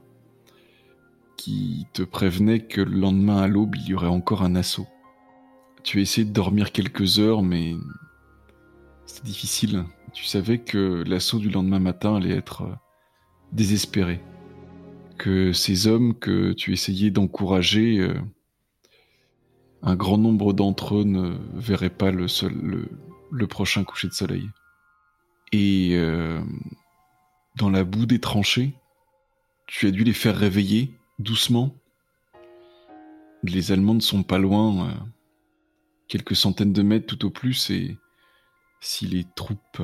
qui 1.37 1.87
te 1.91 2.03
prévenait 2.03 2.67
que 2.67 2.81
le 2.81 2.99
lendemain 2.99 3.41
à 3.41 3.47
l'aube 3.47 3.77
il 3.77 3.87
y 3.87 3.93
aurait 3.95 4.05
encore 4.05 4.43
un 4.43 4.53
assaut. 4.53 4.87
Tu 5.81 5.97
as 5.97 6.01
essayé 6.01 6.23
de 6.23 6.33
dormir 6.33 6.71
quelques 6.71 7.17
heures 7.17 7.41
mais 7.41 7.73
c'était 9.07 9.25
difficile. 9.25 9.85
Tu 10.13 10.25
savais 10.25 10.59
que 10.59 11.03
l'assaut 11.07 11.39
du 11.39 11.49
lendemain 11.49 11.79
matin 11.79 12.17
allait 12.17 12.35
être 12.35 12.63
euh, 12.63 12.75
désespéré. 13.53 14.21
Que 15.17 15.53
ces 15.53 15.87
hommes 15.87 16.13
que 16.13 16.53
tu 16.53 16.73
essayais 16.73 17.09
d'encourager 17.09 17.99
euh, 17.99 18.19
un 19.81 19.95
grand 19.95 20.17
nombre 20.17 20.53
d'entre 20.53 20.97
eux 20.97 21.03
ne 21.03 21.37
verraient 21.53 21.89
pas 21.89 22.11
le, 22.11 22.27
le, 23.31 23.47
prochain 23.47 23.83
coucher 23.83 24.09
de 24.09 24.13
soleil. 24.13 24.49
Et 25.53 25.91
euh, 25.93 26.41
dans 27.55 27.69
la 27.69 27.83
boue 27.83 28.05
des 28.05 28.19
tranchées, 28.19 28.73
tu 29.65 29.87
as 29.87 29.91
dû 29.91 30.03
les 30.03 30.13
faire 30.13 30.35
réveiller 30.35 30.91
doucement. 31.19 31.75
les 33.43 33.71
Allemands 33.71 33.95
ne 33.95 34.01
sont 34.01 34.23
pas 34.23 34.37
loin, 34.37 34.93
quelques 36.07 36.35
centaines 36.35 36.73
de 36.73 36.83
mètres 36.83 37.07
tout 37.07 37.25
au 37.25 37.29
plus, 37.29 37.69
et 37.69 37.97
si 38.79 39.07
les 39.07 39.25
troupes 39.35 39.81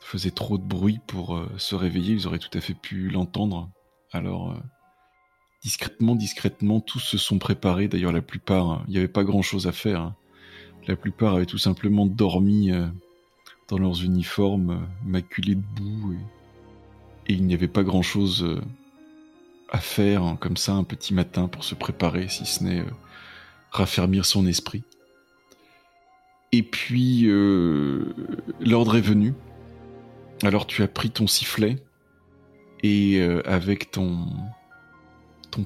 faisaient 0.00 0.30
trop 0.30 0.58
de 0.58 0.64
bruit 0.64 1.00
pour 1.06 1.40
se 1.58 1.74
réveiller, 1.74 2.14
ils 2.14 2.26
auraient 2.26 2.38
tout 2.38 2.56
à 2.56 2.60
fait 2.60 2.74
pu 2.74 3.08
l'entendre. 3.08 3.70
Alors, 4.10 4.60
discrètement, 5.62 6.16
discrètement, 6.16 6.80
tous 6.80 6.98
se 6.98 7.18
sont 7.18 7.38
préparés. 7.38 7.88
D'ailleurs, 7.88 8.12
la 8.12 8.22
plupart, 8.22 8.82
il 8.88 8.92
n'y 8.92 8.98
avait 8.98 9.08
pas 9.08 9.24
grand-chose 9.24 9.66
à 9.66 9.72
faire. 9.72 10.00
Hein. 10.00 10.16
La 10.88 10.96
plupart 10.96 11.34
avaient 11.34 11.46
tout 11.46 11.58
simplement 11.58 12.06
dormi 12.06 12.72
dans 13.68 13.78
leurs 13.78 14.02
uniformes, 14.02 14.88
maculés 15.04 15.54
de 15.54 15.62
boue, 15.76 16.14
et, 17.26 17.32
il 17.34 17.46
n'y 17.46 17.54
avait 17.54 17.68
pas 17.68 17.84
grand-chose 17.84 18.60
à 19.70 19.78
faire 19.78 20.22
hein, 20.22 20.36
comme 20.40 20.56
ça 20.56 20.74
un 20.74 20.84
petit 20.84 21.14
matin 21.14 21.48
pour 21.48 21.64
se 21.64 21.74
préparer, 21.74 22.28
si 22.28 22.44
ce 22.44 22.64
n'est 22.64 22.84
raffermir 23.70 24.26
son 24.26 24.46
esprit. 24.46 24.84
Et 26.52 26.62
puis, 26.62 27.26
l'ordre 28.60 28.96
est 28.96 29.00
venu. 29.00 29.34
Alors 30.42 30.66
tu 30.66 30.82
as 30.82 30.88
pris 30.88 31.10
ton 31.10 31.28
sifflet 31.28 31.76
et 32.82 33.20
euh, 33.20 33.42
avec 33.44 33.92
ton, 33.92 34.26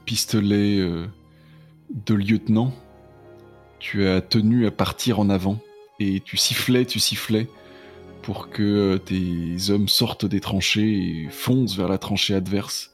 pistolet 0.05 0.79
euh, 0.79 1.07
de 1.91 2.15
lieutenant, 2.15 2.75
tu 3.79 4.07
as 4.07 4.21
tenu 4.21 4.67
à 4.67 4.71
partir 4.71 5.19
en 5.19 5.31
avant 5.31 5.59
et 5.99 6.21
tu 6.21 6.37
sifflais, 6.37 6.85
tu 6.85 7.01
sifflais 7.01 7.49
pour 8.21 8.51
que 8.51 8.63
euh, 8.63 8.99
tes 8.99 9.71
hommes 9.71 9.89
sortent 9.89 10.27
des 10.27 10.41
tranchées 10.41 11.25
et 11.25 11.29
foncent 11.31 11.77
vers 11.77 11.89
la 11.89 11.97
tranchée 11.97 12.35
adverse. 12.35 12.93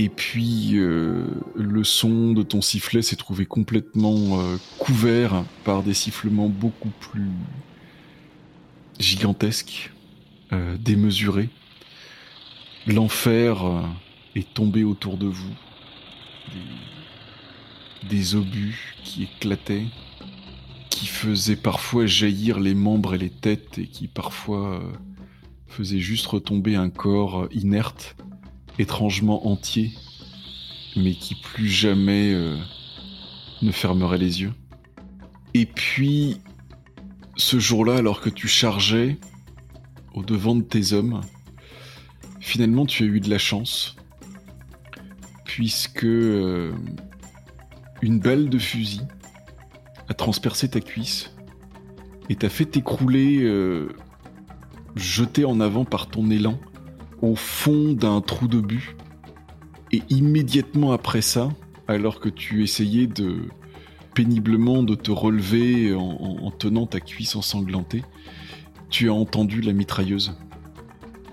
Et 0.00 0.08
puis 0.08 0.74
le 0.74 1.82
son 1.82 2.32
de 2.32 2.44
ton 2.44 2.60
sifflet 2.60 3.02
s'est 3.02 3.16
trouvé 3.16 3.46
complètement 3.46 4.38
couvert 4.78 5.44
par 5.64 5.82
des 5.82 5.94
sifflements 5.94 6.48
beaucoup 6.48 6.92
plus 7.00 7.30
gigantesques, 9.00 9.90
démesurés. 10.78 11.50
L'enfer 12.88 13.66
euh, 13.66 13.82
est 14.34 14.54
tombé 14.54 14.82
autour 14.82 15.18
de 15.18 15.26
vous. 15.26 15.52
Des, 18.08 18.34
obus 18.34 18.94
qui 19.04 19.24
éclataient, 19.24 19.84
qui 20.88 21.06
faisaient 21.06 21.56
parfois 21.56 22.06
jaillir 22.06 22.58
les 22.58 22.74
membres 22.74 23.14
et 23.14 23.18
les 23.18 23.28
têtes 23.28 23.76
et 23.76 23.86
qui 23.86 24.08
parfois 24.08 24.76
euh, 24.76 24.80
faisaient 25.66 25.98
juste 25.98 26.26
retomber 26.26 26.76
un 26.76 26.88
corps 26.88 27.46
inerte, 27.52 28.16
étrangement 28.78 29.48
entier, 29.48 29.92
mais 30.96 31.14
qui 31.14 31.34
plus 31.34 31.68
jamais 31.68 32.32
euh, 32.32 32.56
ne 33.62 33.72
fermerait 33.72 34.18
les 34.18 34.42
yeux. 34.42 34.52
Et 35.54 35.66
puis, 35.66 36.38
ce 37.36 37.58
jour-là, 37.58 37.96
alors 37.96 38.20
que 38.20 38.30
tu 38.30 38.48
chargeais 38.48 39.18
au 40.14 40.22
devant 40.22 40.54
de 40.54 40.62
tes 40.62 40.92
hommes, 40.92 41.20
Finalement, 42.48 42.86
tu 42.86 43.02
as 43.02 43.06
eu 43.06 43.20
de 43.20 43.28
la 43.28 43.36
chance, 43.36 43.94
puisque 45.44 46.04
euh, 46.04 46.72
une 48.00 48.20
balle 48.20 48.48
de 48.48 48.58
fusil 48.58 49.02
a 50.08 50.14
transpercé 50.14 50.68
ta 50.70 50.80
cuisse 50.80 51.34
et 52.30 52.36
t'a 52.36 52.48
fait 52.48 52.64
t'écrouler, 52.64 53.42
euh, 53.42 53.88
jeté 54.96 55.44
en 55.44 55.60
avant 55.60 55.84
par 55.84 56.08
ton 56.08 56.30
élan, 56.30 56.58
au 57.22 57.34
fond 57.34 57.92
d'un 57.92 58.20
trou 58.20 58.48
de 58.48 58.60
but. 58.60 58.96
Et 59.92 60.02
immédiatement 60.10 60.92
après 60.92 61.22
ça, 61.22 61.48
alors 61.86 62.20
que 62.20 62.28
tu 62.28 62.62
essayais 62.62 63.06
de 63.06 63.48
péniblement 64.14 64.82
de 64.82 64.94
te 64.94 65.10
relever 65.10 65.94
en 65.94 66.50
tenant 66.50 66.86
ta 66.86 67.00
cuisse 67.00 67.36
ensanglantée, 67.36 68.02
tu 68.90 69.08
as 69.08 69.14
entendu 69.14 69.60
la 69.60 69.72
mitrailleuse 69.72 70.36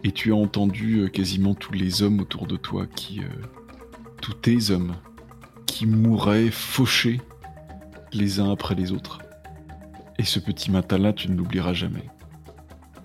et 0.03 0.11
tu 0.11 0.31
as 0.31 0.35
entendu 0.35 0.99
euh, 0.99 1.07
quasiment 1.07 1.55
tous 1.55 1.73
les 1.73 2.03
hommes 2.03 2.19
autour 2.19 2.45
de 2.45 2.57
toi 2.57 2.85
qui. 2.85 3.21
Euh, 3.21 3.27
tous 4.25 4.33
tes 4.33 4.71
hommes 4.71 4.95
qui 5.67 5.85
mouraient 5.85 6.49
fauchés 6.49 7.21
les 8.11 8.39
uns 8.39 8.51
après 8.51 8.73
les 8.73 8.91
autres. 8.91 9.19
Et 10.17 10.23
ce 10.23 10.39
petit 10.39 10.71
matin-là, 10.71 11.13
tu 11.13 11.29
ne 11.29 11.35
l'oublieras 11.35 11.73
jamais. 11.73 12.09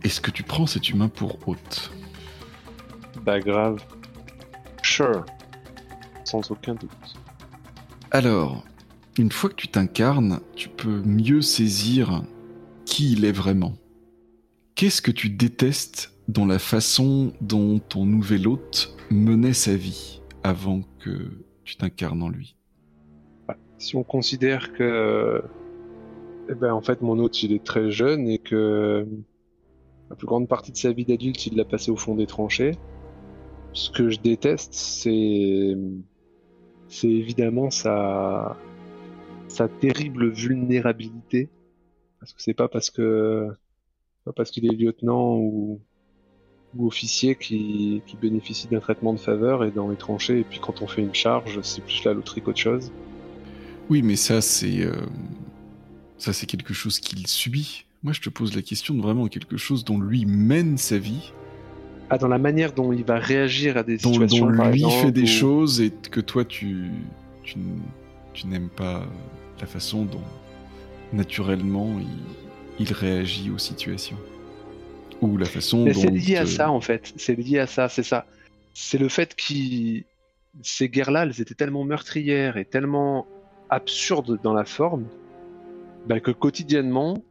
Est-ce 0.03 0.23
que 0.23 0.31
tu 0.31 0.45
prends 0.45 0.67
cet 0.67 0.89
humain 0.89 1.09
pour 1.09 1.37
hôte? 1.47 1.91
Bah 3.25 3.41
grave. 3.41 3.83
Sure. 4.83 5.25
Sans 6.25 6.51
aucun 6.51 6.75
doute. 6.75 6.91
Alors, 8.11 8.65
une 9.19 9.31
fois 9.31 9.51
que 9.51 9.57
tu 9.57 9.69
t'incarnes, 9.69 10.41
tu 10.55 10.69
peux 10.69 11.03
mieux 11.03 11.43
saisir 11.43 12.23
qui 12.85 13.13
il 13.13 13.25
est 13.25 13.33
vraiment. 13.33 13.75
Qu'est-ce 14.75 15.03
que 15.03 15.11
tu 15.11 15.29
détestes 15.29 16.13
dans 16.29 16.47
la 16.47 16.59
façon 16.59 17.33
dont 17.41 17.79
ton 17.79 18.07
nouvel 18.07 18.49
hôte 18.49 18.97
menait 19.11 19.53
sa 19.53 19.77
vie 19.77 20.23
avant 20.43 20.83
que 21.01 21.31
tu 21.65 21.77
t'incarnes 21.77 22.23
en 22.23 22.29
lui? 22.29 22.57
Si 23.79 23.97
on 23.97 24.03
considère 24.03 24.73
que, 24.73 25.43
eh 26.49 26.55
ben, 26.55 26.73
en 26.73 26.81
fait, 26.81 27.03
mon 27.03 27.19
hôte, 27.19 27.43
il 27.43 27.53
est 27.53 27.65
très 27.65 27.91
jeune 27.91 28.29
et 28.29 28.39
que 28.39 29.07
la 30.09 30.17
plus 30.17 30.27
grande 30.27 30.49
partie 30.49 30.73
de 30.73 30.77
sa 30.77 30.93
vie 30.93 31.05
d'adulte, 31.05 31.47
il 31.47 31.57
l'a 31.57 31.65
passé 31.65 31.91
au 31.91 31.97
fond 31.97 32.15
des 32.15 32.27
tranchées. 32.27 32.73
Ce 33.73 33.91
que 33.91 34.11
je 34.11 34.19
déteste, 34.19 34.75
c'est, 34.75 35.77
évidemment 37.05 37.71
sa, 37.71 38.57
terrible 39.81 40.31
vulnérabilité. 40.31 41.49
Parce 42.19 42.33
que 42.33 42.43
c'est 42.43 42.55
pas 42.55 42.69
parce 42.69 42.91
que, 42.91 43.49
pas 44.25 44.33
parce 44.33 44.51
qu'il 44.51 44.67
est 44.67 44.77
lieutenant 44.77 45.37
ou, 45.37 45.81
officier 46.79 47.35
qui, 47.35 48.01
qui 48.07 48.17
bénéficie 48.17 48.69
d'un 48.69 48.79
traitement 48.79 49.13
de 49.13 49.19
faveur 49.19 49.65
et 49.65 49.73
dans 49.73 49.89
les 49.89 49.97
tranchées, 49.97 50.39
et 50.39 50.45
puis 50.45 50.61
quand 50.61 50.83
on 50.83 50.87
fait 50.87 51.03
une 51.03 51.15
charge, 51.15 51.61
c'est 51.63 51.83
plus 51.83 52.05
la 52.05 52.13
loterie 52.13 52.43
qu'autre 52.43 52.61
chose. 52.61 52.93
Oui, 53.91 54.03
mais 54.03 54.15
ça, 54.15 54.41
c'est. 54.41 54.85
Euh, 54.85 54.95
ça, 56.17 56.33
c'est 56.33 56.47
quelque 56.47 56.73
chose 56.73 57.01
qu'il 57.01 57.27
subit. 57.27 57.87
Moi, 58.05 58.13
je 58.13 58.21
te 58.21 58.29
pose 58.29 58.55
la 58.55 58.63
question 58.63 58.95
de 58.95 59.03
vraiment 59.03 59.27
quelque 59.27 59.57
chose 59.57 59.85
dont 59.85 59.99
lui 59.99 60.27
mène 60.27 60.79
sa 60.79 60.97
vie. 60.97 61.33
Ah, 62.11 62.19
dans 62.19 62.29
la 62.29 62.39
manière 62.39 62.73
dont 62.73 62.93
il 62.93 63.05
va 63.05 63.19
réagir 63.19 63.77
à 63.77 63.83
des 63.85 63.99
situations. 63.99 64.51
Dont 64.51 64.71
lui 64.71 64.83
fait 64.83 65.13
des 65.13 65.27
choses 65.27 65.81
et 65.81 65.91
que 65.91 66.21
toi, 66.21 66.45
tu, 66.45 66.91
tu, 67.45 67.57
tu 68.35 68.47
n'aimes 68.49 68.69
pas 68.69 69.05
la 69.61 69.67
façon 69.67 70.05
dont, 70.05 70.23
naturellement, 71.13 71.99
il, 72.01 72.85
il 72.85 72.93
réagit 72.93 73.51
aux 73.51 73.59
situations 73.59 74.17
ou 75.21 75.37
la 75.37 75.47
façon 75.47 75.85
Mais 75.85 75.95
C'est 75.95 76.11
lié 76.11 76.37
à 76.37 76.47
ça 76.47 76.71
en 76.71 76.81
fait. 76.81 77.13
C'est 77.17 77.37
lié 77.37 77.59
à 77.59 77.67
ça, 77.67 77.89
c'est 77.89 78.03
ça. 78.03 78.27
C'est 78.75 78.99
le 78.99 79.09
fait 79.09 79.35
que 79.35 80.03
ces 80.63 80.89
guerres-là, 80.89 81.25
elles 81.25 81.41
étaient 81.41 81.55
tellement 81.55 81.85
meurtrières 81.85 82.57
et 82.57 82.65
tellement 82.65 83.27
absurdes 83.69 84.41
dans 84.43 84.55
la 84.55 84.65
forme, 84.65 85.07
bah, 86.07 86.21
que 86.21 86.31
quotidiennement, 86.31 87.23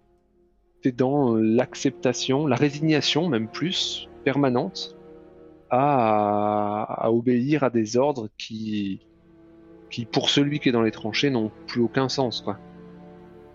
es 0.84 0.92
dans 0.92 1.36
l'acceptation, 1.36 2.48
la 2.48 2.56
résignation 2.56 3.28
même 3.28 3.48
plus 3.48 4.09
permanente 4.24 4.96
à, 5.70 7.10
obéir 7.12 7.64
à 7.64 7.70
des 7.70 7.98
ordres 7.98 8.30
qui, 8.38 9.02
qui, 9.90 10.06
pour 10.06 10.30
celui 10.30 10.60
qui 10.60 10.70
est 10.70 10.72
dans 10.72 10.82
les 10.82 10.92
tranchées, 10.92 11.30
n'ont 11.30 11.52
plus 11.68 11.82
aucun 11.82 12.10
sens, 12.10 12.42
quoi. 12.42 12.58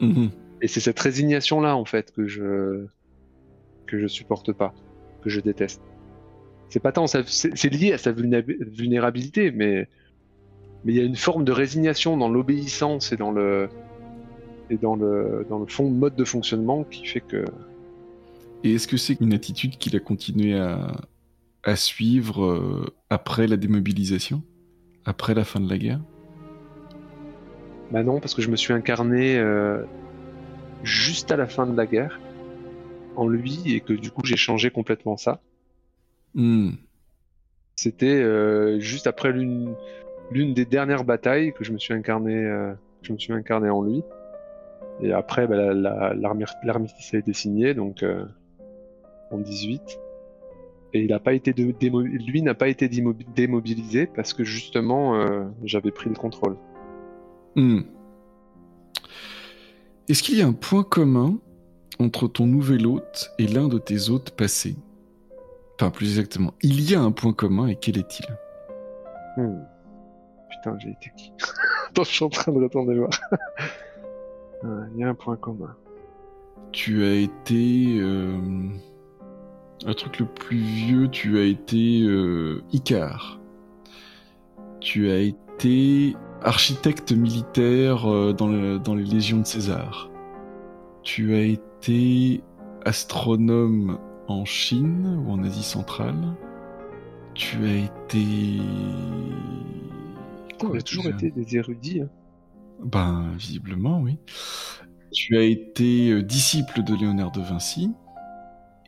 Mhm. 0.01 0.31
Et 0.63 0.69
c'est 0.69 0.81
cette 0.81 0.99
résignation-là, 0.99 1.77
en 1.77 1.85
fait, 1.85 2.13
que 2.13 2.27
je, 2.27 2.87
que 3.87 3.99
je 3.99 4.07
supporte 4.07 4.53
pas, 4.53 4.75
que 5.23 5.31
je 5.31 5.41
déteste. 5.41 5.83
C'est 6.69 6.81
pas 6.81 6.93
tant, 6.93 7.07
c'est 7.07 7.73
lié 7.73 7.93
à 7.93 7.99
sa 7.99 8.13
vulnérabilité, 8.13 9.51
mais 9.51 9.89
mais 10.85 10.93
il 10.93 10.97
y 10.97 11.01
a 11.01 11.05
une 11.05 11.17
forme 11.17 11.45
de 11.45 11.53
résignation 11.53 12.17
dans 12.17 12.29
l'obéissance 12.29 13.13
et 13.13 13.17
dans 13.17 13.33
le 13.33 13.69
et 14.71 14.77
dans 14.77 14.97
le 14.97 15.47
dans 15.49 15.59
le 15.59 15.67
fond 15.67 15.89
mode 15.89 16.15
de 16.15 16.25
fonctionnement 16.25 16.85
qui 16.85 17.07
fait 17.07 17.21
que. 17.21 17.45
Et 18.65 18.75
est-ce 18.75 18.89
que 18.89 18.97
c'est 18.97 19.21
une 19.21 19.35
attitude 19.35 19.77
qu'il 19.77 19.95
a 19.95 20.01
continué 20.01 20.59
à, 20.59 20.97
à 21.63 21.77
suivre 21.77 22.45
euh, 22.45 22.95
après 23.11 23.47
la 23.47 23.59
démobilisation, 23.59 24.43
après 25.05 25.35
la 25.35 25.45
fin 25.45 25.61
de 25.61 25.69
la 25.69 25.77
guerre? 25.77 26.01
Bah 27.91 28.03
non, 28.03 28.21
parce 28.21 28.33
que 28.33 28.41
je 28.41 28.51
me 28.51 28.57
suis 28.57 28.73
incarné 28.73 29.37
euh, 29.37 29.85
juste 30.83 31.31
à 31.31 31.37
la 31.37 31.47
fin 31.47 31.67
de 31.67 31.77
la 31.77 31.87
guerre 31.87 32.19
en 33.17 33.29
lui 33.29 33.61
et 33.67 33.81
que 33.81 33.93
du 33.93 34.11
coup 34.11 34.23
j'ai 34.25 34.37
changé 34.37 34.71
complètement 34.71 35.19
ça. 35.19 35.43
Hmm. 36.35 36.71
C'était 37.77 38.07
euh, 38.07 38.81
juste 38.81 39.07
après 39.07 39.31
l'une 39.31 39.75
l'une 40.31 40.55
des 40.55 40.65
dernières 40.65 41.05
batailles 41.05 41.53
que 41.53 41.65
je 41.65 41.73
me 41.73 41.79
suis 41.79 41.93
incarné 41.93 42.51
je 43.03 43.13
me 43.13 43.19
suis 43.19 43.35
incarné 43.35 43.69
en 43.69 43.83
lui. 43.83 44.03
Et 45.03 45.13
après 45.13 45.47
bah, 45.47 45.75
l'armistice 45.75 47.13
a 47.13 47.19
été 47.19 47.35
signé 47.35 47.75
donc 47.75 48.03
euh, 48.03 48.25
en 49.35 49.39
18. 49.39 50.01
Et 50.95 51.01
il 51.01 51.13
a 51.13 51.19
pas 51.19 51.33
été 51.35 51.53
de, 51.53 51.75
lui 51.91 52.43
n'a 52.43 52.55
pas 52.55 52.69
été 52.69 52.89
démobilisé 52.89 54.07
parce 54.07 54.33
que 54.33 54.45
justement 54.45 55.17
euh, 55.17 55.45
j'avais 55.65 55.91
pris 55.91 56.09
le 56.09 56.15
contrôle. 56.15 56.57
Hmm. 57.57 57.81
Est-ce 60.09 60.23
qu'il 60.23 60.39
y 60.39 60.43
a 60.43 60.47
un 60.47 60.53
point 60.53 60.85
commun 60.85 61.39
entre 61.99 62.29
ton 62.29 62.47
nouvel 62.47 62.87
hôte 62.87 63.33
et 63.39 63.47
l'un 63.47 63.69
de 63.69 63.79
tes 63.79 64.09
hôtes 64.09 64.31
passés? 64.31 64.77
Enfin, 65.75 65.91
plus 65.91 66.07
exactement, 66.07 66.55
il 66.63 66.89
y 66.89 66.95
a 66.95 67.01
un 67.01 67.11
point 67.11 67.33
commun 67.33 67.67
et 67.67 67.75
quel 67.75 67.99
est-il? 67.99 68.27
Hmm. 69.37 69.63
Putain, 70.51 70.79
j'ai 70.79 70.91
été 70.91 71.11
qui? 71.17 71.33
Attends, 71.91 72.05
je 72.05 72.11
suis 72.11 72.25
en 72.25 72.29
train 72.29 72.53
de 72.53 72.63
retourner 72.63 72.97
voir. 72.97 73.11
Ah, 74.63 74.67
il 74.95 75.01
y 75.01 75.05
a 75.05 75.09
un 75.09 75.15
point 75.15 75.37
commun. 75.37 75.75
Tu 76.71 77.05
as 77.05 77.15
été. 77.15 77.99
Euh, 78.01 78.39
un 79.87 79.95
truc 79.95 80.19
le 80.19 80.27
plus 80.27 80.59
vieux, 80.59 81.09
tu 81.09 81.39
as 81.39 81.45
été 81.45 82.03
euh, 82.03 82.63
Icar. 82.73 83.41
Tu 84.81 85.11
as 85.11 85.19
été 85.21 86.17
architecte 86.43 87.13
militaire 87.13 88.11
euh, 88.11 88.33
dans, 88.33 88.79
dans 88.79 88.95
les 88.95 89.05
légions 89.05 89.41
de 89.41 89.47
César. 89.47 90.11
Tu 91.03 91.35
as 91.35 91.43
été 91.43 92.43
astronome 92.85 93.99
en 94.29 94.45
Chine 94.45 95.23
ou 95.25 95.33
en 95.33 95.43
Asie 95.43 95.63
centrale. 95.63 96.37
Tu 97.35 97.65
as 97.67 97.77
été. 97.77 98.61
On 100.63 100.75
a 100.75 100.81
toujours 100.81 101.07
été 101.09 101.31
des 101.31 101.57
érudits. 101.57 102.03
Hein. 102.03 102.09
Ben, 102.83 103.33
visiblement, 103.37 104.01
oui. 104.01 104.19
Tu 105.13 105.37
as 105.37 105.43
été 105.43 106.11
euh, 106.11 106.23
disciple 106.23 106.83
de 106.83 106.95
Léonard 106.95 107.33
de 107.33 107.41
Vinci 107.41 107.91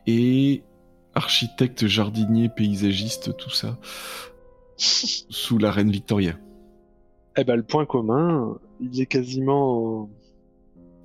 et 0.05 0.63
architecte, 1.17 1.87
jardinier, 1.87 2.47
paysagiste, 2.47 3.35
tout 3.35 3.49
ça, 3.49 3.77
sous 4.77 5.57
la 5.57 5.71
reine 5.71 5.91
Victoria. 5.91 6.33
Eh 7.35 7.43
ben, 7.43 7.55
le 7.55 7.63
point 7.63 7.85
commun, 7.85 8.57
il 8.79 9.01
est 9.01 9.05
quasiment. 9.07 10.09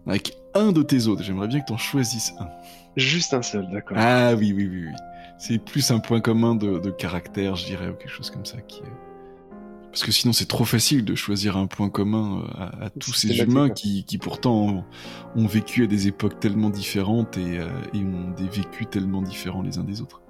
Avec 0.06 0.36
un 0.54 0.72
de 0.72 0.82
tes 0.82 1.06
autres, 1.06 1.22
j'aimerais 1.22 1.48
bien 1.48 1.60
que 1.60 1.66
tu 1.66 1.72
en 1.72 1.78
choisisses 1.78 2.34
un. 2.38 2.48
Juste 2.96 3.32
un 3.32 3.42
seul, 3.42 3.70
d'accord. 3.70 3.96
Ah 3.98 4.34
oui, 4.36 4.52
oui, 4.54 4.68
oui, 4.70 4.84
oui. 4.86 4.94
C'est 5.38 5.58
plus 5.58 5.90
un 5.90 5.98
point 5.98 6.20
commun 6.20 6.54
de, 6.54 6.90
caractère, 6.90 7.56
je 7.56 7.66
dirais, 7.66 7.88
ou 7.88 7.94
quelque 7.94 8.10
chose 8.10 8.30
comme 8.30 8.44
ça. 8.44 8.60
Qui 8.60 8.82
Parce 9.92 10.04
que 10.04 10.10
sinon, 10.10 10.32
c'est 10.32 10.46
trop 10.46 10.64
facile 10.64 11.04
de 11.04 11.14
choisir 11.14 11.58
un 11.58 11.66
point 11.66 11.90
commun 11.90 12.46
euh, 12.58 12.86
à, 12.86 12.90
tous 12.90 13.12
ces 13.12 13.38
humains 13.40 13.68
qui, 13.68 14.18
pourtant 14.18 14.86
ont, 15.36 15.46
vécu 15.46 15.84
à 15.84 15.86
des 15.86 16.08
époques 16.08 16.40
tellement 16.40 16.70
différentes 16.70 17.36
et, 17.36 17.58
euh, 17.58 17.68
et 17.92 17.98
ont 17.98 18.30
des 18.30 18.48
vécus 18.48 18.88
tellement 18.90 19.20
différents 19.20 19.60
les 19.60 19.76
uns 19.76 19.84
des 19.84 20.00
autres. 20.00 20.22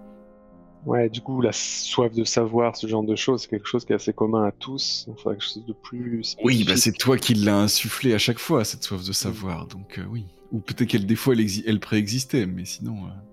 Ouais, 0.85 1.09
du 1.09 1.21
coup, 1.21 1.41
la 1.41 1.53
soif 1.53 2.13
de 2.13 2.25
savoir, 2.25 2.77
ce 2.77 2.89
genre 2.89 3.05
de 3.05 3.15
choses, 3.15 3.43
c'est 3.43 3.49
quelque 3.49 3.69
chose 3.69 3.85
qui 3.85 3.93
est 3.93 3.97
assez 3.97 4.13
commun 4.13 4.45
à 4.45 4.51
tous. 4.51 5.07
Enfin, 5.13 5.31
quelque 5.31 5.45
chose 5.45 5.65
de 5.65 5.73
plus. 5.73 6.37
Oui, 6.43 6.65
bah 6.65 6.77
c'est 6.77 6.93
toi 6.93 7.17
qui 7.17 7.35
l'as 7.35 7.61
insufflé 7.61 8.15
à 8.15 8.19
chaque 8.19 8.41
fois, 8.41 8.65
cette 8.65 8.83
soif 8.83 9.05
de 9.07 9.13
savoir. 9.13 9.69
Donc, 9.69 9.99
euh, 9.99 10.05
oui. 10.11 10.25
Ou 10.51 10.59
peut-être 10.59 10.89
qu'elle, 10.89 11.07
des 11.07 11.15
fois, 11.15 11.35
elle, 11.35 11.47
elle 11.67 11.79
préexistait, 11.79 12.47
mais 12.47 12.65
sinon. 12.65 12.97
Euh, 13.07 13.32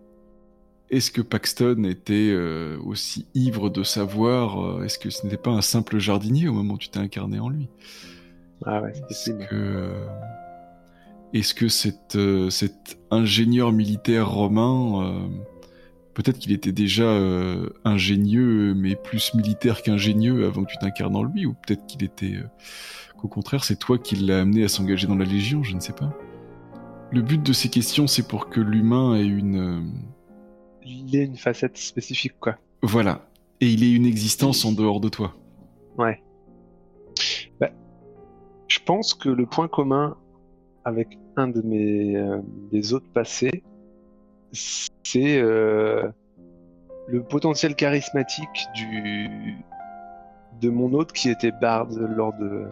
est-ce 0.91 1.11
que 1.11 1.21
Paxton 1.21 1.83
était 1.83 2.31
euh, 2.31 2.77
aussi 2.83 3.27
ivre 3.35 3.69
de 3.69 3.83
savoir 3.83 4.83
Est-ce 4.83 4.97
que 4.99 5.09
ce 5.09 5.23
n'était 5.23 5.37
pas 5.37 5.51
un 5.51 5.61
simple 5.61 5.99
jardinier 5.99 6.47
au 6.47 6.53
moment 6.53 6.75
où 6.75 6.77
tu 6.77 6.89
t'es 6.89 6.99
incarné 6.99 7.39
en 7.39 7.49
lui? 7.49 7.69
Ah 8.65 8.81
ouais, 8.81 8.91
c'est 8.93 9.07
possible. 9.07 9.47
Est-ce 11.31 11.53
que, 11.53 11.67
cet, 11.67 12.17
cet 12.49 12.97
ingénieur 13.11 13.71
militaire 13.71 14.29
romain 14.29 15.29
Peut-être 16.19 16.39
qu'il 16.39 16.51
était 16.51 16.73
déjà 16.73 17.05
euh, 17.05 17.69
ingénieux, 17.85 18.73
mais 18.73 18.97
plus 18.97 19.33
militaire 19.35 19.81
qu'ingénieux 19.81 20.45
avant 20.45 20.65
que 20.65 20.71
tu 20.71 20.77
t'incarnes 20.77 21.15
en 21.15 21.23
lui, 21.23 21.45
ou 21.45 21.53
peut-être 21.53 21.85
qu'il 21.85 22.03
était. 22.03 22.35
Euh, 22.35 22.43
qu'au 23.17 23.29
contraire, 23.29 23.63
c'est 23.63 23.77
toi 23.77 23.97
qui 23.97 24.17
l'as 24.17 24.41
amené 24.41 24.65
à 24.65 24.67
s'engager 24.67 25.07
dans 25.07 25.15
la 25.15 25.23
Légion, 25.23 25.63
je 25.63 25.73
ne 25.73 25.79
sais 25.79 25.93
pas. 25.93 26.11
Le 27.13 27.21
but 27.21 27.41
de 27.41 27.53
ces 27.53 27.69
questions, 27.69 28.05
c'est 28.05 28.27
pour 28.27 28.49
que 28.49 28.59
l'humain 28.59 29.15
ait 29.15 29.25
une. 29.25 29.93
Euh, 30.89 31.03
il 31.07 31.15
ait 31.15 31.25
une 31.25 31.37
facette 31.37 31.77
spécifique, 31.77 32.35
quoi. 32.39 32.57
Voilà. 32.81 33.29
Et 33.61 33.67
il 33.67 33.83
ait 33.83 33.93
une 33.93 34.05
existence 34.05 34.65
en 34.65 34.71
dehors 34.71 34.99
de 34.99 35.09
toi. 35.09 35.35
Ouais. 35.97 36.21
Bah, 37.59 37.69
je 38.67 38.79
pense 38.85 39.13
que 39.13 39.29
le 39.29 39.45
point 39.45 39.67
commun 39.67 40.17
avec 40.85 41.17
un 41.35 41.47
de 41.47 41.61
mes 41.61 42.15
des 42.71 42.93
autres 42.93 43.11
passés, 43.13 43.63
c'est 44.51 45.39
euh, 45.39 46.07
le 47.07 47.23
potentiel 47.23 47.75
charismatique 47.75 48.67
du 48.75 49.57
de 50.61 50.69
mon 50.69 50.93
hôte 50.93 51.13
qui 51.13 51.29
était 51.29 51.51
barde 51.51 51.97
lors 52.15 52.33
de 52.33 52.65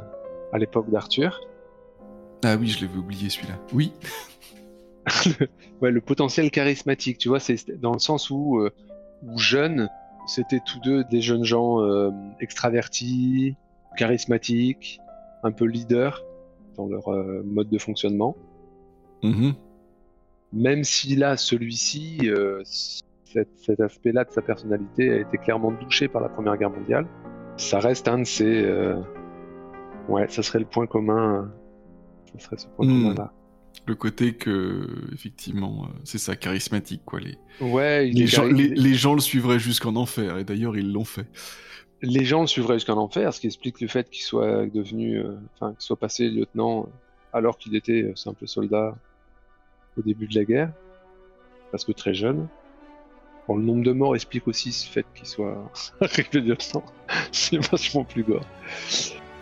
à 0.53 0.57
l'époque 0.57 0.89
d'Arthur. 0.89 1.39
Ah 2.43 2.55
oui, 2.55 2.67
je 2.67 2.85
l'avais 2.85 2.97
oublié 2.97 3.29
celui-là. 3.29 3.55
Oui. 3.73 3.91
Le, 5.39 5.47
ouais, 5.81 5.91
le 5.91 6.01
potentiel 6.01 6.51
charismatique, 6.51 7.17
tu 7.17 7.29
vois, 7.29 7.39
c'est 7.39 7.79
dans 7.79 7.93
le 7.93 7.99
sens 7.99 8.29
où, 8.29 8.59
euh, 8.59 8.71
où 9.23 9.37
jeunes, 9.37 9.89
c'était 10.27 10.59
tous 10.65 10.79
deux 10.81 11.03
des 11.05 11.21
jeunes 11.21 11.43
gens 11.43 11.81
euh, 11.81 12.11
extravertis, 12.39 13.55
charismatiques, 13.97 14.99
un 15.43 15.51
peu 15.51 15.65
leaders 15.65 16.23
dans 16.75 16.87
leur 16.87 17.09
mode 17.45 17.69
de 17.69 17.77
fonctionnement. 17.77 18.35
Mm 19.23 19.51
même 20.53 20.83
si 20.83 21.15
là, 21.15 21.37
celui-ci, 21.37 22.19
euh, 22.23 22.61
cet, 22.65 23.79
aspect-là 23.79 24.23
de 24.23 24.31
sa 24.31 24.41
personnalité 24.41 25.11
a 25.11 25.17
été 25.17 25.37
clairement 25.37 25.73
touché 25.73 26.07
par 26.07 26.21
la 26.21 26.29
Première 26.29 26.57
Guerre 26.57 26.69
mondiale, 26.69 27.07
ça 27.57 27.79
reste 27.79 28.07
un 28.07 28.19
de 28.19 28.23
ses... 28.23 28.63
Euh, 28.63 28.95
ouais, 30.07 30.27
ça 30.29 30.43
serait 30.43 30.59
le 30.59 30.65
point 30.65 30.87
commun. 30.87 31.51
Ça 32.33 32.39
serait 32.39 32.57
ce 32.57 32.67
point 32.67 32.85
hmm. 32.85 33.03
commun-là. 33.03 33.33
Le 33.87 33.95
côté 33.95 34.33
que, 34.33 34.87
effectivement, 35.13 35.85
euh, 35.85 35.99
c'est 36.03 36.17
ça, 36.17 36.35
charismatique, 36.35 37.01
quoi. 37.05 37.19
Les, 37.19 37.37
ouais, 37.61 38.05
les, 38.05 38.27
gens, 38.27 38.45
les, 38.45 38.93
gens 38.93 39.13
le 39.13 39.21
suivraient 39.21 39.59
jusqu'en 39.59 39.95
enfer, 39.95 40.37
et 40.37 40.43
d'ailleurs, 40.43 40.77
ils 40.77 40.91
l'ont 40.91 41.05
fait. 41.05 41.25
Les 42.01 42.25
gens 42.25 42.41
le 42.41 42.47
suivraient 42.47 42.75
jusqu'en 42.75 42.97
enfer, 42.97 43.33
ce 43.33 43.39
qui 43.39 43.47
explique 43.47 43.79
le 43.79 43.87
fait 43.87 44.09
qu'il 44.09 44.23
soit 44.23 44.67
devenu, 44.67 45.21
enfin, 45.55 45.71
qu'il 45.71 45.81
soit 45.81 45.97
passé 45.97 46.29
lieutenant 46.29 46.89
alors 47.33 47.57
qu'il 47.57 47.75
était 47.75 48.11
simple 48.15 48.47
soldat 48.47 48.95
au 49.97 50.01
début 50.01 50.27
de 50.27 50.35
la 50.35 50.45
guerre, 50.45 50.71
parce 51.71 51.85
que 51.85 51.91
très 51.91 52.13
jeune. 52.13 52.47
Bon, 53.47 53.55
le 53.55 53.63
nombre 53.63 53.83
de 53.83 53.93
morts 53.93 54.15
explique 54.15 54.47
aussi 54.47 54.73
ce 54.73 54.87
fait 54.87 55.05
qu'il 55.15 55.25
soit 55.25 55.71
arrivé 56.01 56.41
lieutenant. 56.41 56.83
C'est 57.31 57.57
vachement 57.57 58.03
plus 58.03 58.23
gore. 58.23 58.45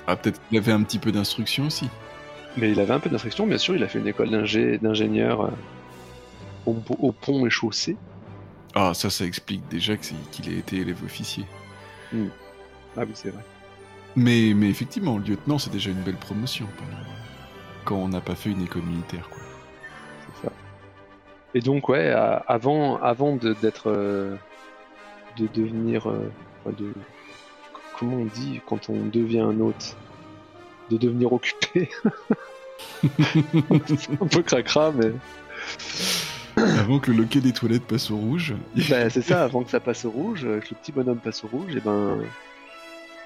Ah, 0.08 0.15
peut-être 0.15 0.39
qu'il 0.47 0.58
avait 0.58 0.71
un 0.71 0.84
petit 0.84 0.99
peu 0.99 1.12
d'instruction 1.12 1.65
aussi. 1.65 1.89
Mais 2.57 2.71
il 2.71 2.79
avait 2.79 2.93
un 2.93 2.99
peu 2.99 3.09
d'instruction, 3.09 3.47
bien 3.47 3.57
sûr. 3.57 3.75
Il 3.75 3.83
a 3.83 3.87
fait 3.87 3.99
une 3.99 4.07
école 4.07 4.29
d'ingénieur 4.29 5.41
euh, 5.41 6.71
au, 6.99 7.11
pont 7.11 7.45
et 7.45 7.49
chaussée. 7.49 7.97
Ah, 8.73 8.93
ça, 8.93 9.09
ça 9.09 9.25
explique 9.25 9.67
déjà 9.69 9.95
qu'il 9.97 10.53
ait 10.53 10.57
été 10.57 10.77
élève 10.77 11.03
officier. 11.03 11.45
Hmm. 12.11 12.27
Ah 12.97 13.01
oui, 13.01 13.11
c'est 13.13 13.29
vrai. 13.29 13.43
Mais, 14.15 14.53
mais 14.55 14.69
effectivement, 14.69 15.17
lieutenant, 15.17 15.57
c'est 15.57 15.71
déjà 15.71 15.89
une 15.89 16.01
belle 16.01 16.15
promotion 16.15 16.67
quand 17.83 17.95
on 17.95 18.07
n'a 18.07 18.21
pas 18.21 18.35
fait 18.35 18.49
une 18.49 18.63
école 18.63 18.83
militaire. 18.83 19.29
Quoi. 19.29 19.41
Et 21.55 21.61
donc, 21.61 21.87
ouais, 21.87 22.09
avant, 22.47 23.01
avant 23.01 23.37
d'être. 23.37 23.89
Euh, 23.89 24.35
de, 25.37 25.47
devenir. 25.47 26.09
Euh, 26.09 26.31
de, 26.77 26.93
comment 27.97 28.17
on 28.17 28.25
dit 28.25 28.61
quand 28.67 28.89
on 28.89 29.05
devient 29.05 29.39
un 29.39 29.59
hôte? 29.61 29.95
De 30.89 30.98
devenir 30.98 31.34
occupé. 31.34 31.89
c'est 33.02 34.12
un 34.21 34.28
peu 34.28 34.41
cracra, 34.43 34.91
mais. 34.91 35.12
Avant 36.58 37.00
que 37.00 37.12
le 37.12 37.17
loquet 37.17 37.41
des 37.41 37.52
toilettes 37.52 37.84
passe 37.84 38.12
au 38.12 38.17
rouge. 38.17 38.54
ben, 38.89 39.10
c'est 39.10 39.21
ça, 39.21 39.43
avant 39.43 39.63
que 39.63 39.71
ça 39.71 39.80
passe 39.80 40.06
au 40.06 40.12
rouge, 40.12 40.41
que 40.41 40.69
le 40.69 40.76
petit 40.82 40.91
bonhomme 40.91 41.19
passe 41.19 41.43
au 41.43 41.48
rouge, 41.48 41.76
et 41.76 41.82
ben. 41.82 42.17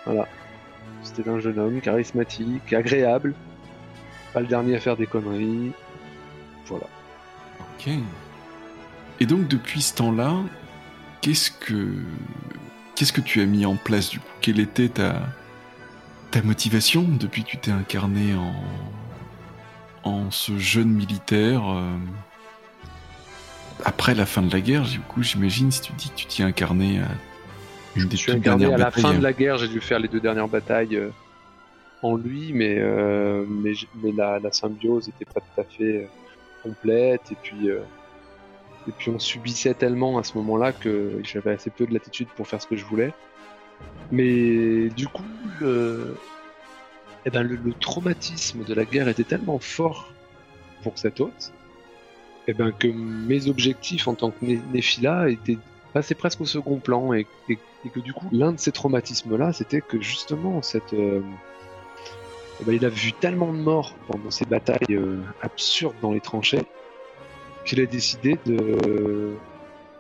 Voilà. 0.06 0.28
C'était 1.04 1.30
un 1.30 1.39
jeune 1.39 1.60
homme 1.60 1.82
charismatique, 1.82 2.74
agréable, 2.74 3.34
pas 4.34 4.41
le 4.41 4.48
dernier 4.48 4.76
à 4.76 4.80
faire 4.80 4.98
des 4.98 5.08
conneries. 5.08 5.72
Voilà. 6.65 6.88
Ok. 7.60 7.89
Et 9.19 9.26
donc 9.26 9.48
depuis 9.48 9.82
ce 9.82 9.95
temps-là, 9.95 10.36
qu'est-ce 11.22 11.52
que 11.52 11.93
qu'est-ce 12.95 13.13
que 13.13 13.22
tu 13.22 13.41
as 13.41 13.45
mis 13.45 13.65
en 13.65 13.76
place 13.76 14.10
du 14.10 14.19
coup? 14.19 14.26
Quelle 14.41 14.60
était 14.60 14.89
ta 14.89 15.22
ta 16.31 16.41
motivation 16.41 17.03
depuis 17.03 17.43
que 17.43 17.49
tu 17.49 17.57
t'es 17.57 17.71
incarné 17.71 18.35
en 18.35 18.53
en 20.03 20.31
ce 20.31 20.57
jeune 20.57 20.89
militaire 20.89 21.61
euh, 21.69 21.97
après 23.83 24.15
la 24.15 24.25
fin 24.25 24.41
de 24.41 24.51
la 24.51 24.61
guerre 24.61 24.83
Du 24.83 24.99
coup, 24.99 25.23
j'imagine 25.23 25.71
si 25.71 25.81
tu 25.81 25.93
dis 25.93 26.09
que 26.09 26.15
tu 26.15 26.25
t'y 26.25 26.43
incarné 26.43 26.99
à 26.99 27.07
une 27.95 28.07
des 28.07 28.17
Je 28.17 28.31
dernières 28.33 28.73
à 28.73 28.77
la 28.77 28.91
fin 28.91 29.13
de 29.13 29.23
la 29.23 29.33
guerre, 29.33 29.57
j'ai 29.57 29.67
dû 29.67 29.81
faire 29.81 29.99
les 29.99 30.07
deux 30.07 30.19
dernières 30.19 30.47
batailles 30.47 30.95
euh, 30.95 31.09
en 32.01 32.15
lui, 32.15 32.53
mais 32.53 32.75
euh, 32.77 33.45
mais, 33.47 33.73
mais 34.01 34.11
la, 34.11 34.39
la, 34.39 34.51
symbiose 34.51 35.07
n'était 35.07 35.25
pas 35.25 35.41
tout 35.41 35.61
à 35.61 35.63
fait 35.63 36.07
complète 36.63 37.31
et 37.31 37.37
puis 37.41 37.67
Et 38.87 38.91
puis 38.97 39.11
on 39.11 39.19
subissait 39.19 39.73
tellement 39.73 40.17
à 40.17 40.23
ce 40.23 40.37
moment-là 40.37 40.71
que 40.71 41.19
j'avais 41.23 41.51
assez 41.51 41.69
peu 41.69 41.85
de 41.85 41.93
latitude 41.93 42.27
pour 42.35 42.47
faire 42.47 42.61
ce 42.61 42.67
que 42.67 42.75
je 42.75 42.85
voulais. 42.85 43.13
Mais 44.11 44.89
du 44.89 45.07
coup, 45.07 45.23
le, 45.59 46.15
eh 47.25 47.29
ben, 47.29 47.43
le, 47.43 47.73
traumatisme 47.73 48.63
de 48.63 48.73
la 48.73 48.85
guerre 48.85 49.07
était 49.07 49.23
tellement 49.23 49.59
fort 49.59 50.11
pour 50.83 50.97
cet 50.97 51.19
hôte 51.19 51.51
eh 52.47 52.53
ben, 52.53 52.71
que 52.71 52.87
mes 52.87 53.47
objectifs 53.47 54.07
en 54.07 54.15
tant 54.15 54.31
que 54.31 54.45
Néphila 54.73 55.29
étaient 55.29 55.57
passés 55.93 56.15
presque 56.15 56.41
au 56.41 56.45
second 56.45 56.77
plan 56.77 57.13
et, 57.13 57.27
que 57.93 57.99
du 57.99 58.13
coup, 58.13 58.27
l'un 58.31 58.51
de 58.53 58.59
ces 58.59 58.71
traumatismes-là, 58.71 59.53
c'était 59.53 59.81
que 59.81 60.01
justement, 60.01 60.61
cette, 60.61 60.93
euh, 60.93 61.21
eh 62.59 62.63
ben, 62.63 62.73
il 62.73 62.85
a 62.85 62.89
vu 62.89 63.13
tellement 63.13 63.53
de 63.53 63.57
morts 63.59 63.95
pendant 64.07 64.31
ces 64.31 64.45
batailles 64.45 64.79
euh, 64.95 65.21
absurdes 65.41 65.95
dans 66.01 66.11
les 66.11 66.19
tranchées 66.19 66.63
qu'il 67.65 67.79
a 67.81 67.85
décidé 67.85 68.37
de, 68.45 69.35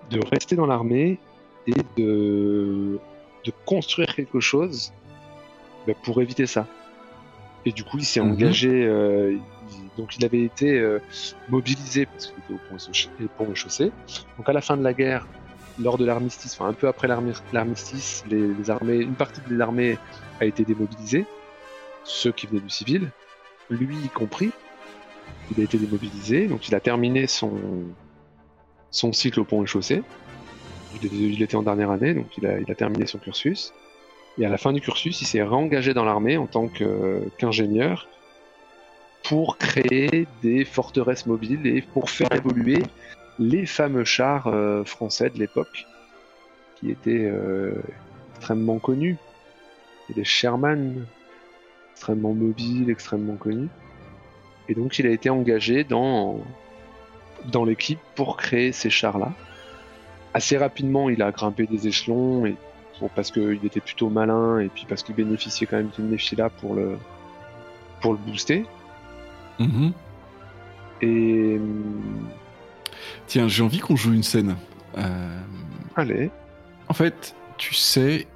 de 0.09 0.19
rester 0.31 0.55
dans 0.55 0.65
l'armée 0.65 1.19
et 1.67 1.73
de, 1.97 2.99
de 3.45 3.51
construire 3.65 4.15
quelque 4.15 4.39
chose 4.39 4.91
ben, 5.87 5.95
pour 6.03 6.21
éviter 6.21 6.45
ça. 6.45 6.67
Et 7.65 7.71
du 7.71 7.83
coup, 7.83 7.97
il 7.97 8.05
s'est 8.05 8.21
mhm. 8.21 8.31
engagé. 8.31 8.85
Euh, 8.85 9.35
donc, 9.97 10.15
il 10.17 10.25
avait 10.25 10.43
été 10.43 10.79
euh, 10.79 10.99
mobilisé 11.49 12.05
parce 12.05 12.27
qu'il 12.27 12.35
était 12.43 12.53
au 12.53 13.27
pont, 13.27 13.51
et 13.51 13.55
chaussée. 13.55 13.91
Donc, 14.37 14.47
à 14.47 14.53
la 14.53 14.61
fin 14.61 14.77
de 14.77 14.83
la 14.83 14.93
guerre, 14.93 15.27
lors 15.79 15.97
de 15.97 16.05
l'armistice, 16.05 16.53
enfin 16.53 16.69
un 16.69 16.73
peu 16.73 16.87
après 16.87 17.07
l'armistice, 17.07 18.23
les, 18.29 18.69
armées, 18.69 18.97
une 18.97 19.13
partie 19.13 19.41
de 19.49 19.55
l'armée 19.55 19.97
a 20.41 20.45
été 20.45 20.65
démobilisée, 20.65 21.25
ceux 22.03 22.31
qui 22.31 22.47
venaient 22.47 22.61
du 22.61 22.69
civil, 22.69 23.09
lui 23.69 23.95
y 23.97 24.09
compris. 24.09 24.51
Il 25.51 25.61
a 25.61 25.63
été 25.63 25.77
démobilisé, 25.77 26.47
donc 26.47 26.67
il 26.67 26.75
a 26.75 26.79
terminé 26.79 27.27
son 27.27 27.53
son 28.91 29.13
cycle 29.13 29.39
au 29.39 29.43
pont 29.45 29.63
et 29.63 29.67
chaussée. 29.67 30.03
Il, 30.93 31.41
était 31.41 31.55
en 31.55 31.63
dernière 31.63 31.91
année, 31.91 32.13
donc 32.13 32.37
il 32.37 32.47
a, 32.47 32.59
il 32.59 32.71
a 32.71 32.75
terminé 32.75 33.05
son 33.05 33.19
cursus. 33.19 33.73
Et 34.37 34.45
à 34.45 34.49
la 34.49 34.57
fin 34.57 34.73
du 34.73 34.81
cursus, 34.81 35.21
il 35.21 35.25
s'est 35.25 35.43
réengagé 35.43 35.93
dans 35.93 36.05
l'armée 36.05 36.37
en 36.37 36.47
tant 36.47 36.67
qu'ingénieur 37.37 38.07
pour 39.23 39.57
créer 39.57 40.27
des 40.41 40.65
forteresses 40.65 41.25
mobiles 41.25 41.67
et 41.67 41.81
pour 41.81 42.09
faire 42.09 42.31
évoluer 42.31 42.81
les 43.37 43.65
fameux 43.65 44.03
chars 44.03 44.47
euh, 44.47 44.83
français 44.83 45.29
de 45.29 45.39
l'époque, 45.39 45.85
qui 46.75 46.89
étaient 46.89 47.25
euh, 47.25 47.73
extrêmement 48.35 48.79
connus. 48.79 49.17
Et 50.09 50.13
des 50.13 50.23
Sherman, 50.23 51.05
extrêmement 51.91 52.33
mobiles, 52.33 52.89
extrêmement 52.89 53.35
connus. 53.35 53.69
Et 54.67 54.73
donc 54.73 54.99
il 54.99 55.07
a 55.07 55.11
été 55.11 55.29
engagé 55.29 55.83
dans, 55.83 56.39
dans 57.51 57.65
l'équipe 57.65 57.99
pour 58.15 58.37
créer 58.37 58.71
ces 58.71 58.89
chars-là. 58.89 59.33
Assez 60.33 60.57
rapidement, 60.57 61.09
il 61.09 61.21
a 61.21 61.31
grimpé 61.31 61.65
des 61.65 61.87
échelons 61.87 62.45
et 62.45 62.55
parce 63.15 63.31
qu'il 63.31 63.59
était 63.63 63.79
plutôt 63.79 64.09
malin 64.09 64.59
et 64.59 64.67
puis 64.67 64.85
parce 64.87 65.03
qu'il 65.03 65.15
bénéficiait 65.15 65.65
quand 65.65 65.77
même 65.77 65.89
d'une 65.95 66.09
Nephila 66.09 66.49
pour 66.49 66.73
le, 66.73 66.97
pour 68.01 68.11
le 68.11 68.19
booster. 68.19 68.65
Mhm. 69.59 69.93
Et. 71.01 71.59
Tiens, 73.27 73.47
j'ai 73.47 73.63
envie 73.63 73.79
qu'on 73.79 73.95
joue 73.95 74.13
une 74.13 74.23
scène. 74.23 74.57
Euh, 74.97 75.39
Allez. 75.95 76.29
En 76.89 76.93
fait, 76.93 77.35
tu 77.57 77.73
sais, 77.73 78.27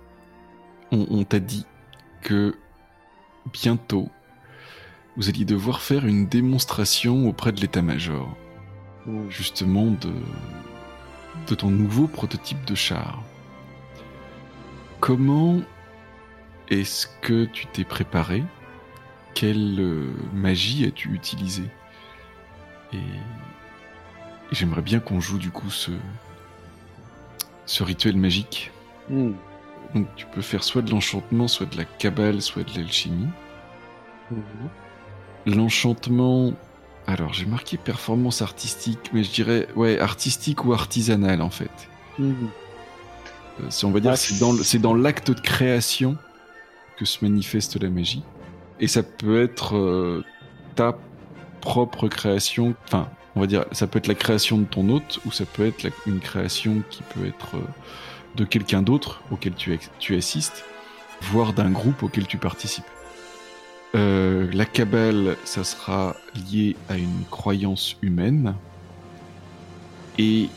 on, 0.92 1.24
t'a 1.24 1.40
dit 1.40 1.66
que 2.22 2.56
bientôt, 3.52 4.10
vous 5.18 5.28
alliez 5.28 5.46
devoir 5.46 5.82
faire 5.82 6.06
une 6.06 6.28
démonstration 6.28 7.28
auprès 7.28 7.52
de 7.52 7.60
l'état-major. 7.60 8.30
Justement, 9.30 9.88
de, 9.88 10.14
de 11.48 11.56
ton 11.56 11.70
nouveau 11.70 12.08
prototype 12.08 12.64
de 12.66 12.76
char. 12.76 13.22
Comment 15.00 15.60
est-ce 16.70 17.08
que 17.22 17.46
tu 17.46 17.68
t'es 17.68 17.84
préparé? 17.84 18.44
Quelle 19.34 19.80
euh, 19.80 20.14
magie 20.34 20.86
as-tu 20.86 21.14
utilisé 21.14 21.64
Et, 22.94 23.00
j'aimerais 24.52 24.82
bien 24.82 25.00
qu'on 25.00 25.20
joue 25.20 25.38
du 25.38 25.52
coup 25.52 25.70
ce, 25.70 25.92
ce 27.66 27.84
rituel 27.84 28.16
magique. 28.16 28.72
Hmm. 29.10 29.34
Donc 29.94 30.08
tu 30.16 30.26
peux 30.28 30.42
faire 30.42 30.64
soit 30.64 30.82
de 30.82 30.92
l'enchantement, 30.92 31.48
soit 31.48 31.66
de 31.66 31.78
la 31.78 31.86
cabale, 31.86 32.42
soit 32.42 32.64
de 32.64 32.78
l'alchimie. 32.78 33.30
Hmm. 34.32 34.40
L'enchantement, 35.46 36.54
alors 37.06 37.34
j'ai 37.34 37.46
marqué 37.46 37.78
performance 37.78 38.42
artistique, 38.42 39.12
mais 39.14 39.24
je 39.24 39.32
dirais 39.32 39.68
ouais 39.76 40.00
artistique 40.00 40.66
ou 40.66 40.74
artisanale 40.74 41.42
en 41.42 41.50
fait. 41.50 41.90
Hmm. 42.18 42.34
Euh, 43.62 43.70
on 43.84 43.92
va 43.92 44.00
dire, 44.00 44.18
c'est 44.18 44.80
dans, 44.80 44.94
l'acte 44.96 45.32
de 45.32 45.40
création 45.40 46.18
que 46.98 47.06
se 47.06 47.24
manifeste 47.24 47.82
la 47.82 47.90
magie. 47.90 48.24
Et 48.80 48.88
ça 48.88 49.04
peut 49.04 49.44
être 49.44 49.76
euh, 49.76 50.24
ta 50.76 50.98
propre 51.62 52.08
création, 52.08 52.76
enfin, 52.86 53.10
on 53.36 53.42
va 53.42 53.48
dire, 53.48 53.66
ça 53.72 53.88
peut 53.88 54.00
être 54.00 54.08
la 54.08 54.16
création 54.16 54.58
de 54.58 54.66
ton 54.66 54.90
hôte, 54.90 55.20
ou 55.26 55.32
ça 55.32 55.46
peut 55.46 55.66
être 55.68 55.88
une 56.08 56.20
création 56.20 56.84
qui 56.90 57.04
peut 57.04 57.28
être 57.28 57.56
euh, 57.56 57.68
de 58.36 58.44
quelqu'un 58.44 58.82
d'autre 58.82 59.22
auquel 59.32 59.54
tu, 59.54 59.80
tu 60.00 60.16
assistes, 60.16 60.66
voire 61.22 61.54
d'un 61.54 61.70
groupe 61.70 62.04
auquel 62.04 62.28
tu 62.28 62.38
participes. 62.38 62.86
La 63.94 64.66
cabale, 64.66 65.38
ça 65.46 65.64
sera 65.64 66.16
lié 66.52 66.76
à 66.90 66.98
une 66.98 67.26
croyance 67.30 67.96
humaine. 68.02 68.56
Et 70.18 70.50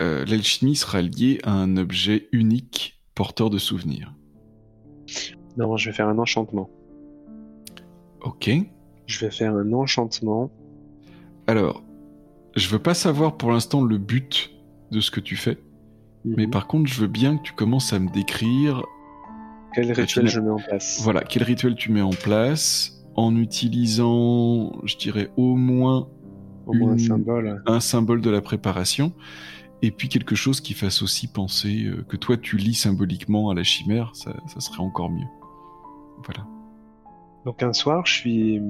euh, 0.00 0.24
l'alchimie 0.26 0.76
sera 0.76 1.00
liée 1.02 1.40
à 1.44 1.52
un 1.52 1.76
objet 1.76 2.28
unique 2.32 3.00
porteur 3.14 3.50
de 3.50 3.58
souvenirs. 3.58 4.12
Non, 5.56 5.76
je 5.76 5.90
vais 5.90 5.96
faire 5.96 6.08
un 6.08 6.18
enchantement. 6.18 6.68
Ok. 8.20 8.50
Je 9.06 9.20
vais 9.20 9.30
faire 9.30 9.54
un 9.54 9.72
enchantement. 9.72 10.50
Alors, 11.46 11.82
je 12.56 12.68
veux 12.68 12.78
pas 12.78 12.94
savoir 12.94 13.36
pour 13.36 13.52
l'instant 13.52 13.82
le 13.82 13.98
but 13.98 14.50
de 14.90 15.00
ce 15.00 15.10
que 15.10 15.20
tu 15.20 15.36
fais, 15.36 15.58
mais 16.24 16.46
mhm. 16.46 16.50
par 16.50 16.66
contre, 16.66 16.90
je 16.90 17.00
veux 17.00 17.06
bien 17.06 17.36
que 17.36 17.42
tu 17.42 17.52
commences 17.52 17.92
à 17.92 17.98
me 17.98 18.10
décrire. 18.10 18.84
Quel 19.74 19.92
rituel 19.92 20.28
je 20.28 20.40
mets 20.40 20.50
en 20.50 20.58
place? 20.58 21.00
Voilà, 21.02 21.22
quel 21.22 21.42
rituel 21.42 21.74
tu 21.74 21.90
mets 21.90 22.00
en 22.00 22.10
place 22.10 23.04
en 23.16 23.36
utilisant, 23.36 24.72
je 24.84 24.96
dirais, 24.96 25.30
au 25.36 25.56
moins, 25.56 26.08
un 26.68 26.98
symbole. 26.98 27.62
Un 27.66 27.80
symbole 27.80 28.20
de 28.20 28.30
la 28.30 28.40
préparation 28.40 29.12
et 29.84 29.90
puis 29.90 30.08
quelque 30.08 30.34
chose 30.34 30.62
qui 30.62 30.72
fasse 30.72 31.02
aussi 31.02 31.26
penser 31.28 31.84
euh, 31.84 32.04
que 32.08 32.16
toi 32.16 32.38
tu 32.38 32.56
lis 32.56 32.72
symboliquement 32.72 33.50
à 33.50 33.54
la 33.54 33.62
chimère, 33.64 34.12
ça, 34.14 34.32
serait 34.58 34.80
encore 34.80 35.10
mieux. 35.10 35.26
Voilà. 36.24 36.46
Donc 37.44 37.62
un 37.62 37.74
soir, 37.74 38.06
je 38.06 38.14
suis, 38.14 38.62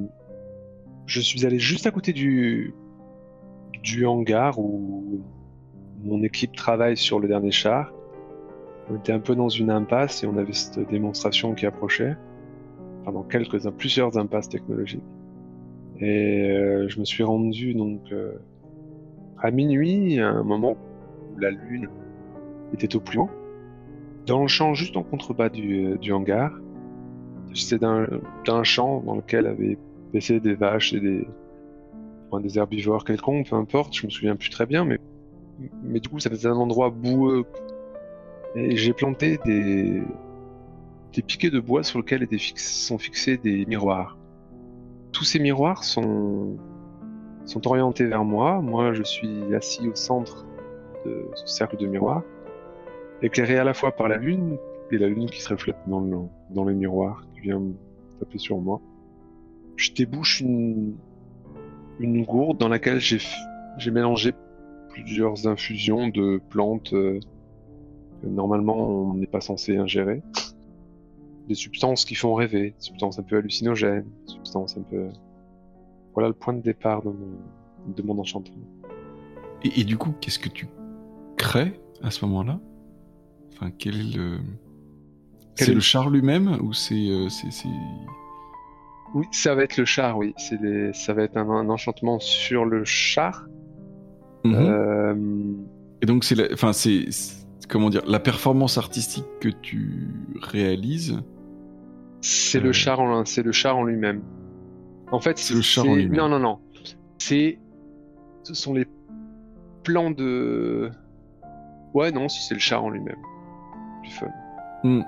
je 1.06 1.20
suis 1.20 1.46
allé 1.46 1.60
juste 1.60 1.86
à 1.86 1.92
côté 1.92 2.12
du, 2.12 2.74
du 3.80 4.06
hangar 4.06 4.58
où 4.58 5.22
mon 6.02 6.20
équipe 6.24 6.56
travaille 6.56 6.96
sur 6.96 7.20
le 7.20 7.28
dernier 7.28 7.52
char. 7.52 7.92
On 8.90 8.96
était 8.96 9.12
un 9.12 9.20
peu 9.20 9.34
dans 9.34 9.48
une 9.48 9.70
impasse 9.70 10.22
et 10.22 10.26
on 10.26 10.36
avait 10.36 10.52
cette 10.52 10.88
démonstration 10.88 11.54
qui 11.54 11.66
approchait. 11.66 12.16
Pendant 13.04 13.22
quelques, 13.22 13.68
plusieurs 13.70 14.16
impasses 14.16 14.48
technologiques. 14.48 15.02
Et 16.00 16.50
euh, 16.50 16.88
je 16.88 16.98
me 16.98 17.04
suis 17.04 17.22
rendu 17.22 17.74
donc 17.74 18.00
euh, 18.12 18.32
à 19.38 19.50
minuit, 19.50 20.18
à 20.20 20.28
un 20.28 20.42
moment 20.42 20.76
la 21.38 21.50
lune 21.50 21.88
était 22.72 22.96
au 22.96 23.00
plus 23.00 23.18
haut. 23.18 23.30
Dans 24.26 24.42
le 24.42 24.48
champ 24.48 24.74
juste 24.74 24.96
en 24.96 25.02
contrebas 25.02 25.50
du, 25.50 25.86
euh, 25.86 25.98
du 25.98 26.12
hangar, 26.12 26.52
c'était 27.52 27.78
d'un 27.78 28.64
champ 28.64 29.02
dans 29.02 29.16
lequel 29.16 29.46
avaient 29.46 29.78
baissé 30.12 30.40
des 30.40 30.54
vaches 30.54 30.92
et 30.92 31.00
des, 31.00 31.26
des 32.42 32.58
herbivores 32.58 33.04
quelconques, 33.04 33.50
peu 33.50 33.56
importe, 33.56 33.94
je 33.94 34.06
me 34.06 34.10
souviens 34.10 34.34
plus 34.34 34.50
très 34.50 34.66
bien, 34.66 34.84
mais, 34.84 34.98
mais 35.82 36.00
du 36.00 36.08
coup 36.08 36.18
ça 36.18 36.30
faisait 36.30 36.48
un 36.48 36.56
endroit 36.56 36.90
boueux. 36.90 37.44
Et 38.56 38.76
j'ai 38.76 38.92
planté 38.92 39.38
des, 39.44 40.02
des 41.12 41.22
piquets 41.22 41.50
de 41.50 41.60
bois 41.60 41.82
sur 41.82 41.98
lesquels 41.98 42.22
étaient 42.22 42.38
sont 42.56 42.98
fixés 42.98 43.36
des 43.36 43.66
miroirs. 43.66 44.16
Tous 45.12 45.24
ces 45.24 45.38
miroirs 45.38 45.82
sont, 45.82 46.56
sont 47.46 47.66
orientés 47.66 48.04
vers 48.04 48.24
moi. 48.24 48.60
Moi, 48.60 48.92
je 48.92 49.02
suis 49.02 49.54
assis 49.54 49.88
au 49.88 49.94
centre 49.94 50.46
de 51.04 51.26
ce 51.34 51.46
cercle 51.46 51.76
de 51.76 51.86
miroirs, 51.86 52.22
éclairé 53.22 53.58
à 53.58 53.64
la 53.64 53.74
fois 53.74 53.92
par 53.92 54.08
la 54.08 54.16
lune 54.16 54.56
et 54.90 54.98
la 54.98 55.08
lune 55.08 55.28
qui 55.28 55.40
se 55.40 55.48
reflète 55.48 55.76
dans, 55.86 56.00
le, 56.00 56.16
dans 56.50 56.64
les 56.64 56.74
miroirs, 56.74 57.24
qui 57.34 57.40
vient 57.40 57.62
taper 58.20 58.38
sur 58.38 58.58
moi. 58.58 58.80
Je 59.76 59.92
débouche 59.92 60.40
une, 60.40 60.94
une 61.98 62.24
gourde 62.24 62.58
dans 62.58 62.68
laquelle 62.68 63.00
j'ai, 63.00 63.18
j'ai 63.78 63.90
mélangé 63.90 64.32
plusieurs 64.90 65.48
infusions 65.48 66.08
de 66.08 66.40
plantes 66.50 66.92
euh, 66.92 67.18
que 68.24 68.30
normalement 68.30 68.76
on 68.76 69.14
n'est 69.14 69.26
pas 69.26 69.40
censé 69.40 69.76
ingérer. 69.76 70.22
Des 71.48 71.54
substances 71.54 72.04
qui 72.04 72.14
font 72.14 72.34
rêver, 72.34 72.70
des 72.70 72.84
substances 72.84 73.18
un 73.18 73.22
peu 73.22 73.36
hallucinogènes, 73.36 74.06
des 74.26 74.32
substances 74.32 74.76
un 74.78 74.82
peu... 74.82 75.08
Voilà 76.14 76.28
le 76.28 76.34
point 76.34 76.54
de 76.54 76.62
départ 76.62 77.02
de 77.02 77.08
mon, 77.08 77.92
de 77.94 78.02
mon 78.02 78.18
enchantement. 78.18 78.64
Et, 79.64 79.84
du 79.84 79.96
coup, 79.96 80.12
qu'est-ce 80.20 80.38
que 80.38 80.48
tu 80.48 80.68
crées 81.36 81.80
à 82.02 82.10
ce 82.10 82.24
moment-là? 82.26 82.60
Enfin, 83.52 83.70
quel 83.76 83.94
est 83.94 84.16
le. 84.16 84.38
C'est 85.54 85.72
le 85.72 85.80
char 85.80 86.10
lui-même 86.10 86.58
ou 86.62 86.72
c'est. 86.74 87.08
Oui, 89.14 89.26
ça 89.30 89.54
va 89.54 89.62
être 89.62 89.76
le 89.76 89.84
char, 89.84 90.18
oui. 90.18 90.34
C'est 90.36 90.58
Ça 90.92 91.14
va 91.14 91.22
être 91.22 91.36
un, 91.36 91.68
enchantement 91.70 92.18
sur 92.20 92.66
le 92.66 92.84
char. 92.84 93.46
Mhm. 94.44 94.54
Euh, 94.54 95.14
Et 96.02 96.06
donc, 96.06 96.24
c'est. 96.24 96.52
Enfin, 96.52 96.72
c'est. 96.74 97.06
Comment 97.68 97.90
dire 97.90 98.02
La 98.06 98.20
performance 98.20 98.78
artistique 98.78 99.24
que 99.40 99.48
tu 99.48 100.08
réalises. 100.40 101.22
C'est 102.20 102.60
le 102.60 102.70
euh, 102.70 102.72
char 102.72 103.00
en, 103.00 103.24
c'est 103.24 103.42
le 103.42 103.52
char 103.52 103.76
en 103.76 103.84
lui-même. 103.84 104.22
En 105.12 105.20
fait, 105.20 105.38
c'est 105.38 105.54
le 105.54 105.62
char 105.62 105.86
en 105.86 105.94
lui-même. 105.94 106.16
Non, 106.16 106.28
non, 106.28 106.38
non. 106.38 106.58
C'est. 107.18 107.58
Ce 108.42 108.54
sont 108.54 108.74
les 108.74 108.86
plans 109.82 110.10
de. 110.10 110.90
Ouais, 111.94 112.10
non, 112.12 112.28
si 112.28 112.42
c'est 112.42 112.54
le 112.54 112.60
char 112.60 112.84
en 112.84 112.90
lui-même. 112.90 113.20
Du 114.02 114.10
fun. 114.10 114.26
Hmm. 114.82 115.02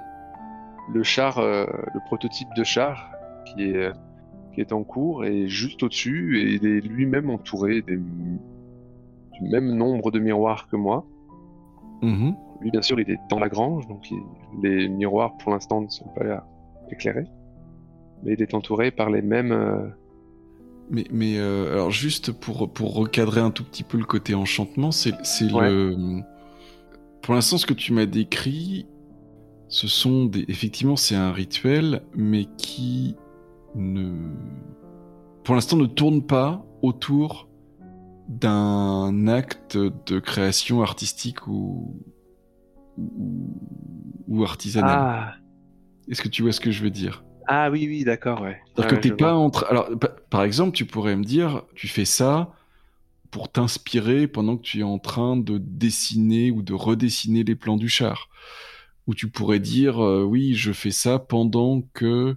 Le 0.93 1.03
char, 1.03 1.39
euh, 1.39 1.67
le 1.95 2.01
prototype 2.07 2.49
de 2.57 2.65
char, 2.65 3.11
qui 3.47 3.65
est, 3.65 3.93
qui 4.55 4.61
est 4.61 4.73
en 4.73 4.85
cours 4.85 5.25
et 5.25 5.49
juste 5.49 5.83
au-dessus 5.83 6.41
et 6.41 6.55
il 6.55 6.67
est 6.67 6.81
lui-même 6.81 7.29
entouré 7.29 7.83
des, 7.83 7.97
du 7.97 9.43
même 9.43 9.75
nombre 9.75 10.11
de 10.11 10.19
miroirs 10.19 10.69
que 10.69 10.77
moi. 10.77 11.07
Mm-hmm. 12.03 12.35
Lui, 12.61 12.71
bien 12.71 12.83
sûr, 12.83 12.99
il 13.01 13.11
est 13.11 13.19
dans 13.29 13.39
la 13.39 13.49
grange, 13.49 13.87
donc 13.87 14.09
les 14.63 14.89
miroirs 14.89 15.37
pour 15.39 15.53
l'instant 15.53 15.81
ne 15.81 15.89
sont 15.89 16.09
pas 16.09 16.47
éclairés. 16.91 17.27
Mais 18.23 18.35
il 18.35 18.43
est 18.43 18.55
entouré 18.55 18.91
par 18.91 19.11
les 19.11 19.23
mêmes. 19.23 19.53
Euh, 19.53 19.89
mais, 20.91 21.05
mais 21.11 21.39
euh, 21.39 21.73
alors, 21.73 21.91
juste 21.91 22.33
pour, 22.33 22.73
pour 22.73 22.95
recadrer 22.95 23.41
un 23.41 23.51
tout 23.51 23.65
petit 23.65 23.83
peu 23.83 23.99
le 23.99 24.05
côté 24.05 24.35
enchantement, 24.35 24.91
c'est 24.91 25.13
le. 25.41 26.23
Pour 27.23 27.35
l'instant, 27.35 27.59
ce 27.59 27.67
que 27.67 27.75
tu 27.75 27.93
m'as 27.93 28.07
décrit, 28.07 28.87
ce 29.69 29.89
sont 29.89 30.27
des. 30.27 30.45
Effectivement, 30.49 30.97
c'est 30.97 31.17
un 31.17 31.33
rituel, 31.33 32.03
mais 32.15 32.47
qui 32.57 33.17
ne, 33.75 34.13
pour 35.45 35.55
l'instant, 35.55 35.77
ne 35.77 35.87
tourne 35.87 36.23
pas 36.23 36.65
autour 36.83 37.49
d'un 38.29 39.29
acte 39.29 39.77
de 39.77 40.19
création 40.19 40.83
artistique 40.83 41.47
ou, 41.47 41.97
ou, 42.99 44.44
artisanal. 44.44 44.99
Ah. 44.99 45.34
Est-ce 46.09 46.22
que 46.22 46.28
tu 46.28 46.42
vois 46.42 46.53
ce 46.53 46.61
que 46.61 46.70
je 46.70 46.82
veux 46.82 46.90
dire? 46.90 47.24
Ah 47.49 47.70
oui, 47.70 47.86
oui, 47.88 48.05
d'accord, 48.05 48.42
ouais. 48.42 48.61
que 48.76 48.94
t'es 48.97 49.12
pas 49.12 49.34
entre. 49.34 49.66
Alors, 49.68 49.88
par 50.30 50.42
exemple, 50.42 50.72
tu 50.72 50.84
pourrais 50.84 51.16
me 51.16 51.24
dire, 51.24 51.62
tu 51.74 51.88
fais 51.88 52.05
ça 52.05 52.53
pour 53.30 53.51
t'inspirer 53.51 54.26
pendant 54.26 54.57
que 54.57 54.62
tu 54.62 54.80
es 54.80 54.84
en 54.84 54.99
train 54.99 55.36
de 55.36 55.59
dessiner 55.59 56.51
ou 56.51 56.62
de 56.62 56.74
redessiner 56.74 57.44
les 57.44 57.55
plans 57.55 57.76
du 57.76 57.88
char. 57.88 58.28
Ou 59.07 59.14
tu 59.14 59.28
pourrais 59.28 59.61
dire, 59.61 60.05
euh, 60.05 60.24
oui, 60.24 60.55
je 60.55 60.72
fais 60.72 60.90
ça 60.90 61.18
pendant 61.18 61.82
que 61.94 62.36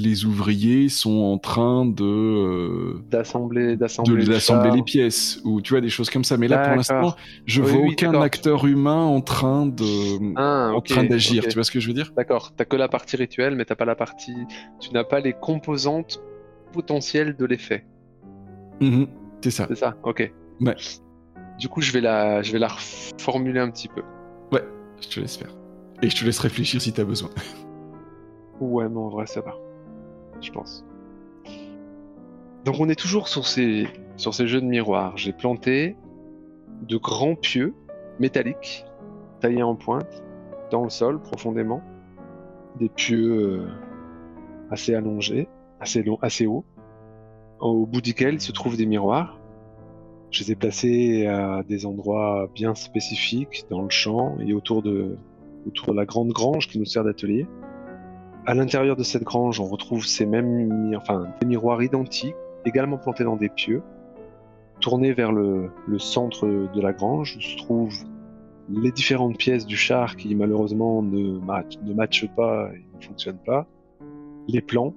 les 0.00 0.24
ouvriers 0.24 0.88
sont 0.88 1.22
en 1.22 1.38
train 1.38 1.86
de 1.86 2.04
euh, 2.04 3.04
d'assembler 3.10 3.76
d'assembler 3.76 4.70
les 4.74 4.82
pièces 4.82 5.40
ou 5.44 5.60
tu 5.60 5.72
vois 5.72 5.80
des 5.80 5.88
choses 5.88 6.10
comme 6.10 6.24
ça. 6.24 6.36
Mais 6.36 6.48
là 6.48 6.58
pour 6.58 6.76
l'instant 6.76 7.16
je 7.46 7.62
vois 7.62 7.80
aucun 7.80 8.20
acteur 8.20 8.66
humain 8.66 9.02
en 9.02 9.20
train 9.20 9.66
de 9.66 10.34
ah, 10.36 10.72
en 10.74 10.80
train 10.80 11.04
d'agir 11.04 11.46
tu 11.46 11.54
vois 11.54 11.64
ce 11.64 11.70
que 11.70 11.80
je 11.80 11.88
veux 11.88 11.94
dire? 11.94 12.12
D'accord. 12.16 12.52
T'as 12.56 12.64
que 12.64 12.76
la 12.76 12.88
partie 12.88 13.16
rituelle 13.16 13.54
mais 13.54 13.64
t'as 13.64 13.76
pas 13.76 13.84
la 13.84 13.94
partie 13.94 14.34
tu 14.80 14.92
n'as 14.92 15.04
pas 15.04 15.20
les 15.20 15.32
composantes 15.32 16.20
potentielles 16.72 17.36
de 17.36 17.44
l'effet. 17.44 17.86
Mhm, 18.80 19.06
c'est 19.42 19.50
ça. 19.50 19.66
C'est 19.68 19.76
ça 19.76 19.96
ok. 20.02 20.32
Ouais. 20.60 20.76
Du 21.58 21.68
coup 21.68 21.80
je 21.80 21.92
vais 21.92 22.00
la 22.00 22.42
je 22.42 22.52
vais 22.52 22.58
la 22.58 22.68
reformuler 22.68 23.60
un 23.60 23.70
petit 23.70 23.88
peu. 23.88 24.02
Ouais 24.52 24.64
je 25.00 25.08
te 25.08 25.20
laisse 25.20 25.36
faire 25.36 25.54
et 26.02 26.10
je 26.10 26.16
te 26.16 26.24
laisse 26.24 26.38
réfléchir 26.38 26.80
si 26.80 26.92
t'as 26.92 27.04
besoin. 27.04 27.30
Ouais 28.60 28.88
mais 28.88 28.98
en 28.98 29.08
vrai 29.08 29.26
ça 29.26 29.40
va 29.40 29.54
je 30.40 30.52
pense. 30.52 30.84
Donc 32.64 32.76
on 32.80 32.88
est 32.88 32.98
toujours 32.98 33.28
sur 33.28 33.46
ces, 33.46 33.86
sur 34.16 34.34
ces 34.34 34.46
jeux 34.46 34.60
de 34.60 34.66
miroirs. 34.66 35.16
J'ai 35.16 35.32
planté 35.32 35.96
de 36.82 36.96
grands 36.96 37.34
pieux 37.34 37.74
métalliques 38.18 38.86
taillés 39.40 39.62
en 39.62 39.74
pointe 39.74 40.22
dans 40.70 40.82
le 40.82 40.90
sol 40.90 41.20
profondément. 41.20 41.82
Des 42.78 42.88
pieux 42.88 43.32
euh, 43.32 43.68
assez 44.70 44.94
allongés, 44.94 45.48
assez 45.78 46.02
longs, 46.02 46.18
assez 46.22 46.46
hauts, 46.46 46.64
au 47.60 47.86
bout 47.86 48.00
duquel 48.00 48.40
se 48.40 48.52
trouvent 48.52 48.76
des 48.76 48.86
miroirs. 48.86 49.38
Je 50.30 50.42
les 50.42 50.52
ai 50.52 50.54
placés 50.56 51.26
à 51.26 51.62
des 51.62 51.86
endroits 51.86 52.48
bien 52.54 52.74
spécifiques 52.74 53.66
dans 53.70 53.82
le 53.82 53.90
champ 53.90 54.36
et 54.40 54.52
autour 54.52 54.82
de, 54.82 55.16
autour 55.66 55.92
de 55.92 55.96
la 55.96 56.06
grande 56.06 56.30
grange 56.30 56.66
qui 56.66 56.78
nous 56.78 56.84
sert 56.84 57.04
d'atelier. 57.04 57.46
À 58.46 58.52
l'intérieur 58.52 58.94
de 58.94 59.02
cette 59.02 59.22
grange, 59.22 59.58
on 59.58 59.64
retrouve 59.64 60.04
ces 60.04 60.26
mêmes, 60.26 60.94
enfin, 60.96 61.28
des 61.40 61.46
miroirs 61.46 61.82
identiques, 61.82 62.34
également 62.66 62.98
plantés 62.98 63.24
dans 63.24 63.36
des 63.36 63.48
pieux. 63.48 63.82
Tournés 64.80 65.14
vers 65.14 65.32
le, 65.32 65.70
centre 65.98 66.46
de 66.46 66.80
la 66.82 66.92
grange, 66.92 67.38
se 67.38 67.56
trouvent 67.56 68.04
les 68.68 68.92
différentes 68.92 69.38
pièces 69.38 69.64
du 69.64 69.76
char 69.76 70.16
qui 70.16 70.34
malheureusement 70.34 71.02
ne, 71.02 71.38
ne 71.38 71.94
matchent 71.94 72.28
pas 72.36 72.70
et 72.74 72.84
ne 72.96 73.02
fonctionnent 73.02 73.42
pas, 73.44 73.66
les 74.46 74.60
plans 74.60 74.94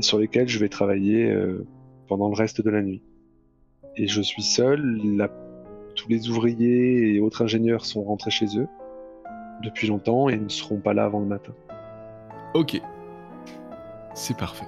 sur 0.00 0.18
lesquels 0.18 0.48
je 0.48 0.58
vais 0.58 0.68
travailler 0.68 1.30
euh, 1.30 1.66
pendant 2.08 2.28
le 2.28 2.34
reste 2.34 2.62
de 2.62 2.70
la 2.70 2.82
nuit. 2.82 3.02
Et 3.96 4.08
je 4.08 4.22
suis 4.22 4.42
seul, 4.42 5.00
tous 5.94 6.08
les 6.08 6.28
ouvriers 6.28 7.14
et 7.14 7.20
autres 7.20 7.42
ingénieurs 7.42 7.84
sont 7.84 8.02
rentrés 8.02 8.30
chez 8.30 8.58
eux 8.58 8.66
depuis 9.62 9.86
longtemps 9.86 10.28
et 10.28 10.36
ne 10.36 10.48
seront 10.48 10.78
pas 10.78 10.94
là 10.94 11.04
avant 11.04 11.20
le 11.20 11.26
matin. 11.26 11.52
Ok. 12.54 12.80
C'est 14.14 14.36
parfait. 14.36 14.66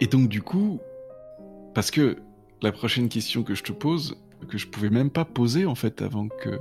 Et 0.00 0.06
donc 0.06 0.28
du 0.28 0.42
coup, 0.42 0.80
parce 1.74 1.90
que 1.90 2.16
la 2.62 2.72
prochaine 2.72 3.08
question 3.08 3.42
que 3.42 3.54
je 3.54 3.62
te 3.62 3.72
pose, 3.72 4.16
que 4.48 4.58
je 4.58 4.66
pouvais 4.66 4.90
même 4.90 5.10
pas 5.10 5.24
poser 5.24 5.66
en 5.66 5.74
fait 5.74 6.02
avant 6.02 6.28
que, 6.28 6.58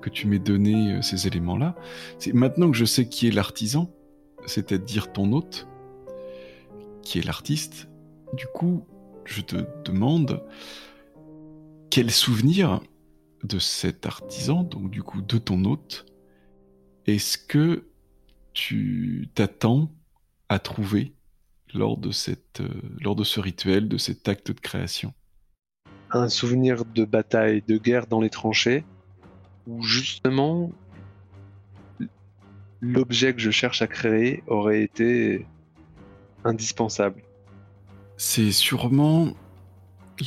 que 0.00 0.10
tu 0.10 0.26
m'aies 0.26 0.38
donné 0.38 0.94
euh, 0.94 1.02
ces 1.02 1.26
éléments-là, 1.26 1.76
c'est 2.18 2.32
maintenant 2.32 2.70
que 2.70 2.76
je 2.76 2.84
sais 2.84 3.08
qui 3.08 3.28
est 3.28 3.30
l'artisan, 3.30 3.90
c'est-à-dire 4.46 5.12
ton 5.12 5.32
hôte, 5.32 5.68
qui 7.02 7.18
est 7.18 7.26
l'artiste, 7.26 7.88
du 8.34 8.46
coup, 8.46 8.86
je 9.24 9.42
te 9.42 9.56
demande 9.84 10.42
quel 11.90 12.10
souvenir 12.10 12.80
de 13.44 13.58
cet 13.58 14.06
artisan, 14.06 14.62
donc 14.62 14.90
du 14.90 15.02
coup 15.02 15.20
de 15.20 15.38
ton 15.38 15.64
hôte, 15.64 16.06
est-ce 17.06 17.38
que 17.38 17.87
tu 18.58 19.28
t'attends 19.36 19.88
à 20.48 20.58
trouver 20.58 21.12
lors 21.74 21.96
de, 21.96 22.10
cette, 22.10 22.60
euh, 22.60 22.68
lors 23.00 23.14
de 23.14 23.22
ce 23.22 23.38
rituel, 23.38 23.86
de 23.86 23.98
cet 23.98 24.28
acte 24.28 24.50
de 24.50 24.58
création? 24.58 25.14
Un 26.10 26.28
souvenir 26.28 26.84
de 26.84 27.04
bataille, 27.04 27.62
de 27.68 27.78
guerre 27.78 28.08
dans 28.08 28.20
les 28.20 28.30
tranchées, 28.30 28.84
où 29.68 29.80
justement 29.84 30.72
l'objet 32.80 33.32
que 33.32 33.40
je 33.40 33.52
cherche 33.52 33.80
à 33.80 33.86
créer 33.86 34.42
aurait 34.48 34.82
été 34.82 35.46
indispensable. 36.42 37.22
C'est 38.16 38.50
sûrement 38.50 39.34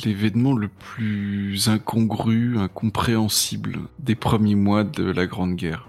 l'événement 0.06 0.54
le 0.54 0.68
plus 0.68 1.68
incongru, 1.68 2.56
incompréhensible 2.56 3.80
des 3.98 4.14
premiers 4.14 4.54
mois 4.54 4.84
de 4.84 5.04
la 5.04 5.26
Grande 5.26 5.54
Guerre 5.54 5.86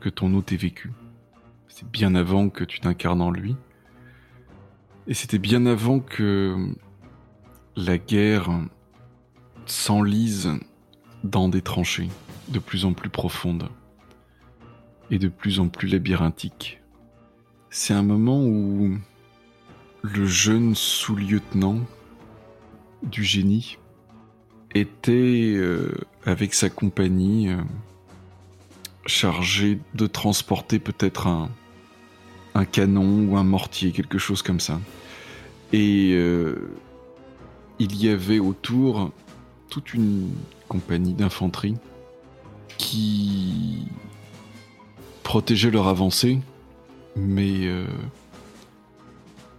que 0.00 0.08
ton 0.08 0.32
hôte 0.32 0.52
ait 0.52 0.56
vécu 0.56 0.90
bien 1.90 2.14
avant 2.14 2.48
que 2.48 2.64
tu 2.64 2.80
t'incarnes 2.80 3.22
en 3.22 3.30
lui. 3.30 3.56
Et 5.06 5.14
c'était 5.14 5.38
bien 5.38 5.66
avant 5.66 6.00
que 6.00 6.74
la 7.76 7.98
guerre 7.98 8.50
s'enlise 9.66 10.50
dans 11.24 11.48
des 11.48 11.62
tranchées 11.62 12.08
de 12.48 12.58
plus 12.58 12.84
en 12.84 12.92
plus 12.92 13.08
profondes 13.08 13.68
et 15.10 15.18
de 15.18 15.28
plus 15.28 15.60
en 15.60 15.68
plus 15.68 15.88
labyrinthiques. 15.88 16.80
C'est 17.70 17.94
un 17.94 18.02
moment 18.02 18.44
où 18.44 18.96
le 20.02 20.26
jeune 20.26 20.74
sous-lieutenant 20.74 21.78
du 23.02 23.24
génie 23.24 23.78
était 24.74 25.54
euh, 25.56 25.92
avec 26.24 26.54
sa 26.54 26.70
compagnie 26.70 27.48
euh, 27.48 27.60
chargé 29.06 29.80
de 29.94 30.06
transporter 30.06 30.78
peut-être 30.78 31.26
un, 31.26 31.50
un 32.54 32.64
canon 32.64 33.26
ou 33.28 33.36
un 33.36 33.44
mortier, 33.44 33.92
quelque 33.92 34.18
chose 34.18 34.42
comme 34.42 34.60
ça. 34.60 34.80
Et 35.72 36.12
euh, 36.14 36.70
il 37.78 38.02
y 38.02 38.08
avait 38.08 38.38
autour 38.38 39.10
toute 39.70 39.94
une 39.94 40.28
compagnie 40.68 41.14
d'infanterie 41.14 41.76
qui 42.76 43.86
protégeait 45.22 45.70
leur 45.70 45.88
avancée, 45.88 46.40
mais 47.16 47.66
euh, 47.66 47.86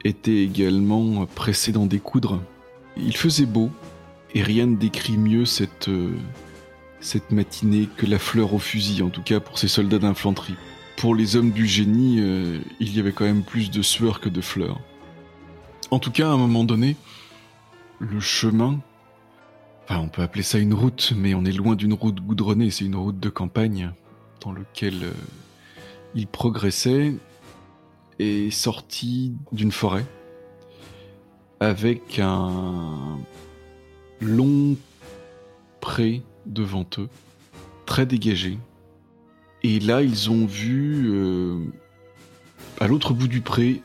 était 0.04 0.44
également 0.44 1.26
pressé 1.26 1.72
d'en 1.72 1.86
découdre. 1.86 2.42
Il 2.98 3.18
faisait 3.18 3.46
beau, 3.46 3.72
Et 4.36 4.44
rien 4.44 4.68
ne 4.68 4.76
décrit 4.76 5.18
mieux 5.18 5.46
cette, 5.46 5.90
euh, 5.90 6.16
cette 7.00 7.32
matinée 7.32 7.88
que 7.98 8.06
la 8.06 8.20
fleur 8.20 8.54
au 8.54 8.60
fusil, 8.60 9.02
en 9.02 9.10
tout 9.10 9.24
cas 9.24 9.40
pour 9.40 9.58
ces 9.58 9.68
soldats 9.68 10.00
d'infanterie. 10.00 10.56
Pour 11.04 11.16
les 11.16 11.36
hommes 11.36 11.52
du 11.52 11.68
génie, 11.68 12.22
euh, 12.22 12.60
il 12.80 12.96
y 12.96 13.00
avait 13.02 13.12
quand 13.12 13.26
même 13.26 13.44
plus 13.44 13.70
de 13.70 13.82
sueur 13.82 14.22
que 14.22 14.30
de 14.30 14.40
fleurs. 14.40 14.80
En 15.92 16.00
tout 16.00 16.12
cas, 16.12 16.30
à 16.30 16.32
un 16.32 16.38
moment 16.38 16.64
donné, 16.64 16.96
le 18.00 18.22
chemin, 18.22 18.80
enfin 19.84 20.00
on 20.00 20.08
peut 20.08 20.22
appeler 20.22 20.44
ça 20.44 20.60
une 20.60 20.74
route, 20.74 21.12
mais 21.14 21.34
on 21.34 21.44
est 21.44 21.52
loin 21.52 21.76
d'une 21.76 21.92
route 21.92 22.22
goudronnée, 22.22 22.72
c'est 22.72 22.86
une 22.86 22.96
route 22.96 23.20
de 23.20 23.28
campagne 23.28 23.92
dans 24.40 24.54
laquelle 24.54 25.04
euh, 25.04 25.12
il 26.16 26.26
progressait 26.26 27.16
est 28.20 28.50
sorti 28.50 29.34
d'une 29.52 29.74
forêt 29.74 30.06
avec 31.60 32.18
un 32.20 33.20
long 34.22 34.78
pré 35.82 36.22
devant 36.46 36.86
eux, 36.98 37.10
très 37.86 38.06
dégagé. 38.06 38.58
Et 39.64 39.80
là, 39.80 40.02
ils 40.02 40.30
ont 40.30 40.46
vu, 40.46 41.10
euh, 41.14 41.58
à 42.82 42.88
l'autre 42.88 43.14
bout 43.14 43.30
du 43.30 43.40
pré, 43.40 43.82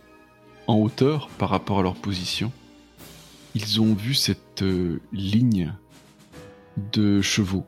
en 0.67 0.75
hauteur 0.75 1.29
par 1.39 1.51
rapport 1.51 1.79
à 1.79 1.83
leur 1.83 1.95
position, 1.95 2.51
ils 3.55 3.81
ont 3.81 3.95
vu 3.95 4.15
cette 4.15 4.63
euh, 4.63 5.01
ligne 5.13 5.73
de 6.93 7.23
chevaux. 7.23 7.65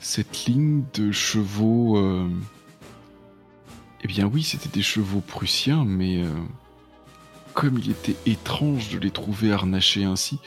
Cette 0.00 0.46
ligne 0.46 0.84
de 0.94 1.12
chevaux... 1.12 1.98
Euh, 1.98 2.26
eh 4.02 4.08
bien 4.08 4.24
oui, 4.24 4.42
c'était 4.42 4.70
des 4.70 4.82
chevaux 4.82 5.20
prussiens, 5.20 5.84
mais 5.84 6.24
comme 7.52 7.76
il 7.76 7.90
était 7.90 8.16
étrange 8.24 8.88
de 8.88 8.98
les 8.98 9.10
trouver 9.10 9.52
harnachés 9.52 10.04
ainsi, 10.04 10.38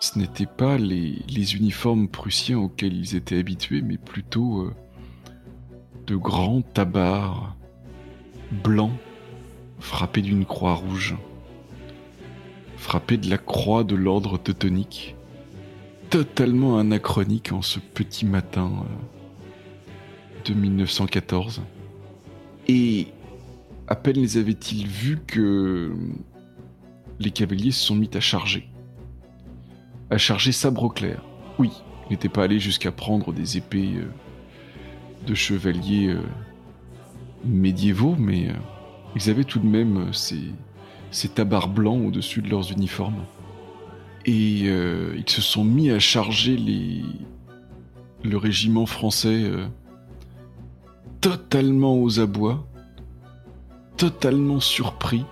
ce 0.00 0.18
n'étaient 0.18 0.46
pas 0.46 0.78
les, 0.78 1.56
uniformes 1.56 2.08
prussiens 2.08 2.58
auxquels 2.58 2.96
ils 2.96 3.16
étaient 3.16 3.36
habitués, 3.36 3.82
mais 3.82 3.98
plutôt 3.98 4.72
de 6.06 6.16
grands 6.16 6.62
tabards 6.62 7.56
blancs 8.50 8.92
frappés 9.78 10.22
d'une 10.22 10.44
croix 10.44 10.74
rouge, 10.74 11.16
frappés 12.76 13.16
de 13.16 13.28
la 13.28 13.38
croix 13.38 13.84
de 13.84 13.94
l'ordre 13.94 14.38
teutonique, 14.38 15.16
totalement 16.10 16.78
anachronique 16.78 17.52
en 17.52 17.62
ce 17.62 17.78
petit 17.78 18.26
matin 18.26 18.70
euh, 18.72 20.44
de 20.44 20.54
1914. 20.54 21.62
Et 22.68 23.08
à 23.88 23.96
peine 23.96 24.16
les 24.16 24.36
avait-ils 24.36 24.86
vus 24.86 25.20
que 25.26 25.92
les 27.18 27.30
cavaliers 27.30 27.70
se 27.70 27.84
sont 27.84 27.96
mis 27.96 28.10
à 28.14 28.20
charger 28.20 28.68
à 30.10 30.18
charger 30.18 30.52
sabre 30.52 30.92
clair. 30.92 31.22
Oui, 31.58 31.70
il 32.06 32.12
n'était 32.12 32.28
pas 32.28 32.44
allé 32.44 32.60
jusqu'à 32.60 32.92
prendre 32.92 33.32
des 33.32 33.56
épées 33.56 33.94
euh, 33.96 34.08
de 35.26 35.34
chevaliers 35.34 36.08
euh, 36.08 36.22
médiévaux, 37.44 38.16
mais 38.18 38.48
euh, 38.48 38.54
ils 39.16 39.30
avaient 39.30 39.44
tout 39.44 39.58
de 39.58 39.66
même 39.66 40.12
ces, 40.12 40.40
ces 41.10 41.28
tabards 41.28 41.68
blancs 41.68 42.06
au-dessus 42.06 42.42
de 42.42 42.48
leurs 42.48 42.72
uniformes. 42.72 43.24
Et 44.26 44.60
ils 44.60 45.24
se 45.28 45.42
sont 45.42 45.64
mis 45.64 45.90
à 45.90 45.98
charger 45.98 46.56
les... 46.56 47.02
le 48.22 48.38
régiment 48.38 48.86
français 48.86 49.50
totalement 51.20 52.02
aux 52.02 52.20
abois, 52.20 52.66
totalement 53.98 54.60
surpris, 54.60 55.26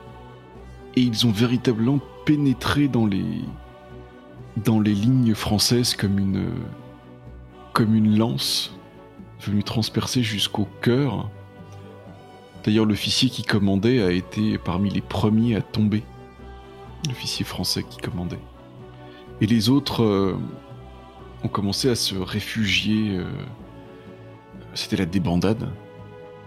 et 0.95 1.01
ils 1.01 1.26
ont 1.26 1.30
véritablement 1.30 2.01
pénétré 2.26 2.88
dans 2.88 3.07
les, 3.07 3.24
dans 4.62 4.78
les 4.78 4.95
lignes 4.95 5.34
françaises 5.34 5.95
comme 5.95 6.18
une, 6.18 6.45
comme 7.72 7.95
une 7.95 8.18
lance 8.18 8.74
venue 9.43 9.62
transpercer 9.62 10.22
jusqu'au 10.22 10.68
cœur. 10.80 11.28
D'ailleurs, 12.64 12.86
l'officier 12.86 13.28
qui 13.28 13.43
commandait 13.43 14.03
a 14.03 14.11
été 14.11 14.59
parmi 14.59 14.90
les 14.90 15.01
premiers 15.01 15.57
à 15.57 15.62
tomber. 15.62 16.03
L'officier 17.09 17.45
français 17.45 17.84
qui 17.88 17.99
commandait. 17.99 18.38
Et 19.40 19.47
les 19.47 19.68
autres 19.68 20.03
euh, 20.03 20.36
ont 21.43 21.49
commencé 21.49 21.88
à 21.88 21.97
se 21.97 22.14
réfugier. 22.14 23.16
Euh, 23.18 23.24
c'était 24.74 24.97
la 24.97 25.07
débandade. 25.07 25.68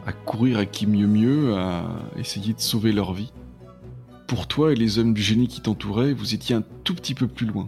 À 0.05 0.13
courir 0.13 0.59
à 0.59 0.65
qui 0.65 0.87
mieux 0.87 1.07
mieux, 1.07 1.57
à 1.57 1.83
essayer 2.17 2.53
de 2.53 2.61
sauver 2.61 2.91
leur 2.91 3.13
vie. 3.13 3.33
Pour 4.27 4.47
toi 4.47 4.71
et 4.71 4.75
les 4.75 4.99
hommes 4.99 5.13
du 5.13 5.21
génie 5.21 5.47
qui 5.47 5.61
t'entouraient, 5.61 6.13
vous 6.13 6.33
étiez 6.33 6.55
un 6.55 6.63
tout 6.83 6.95
petit 6.95 7.13
peu 7.13 7.27
plus 7.27 7.47
loin 7.47 7.67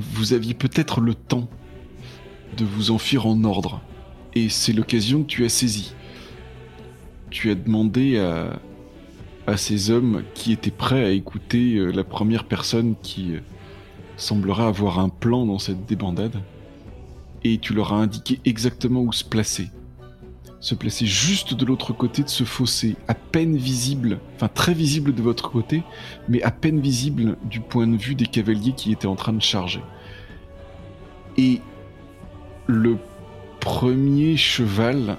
vous 0.00 0.32
aviez 0.32 0.54
peut-être 0.54 1.00
le 1.00 1.14
temps 1.14 1.48
de 2.56 2.64
vous 2.64 2.90
enfuir 2.90 3.26
en 3.26 3.44
ordre. 3.44 3.80
Et 4.34 4.48
c'est 4.48 4.72
l'occasion 4.72 5.22
que 5.22 5.28
tu 5.28 5.44
as 5.44 5.48
saisie. 5.48 5.94
Tu 7.30 7.50
as 7.50 7.54
demandé 7.54 8.18
à, 8.18 8.60
à 9.46 9.56
ces 9.56 9.90
hommes 9.90 10.22
qui 10.34 10.52
étaient 10.52 10.70
prêts 10.70 11.04
à 11.04 11.10
écouter 11.10 11.76
euh, 11.76 11.90
la 11.90 12.04
première 12.04 12.44
personne 12.44 12.94
qui 13.02 13.34
euh, 13.34 13.40
semblera 14.16 14.66
avoir 14.66 14.98
un 14.98 15.08
plan 15.08 15.46
dans 15.46 15.58
cette 15.58 15.86
débandade. 15.86 16.40
Et 17.42 17.58
tu 17.58 17.72
leur 17.72 17.92
as 17.92 17.96
indiqué 17.96 18.38
exactement 18.44 19.02
où 19.02 19.12
se 19.12 19.24
placer. 19.24 19.68
Se 20.60 20.74
placer 20.74 21.06
juste 21.06 21.54
de 21.54 21.64
l'autre 21.64 21.94
côté 21.94 22.22
de 22.22 22.28
ce 22.28 22.44
fossé, 22.44 22.96
à 23.08 23.14
peine 23.14 23.56
visible, 23.56 24.20
enfin 24.36 24.48
très 24.48 24.74
visible 24.74 25.14
de 25.14 25.22
votre 25.22 25.50
côté, 25.50 25.82
mais 26.28 26.42
à 26.42 26.50
peine 26.50 26.80
visible 26.80 27.38
du 27.44 27.60
point 27.60 27.86
de 27.86 27.96
vue 27.96 28.14
des 28.14 28.26
cavaliers 28.26 28.74
qui 28.76 28.92
étaient 28.92 29.06
en 29.06 29.16
train 29.16 29.32
de 29.32 29.40
charger. 29.40 29.80
Et 31.38 31.62
le 32.70 32.98
premier 33.58 34.36
cheval, 34.36 35.16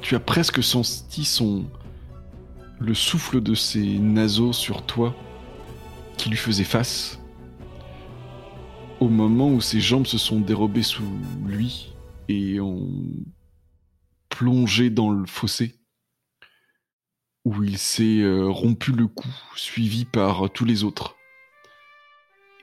tu 0.00 0.14
as 0.14 0.20
presque 0.20 0.62
senti 0.62 1.24
son 1.24 1.66
le 2.78 2.94
souffle 2.94 3.40
de 3.40 3.54
ses 3.54 3.98
naseaux 3.98 4.52
sur 4.52 4.84
toi 4.84 5.14
qui 6.16 6.30
lui 6.30 6.36
faisait 6.36 6.64
face. 6.64 7.20
Au 9.00 9.08
moment 9.08 9.50
où 9.50 9.60
ses 9.60 9.80
jambes 9.80 10.06
se 10.06 10.18
sont 10.18 10.40
dérobées 10.40 10.82
sous 10.82 11.04
lui 11.44 11.94
et 12.28 12.58
ont 12.60 12.88
plongé 14.30 14.90
dans 14.90 15.10
le 15.10 15.26
fossé, 15.26 15.78
où 17.44 17.62
il 17.62 17.78
s'est 17.78 18.20
euh, 18.20 18.48
rompu 18.48 18.92
le 18.92 19.06
cou, 19.06 19.28
suivi 19.54 20.04
par 20.04 20.50
tous 20.50 20.64
les 20.64 20.84
autres. 20.84 21.15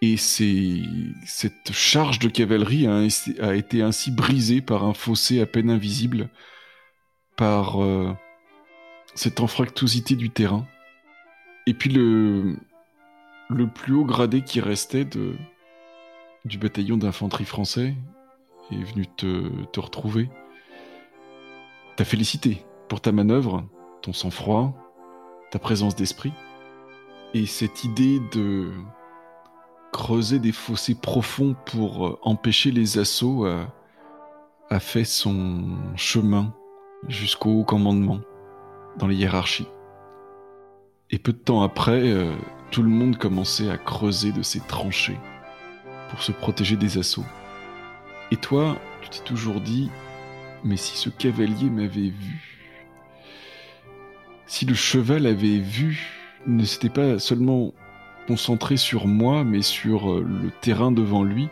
Et 0.06 0.18
cette 0.18 1.72
charge 1.72 2.20
de 2.20 2.28
cavalerie 2.28 2.88
a, 2.88 3.56
été 3.56 3.82
ainsi 3.82 4.12
brisée 4.12 4.60
par 4.60 4.84
un 4.84 4.94
fossé 4.94 5.40
à 5.40 5.46
peine 5.46 5.70
invisible, 5.70 6.28
par 7.38 7.82
euh, 7.82 8.12
cette 9.16 9.40
anfractuosité 9.40 10.18
du 10.18 10.30
terrain. 10.30 10.68
Et 11.68 11.74
puis 11.74 11.90
le, 11.90 12.58
le 13.50 13.68
plus 13.70 13.94
haut 13.94 14.04
gradé 14.04 14.42
qui 14.42 14.60
restait 14.60 15.06
du 15.06 16.58
bataillon 16.58 16.98
d'infanterie 16.98 17.46
français 17.46 17.96
est 18.72 18.84
venu 18.84 19.08
te, 19.08 19.48
te 19.72 19.80
retrouver. 19.80 20.30
T'a 21.96 22.04
félicité 22.04 22.66
pour 22.90 23.00
ta 23.00 23.14
manœuvre, 23.14 23.66
ton 24.02 24.12
sang-froid, 24.12 24.76
ta 25.50 25.60
présence 25.60 25.96
d'esprit, 25.96 26.34
et 27.34 27.46
cette 27.46 27.86
idée 27.86 28.20
de 28.34 28.70
creuser 29.94 30.40
des 30.40 30.52
fossés 30.52 30.96
profonds 30.96 31.56
pour 31.66 32.08
euh, 32.08 32.20
empêcher 32.24 32.72
les 32.72 32.98
assauts 32.98 33.46
a, 33.46 33.68
a 34.70 34.80
fait 34.82 35.06
son 35.06 35.78
chemin 35.96 36.54
jusqu'au 37.08 37.60
haut 37.60 37.64
commandement 37.64 38.20
dans 38.98 39.08
les 39.08 39.16
hiérarchies. 39.16 39.68
Et 41.12 41.20
peu 41.20 41.32
de 41.32 41.38
temps 41.38 41.62
après, 41.62 42.12
euh, 42.12 42.34
tout 42.72 42.82
le 42.82 42.90
monde 42.90 43.18
commençait 43.18 43.70
à 43.70 43.78
creuser 43.78 44.32
de 44.32 44.42
ses 44.42 44.60
tranchées 44.62 45.20
pour 46.10 46.24
se 46.24 46.32
protéger 46.32 46.76
des 46.76 46.98
assauts. 46.98 47.26
Et 48.32 48.36
toi, 48.36 48.78
tu 49.02 49.10
t'es 49.10 49.24
toujours 49.24 49.62
dit, 49.62 49.92
mais 50.64 50.78
si 50.78 50.98
ce 50.98 51.10
cavalier 51.10 51.70
m'avait 51.70 52.10
vu, 52.10 52.64
si 54.48 54.66
le 54.66 54.74
cheval 54.74 55.28
avait 55.28 55.60
vu, 55.60 56.20
ne 56.48 56.64
s'était 56.66 56.90
pas 56.90 57.20
seulement 57.20 57.74
concentré 58.28 58.78
sur 58.78 59.08
moi, 59.08 59.44
mais 59.44 59.62
sur 59.62 60.12
euh, 60.12 60.22
le 60.24 60.50
terrain 60.62 60.92
devant 60.92 61.24
lui, 61.24 61.50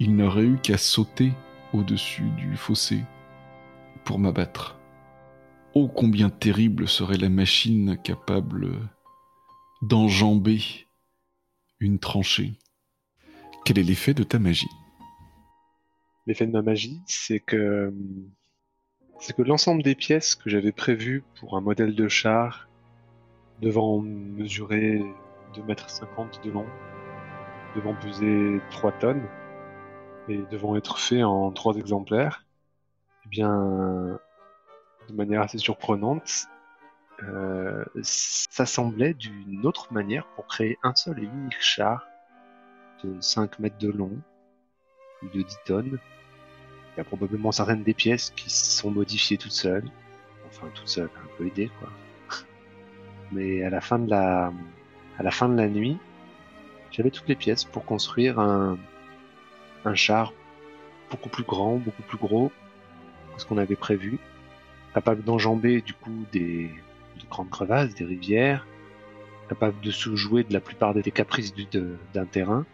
il 0.00 0.16
n'aurait 0.16 0.44
eu 0.44 0.58
qu'à 0.62 0.78
sauter 0.78 1.32
au-dessus 1.72 2.28
du 2.36 2.56
fossé 2.56 3.00
pour 4.04 4.18
m'abattre. 4.18 4.78
Oh 5.74 5.88
combien 5.88 6.30
terrible 6.30 6.88
serait 6.88 7.16
la 7.16 7.28
machine 7.28 7.98
capable 8.02 8.70
d'enjamber 9.82 10.86
une 11.80 11.98
tranchée. 11.98 12.52
Quel 13.64 13.78
est 13.78 13.82
l'effet 13.82 14.14
de 14.14 14.22
ta 14.22 14.38
magie? 14.38 14.70
L'effet 16.26 16.46
de 16.46 16.52
ma 16.52 16.62
magie, 16.62 17.00
c'est 17.06 17.40
que 17.40 17.92
c'est 19.20 19.36
que 19.36 19.42
l'ensemble 19.42 19.82
des 19.82 19.94
pièces 19.94 20.34
que 20.34 20.50
j'avais 20.50 20.72
prévues 20.72 21.24
pour 21.38 21.56
un 21.56 21.60
modèle 21.60 21.94
de 21.94 22.08
char 22.08 22.68
devant 23.60 24.00
mesurer 24.00 25.02
2 25.54 25.62
mètres 25.62 25.90
50 25.90 26.44
de 26.44 26.50
long 26.50 26.66
devant 27.74 27.94
peser 27.94 28.60
3 28.70 28.92
tonnes 28.92 29.26
et 30.28 30.38
devant 30.50 30.76
être 30.76 30.98
fait 30.98 31.22
en 31.22 31.50
trois 31.52 31.74
exemplaires, 31.74 32.46
eh 33.26 33.28
bien, 33.28 34.18
de 35.08 35.14
manière 35.14 35.42
assez 35.42 35.58
surprenante, 35.58 36.46
euh, 37.22 37.84
s'assemblait 38.02 39.14
d'une 39.14 39.64
autre 39.66 39.92
manière 39.92 40.26
pour 40.34 40.46
créer 40.46 40.78
un 40.82 40.94
seul 40.94 41.18
et 41.20 41.22
unique 41.22 41.60
char 41.60 42.06
de 43.04 43.20
5 43.20 43.58
mètres 43.60 43.78
de 43.78 43.90
long, 43.90 44.18
plus 45.18 45.28
de 45.28 45.42
10 45.42 45.56
tonnes. 45.64 45.98
Il 46.94 46.98
y 46.98 47.00
a 47.00 47.04
probablement 47.04 47.52
certaines 47.52 47.82
des 47.82 47.94
pièces 47.94 48.30
qui 48.30 48.50
sont 48.50 48.90
modifiées 48.90 49.36
toutes 49.36 49.52
seules. 49.52 49.88
Enfin, 50.46 50.68
toutes 50.74 50.88
seules, 50.88 51.10
un 51.16 51.36
peu 51.36 51.46
aidées, 51.46 51.70
quoi. 51.78 51.90
Mais 53.32 53.62
à 53.62 53.70
la 53.70 53.80
fin 53.80 53.98
de 53.98 54.10
la, 54.10 54.52
à 55.18 55.22
la 55.22 55.30
fin 55.30 55.48
de 55.48 55.56
la 55.56 55.68
nuit, 55.68 55.98
j'avais 56.90 57.10
toutes 57.10 57.28
les 57.28 57.34
pièces 57.34 57.64
pour 57.64 57.84
construire 57.84 58.38
un, 58.38 58.78
un 59.84 59.94
char 59.94 60.32
beaucoup 61.10 61.28
plus 61.28 61.44
grand, 61.44 61.76
beaucoup 61.76 62.02
plus 62.02 62.18
gros 62.18 62.50
que 63.34 63.40
ce 63.40 63.46
qu'on 63.46 63.58
avait 63.58 63.76
prévu, 63.76 64.18
capable 64.94 65.22
d'enjamber 65.22 65.80
du 65.80 65.94
coup 65.94 66.24
des, 66.32 66.70
grandes 67.30 67.50
crevasses, 67.50 67.94
des 67.94 68.04
rivières, 68.04 68.66
capable 69.48 69.80
de 69.80 69.90
se 69.90 70.14
jouer 70.14 70.44
de 70.44 70.52
la 70.52 70.60
plupart 70.60 70.94
des 70.94 71.02
caprices 71.02 71.52
d'un 71.54 72.26
terrain, 72.26 72.64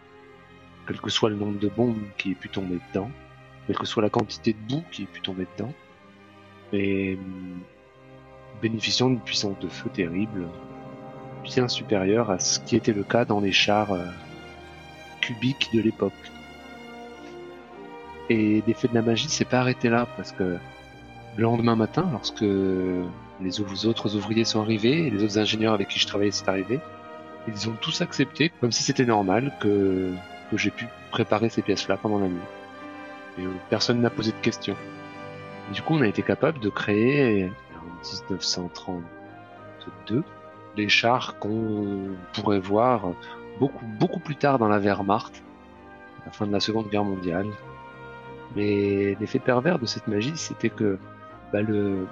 quel 0.86 1.00
que 1.00 1.10
soit 1.10 1.30
le 1.30 1.36
nombre 1.36 1.58
de 1.58 1.68
bombes 1.68 2.02
qui 2.18 2.32
ait 2.32 2.34
pu 2.34 2.48
tomber 2.48 2.78
dedans, 2.92 3.10
quelle 3.66 3.78
que 3.78 3.86
soit 3.86 4.02
la 4.02 4.10
quantité 4.10 4.52
de 4.52 4.58
boue 4.68 4.84
qui 4.90 5.04
ait 5.04 5.06
pu 5.06 5.20
tomber 5.20 5.46
dedans, 5.56 5.72
et 6.72 7.18
bénéficiant 8.60 9.08
d'une 9.08 9.20
puissance 9.20 9.58
de 9.58 9.68
feu 9.68 9.90
terrible, 9.90 10.46
bien 11.42 11.68
supérieure 11.68 12.30
à 12.30 12.38
ce 12.38 12.60
qui 12.60 12.76
était 12.76 12.92
le 12.92 13.02
cas 13.02 13.24
dans 13.24 13.40
les 13.40 13.52
chars 13.52 13.92
euh, 13.92 14.04
cubiques 15.20 15.70
de 15.72 15.80
l'époque. 15.80 16.12
Et 18.28 18.62
l'effet 18.66 18.88
de 18.88 18.94
la 18.94 19.02
magie 19.02 19.28
s'est 19.28 19.44
pas 19.44 19.60
arrêté 19.60 19.88
là 19.88 20.06
parce 20.16 20.32
que 20.32 20.58
le 21.36 21.42
lendemain 21.42 21.76
matin, 21.76 22.08
lorsque 22.12 22.42
les 22.42 23.60
autres 23.60 24.16
ouvriers 24.16 24.44
sont 24.44 24.60
arrivés 24.60 25.06
et 25.06 25.10
les 25.10 25.24
autres 25.24 25.38
ingénieurs 25.38 25.74
avec 25.74 25.88
qui 25.88 25.98
je 25.98 26.06
travaillais 26.06 26.30
sont 26.30 26.48
arrivés, 26.48 26.80
ils 27.48 27.68
ont 27.68 27.74
tous 27.80 28.00
accepté 28.02 28.50
comme 28.60 28.72
si 28.72 28.82
c'était 28.82 29.04
normal 29.04 29.52
que, 29.60 30.12
que 30.50 30.56
j'ai 30.56 30.70
pu 30.70 30.86
préparer 31.10 31.48
ces 31.48 31.62
pièces-là 31.62 31.96
pendant 31.96 32.18
la 32.18 32.28
nuit. 32.28 32.38
Et 33.38 33.42
personne 33.68 34.00
n'a 34.00 34.10
posé 34.10 34.32
de 34.32 34.36
questions. 34.42 34.76
du 35.72 35.82
coup, 35.82 35.94
on 35.94 36.02
a 36.02 36.06
été 36.06 36.22
capable 36.22 36.60
de 36.60 36.68
créer 36.68 37.50
en 37.76 37.84
1932 38.28 40.22
les 40.76 40.88
chars 40.88 41.38
qu'on 41.38 42.16
pourrait 42.34 42.60
voir 42.60 43.12
beaucoup, 43.58 43.84
beaucoup 43.98 44.20
plus 44.20 44.36
tard 44.36 44.58
dans 44.58 44.68
la 44.68 44.78
Wehrmacht, 44.78 45.42
à 46.22 46.26
la 46.26 46.32
fin 46.32 46.46
de 46.46 46.52
la 46.52 46.60
Seconde 46.60 46.88
Guerre 46.88 47.04
mondiale, 47.04 47.46
mais 48.56 49.16
l'effet 49.20 49.38
pervers 49.38 49.78
de 49.78 49.86
cette 49.86 50.08
magie, 50.08 50.36
c'était 50.36 50.70
que 50.70 50.98
bah, 51.52 51.62
le 51.62 52.06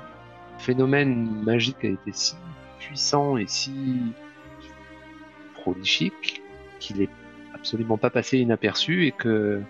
phénomène 0.59 1.43
magique 1.45 1.85
a 1.85 1.89
été 1.89 2.13
si 2.13 2.37
puissant 2.79 3.37
et 3.37 3.47
si 3.47 4.13
prolifique 5.55 6.43
qu'il 6.79 7.03
est 7.03 7.11
absolument 7.55 7.99
pas 7.99 8.11
passé 8.11 8.39
inaperçu 8.39 9.07
et 9.07 9.13
que 9.13 9.61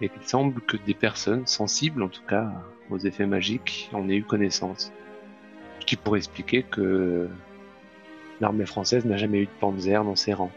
et 0.00 0.08
qu'il 0.08 0.22
semble 0.22 0.60
que 0.60 0.76
des 0.76 0.94
personnes 0.94 1.46
sensibles, 1.46 2.02
en 2.02 2.08
tout 2.08 2.24
cas, 2.26 2.50
aux 2.90 2.98
effets 2.98 3.26
magiques, 3.26 3.88
en 3.92 4.08
aient 4.08 4.16
eu 4.16 4.24
connaissance. 4.24 4.92
Ce 5.80 5.86
qui 5.86 5.96
pourrait 5.96 6.18
expliquer 6.18 6.64
que 6.64 7.28
l'armée 8.40 8.66
française 8.66 9.04
n'a 9.04 9.16
jamais 9.16 9.38
eu 9.38 9.46
de 9.46 9.50
panzer 9.60 10.02
dans 10.04 10.16
ses 10.16 10.34
rangs. 10.34 10.52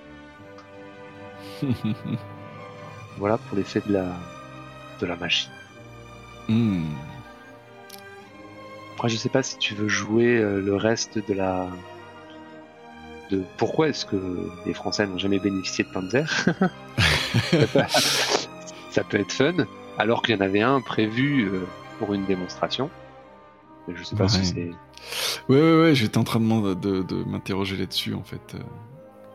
voilà 3.18 3.38
pour 3.38 3.58
l'effet 3.58 3.82
de 3.88 3.94
la, 3.94 4.06
de 5.00 5.06
la 5.06 5.16
machine. 5.16 5.52
Hmm. 6.48 6.86
Après, 8.96 9.10
je 9.10 9.18
sais 9.18 9.30
pas 9.30 9.44
si 9.44 9.58
tu 9.58 9.76
veux 9.76 9.88
jouer 9.88 10.38
euh, 10.38 10.60
le 10.60 10.76
reste 10.76 11.20
de 11.28 11.34
la. 11.34 11.68
De 13.30 13.44
pourquoi 13.58 13.90
est-ce 13.90 14.06
que 14.06 14.50
les 14.66 14.74
Français 14.74 15.06
n'ont 15.06 15.18
jamais 15.18 15.40
bénéficié 15.40 15.84
de 15.84 15.90
Panzer 15.90 16.26
Ça 18.90 19.04
peut 19.04 19.20
être 19.20 19.34
fun, 19.34 19.68
alors 19.98 20.22
qu'il 20.22 20.34
y 20.36 20.38
en 20.38 20.42
avait 20.42 20.62
un 20.62 20.80
prévu 20.82 21.46
euh, 21.46 21.68
pour 22.00 22.14
une 22.14 22.26
démonstration. 22.26 22.90
Mais 23.88 23.96
je 23.96 24.04
sais 24.04 24.16
pas 24.16 24.28
si 24.28 24.46
c'est. 24.46 24.72
Ouais, 25.50 25.60
ouais, 25.60 25.82
ouais, 25.82 25.96
j'étais 25.96 26.18
en 26.18 26.24
train 26.24 26.40
de, 26.40 26.74
de, 26.74 27.02
de 27.04 27.16
m'interroger 27.24 27.78
là-dessus 27.78 28.14
en 28.14 28.24
fait. 28.24 28.56
Euh 28.56 28.60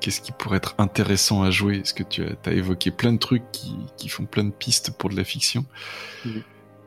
qu'est-ce 0.02 0.20
qui 0.20 0.32
pourrait 0.32 0.58
être 0.58 0.74
intéressant 0.78 1.42
à 1.42 1.50
jouer? 1.50 1.78
Est-ce 1.78 1.94
que 1.94 2.02
tu 2.02 2.22
as, 2.22 2.52
évoqué 2.52 2.90
plein 2.90 3.12
de 3.12 3.18
trucs 3.18 3.44
qui, 3.52 4.08
font 4.08 4.26
plein 4.26 4.44
de 4.44 4.50
pistes 4.50 4.98
pour 4.98 5.08
de 5.08 5.16
la 5.16 5.24
fiction 5.24 5.64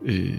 et, 0.05 0.35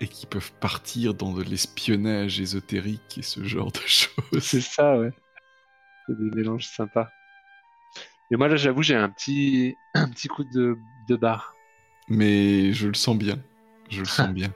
et 0.00 0.08
qui 0.08 0.26
peuvent 0.26 0.52
partir 0.60 1.12
dans 1.12 1.32
de 1.32 1.42
l'espionnage 1.42 2.40
ésotérique 2.40 3.18
et 3.18 3.22
ce 3.22 3.44
genre 3.44 3.72
de 3.72 3.80
choses. 3.86 4.40
C'est 4.40 4.60
ça, 4.60 4.96
ouais. 4.98 5.10
C'est 6.06 6.16
des 6.16 6.30
mélanges 6.34 6.66
sympas. 6.66 7.08
Et 8.30 8.36
moi 8.36 8.48
là, 8.48 8.56
j'avoue, 8.56 8.82
j'ai 8.82 8.94
un 8.94 9.08
petit, 9.08 9.74
un 9.94 10.08
petit 10.08 10.28
coup 10.28 10.44
de, 10.44 10.78
de 11.08 11.16
barre. 11.16 11.54
Mais 12.08 12.72
je 12.72 12.86
le 12.86 12.94
sens 12.94 13.18
bien 13.18 13.38
je 13.90 14.00
le 14.00 14.06
sens 14.06 14.28
bien. 14.30 14.52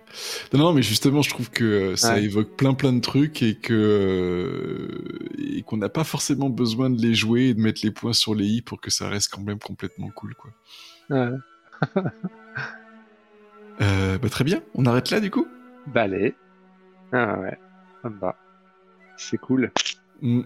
Non, 0.53 0.61
non, 0.61 0.72
mais 0.72 0.83
justement, 0.83 1.22
je 1.22 1.30
trouve 1.30 1.51
que 1.51 1.64
euh, 1.64 1.97
ça 1.97 2.18
évoque 2.18 2.57
plein 2.57 2.74
plein 2.74 2.93
de 2.93 3.01
trucs 3.01 3.43
et 3.43 3.57
que 3.57 3.72
euh, 3.72 5.28
et 5.39 5.62
qu'on 5.62 5.76
n'a 5.76 5.89
pas 5.89 6.05
forcément 6.05 6.51
besoin 6.51 6.91
de 6.91 7.01
les 7.01 7.14
jouer 7.14 7.49
et 7.49 7.55
de 7.55 7.61
mettre 7.61 7.80
les 7.85 7.91
points 7.91 8.12
sur 8.12 8.35
les 8.35 8.47
i 8.47 8.62
pour 8.62 8.80
que 8.80 8.91
ça 8.91 9.09
reste 9.09 9.33
quand 9.33 9.43
même 9.43 9.59
complètement 9.59 10.11
cool, 10.11 10.35
quoi. 10.35 10.51
Ouais. 11.11 11.30
euh, 13.80 14.18
bah, 14.18 14.28
très 14.28 14.45
bien. 14.45 14.62
On 14.74 14.87
arrête 14.87 15.11
là, 15.11 15.20
du 15.20 15.30
coup? 15.30 15.47
Bah 15.87 16.03
allez. 16.03 16.35
Ah 17.12 17.39
ouais. 17.41 17.59
Bah. 18.05 18.37
C'est 19.16 19.39
cool. 19.39 19.72
Mm. 20.20 20.43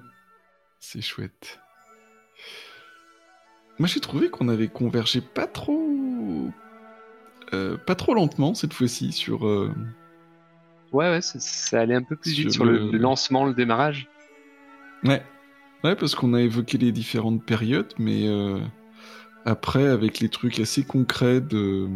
C'est 0.80 1.02
chouette. 1.02 1.58
Moi, 3.78 3.88
j'ai 3.88 4.00
trouvé 4.00 4.30
qu'on 4.30 4.48
avait 4.48 4.68
convergé 4.68 5.20
pas 5.20 5.46
trop 5.46 6.50
euh, 7.54 7.76
pas 7.76 7.94
trop 7.94 8.14
lentement 8.14 8.54
cette 8.54 8.72
fois-ci 8.72 9.12
sur. 9.12 9.46
Euh, 9.46 9.72
ouais, 10.92 11.10
ouais, 11.10 11.20
ça, 11.22 11.80
allait 11.80 11.94
un 11.94 12.02
peu 12.02 12.16
plus 12.16 12.32
vite 12.32 12.52
sur 12.52 12.64
le... 12.64 12.90
lancement, 12.92 13.44
le 13.44 13.54
démarrage. 13.54 14.08
Ouais, 15.04 15.22
ouais, 15.84 15.94
parce 15.94 16.14
qu'on 16.14 16.34
a 16.34 16.40
évoqué 16.40 16.78
les 16.78 16.92
différentes 16.92 17.44
périodes, 17.44 17.92
mais 17.98 18.26
euh, 18.26 18.58
après, 19.44 19.86
avec 19.86 20.20
les 20.20 20.28
trucs 20.28 20.58
assez 20.58 20.84
concrets 20.84 21.40
de. 21.40 21.88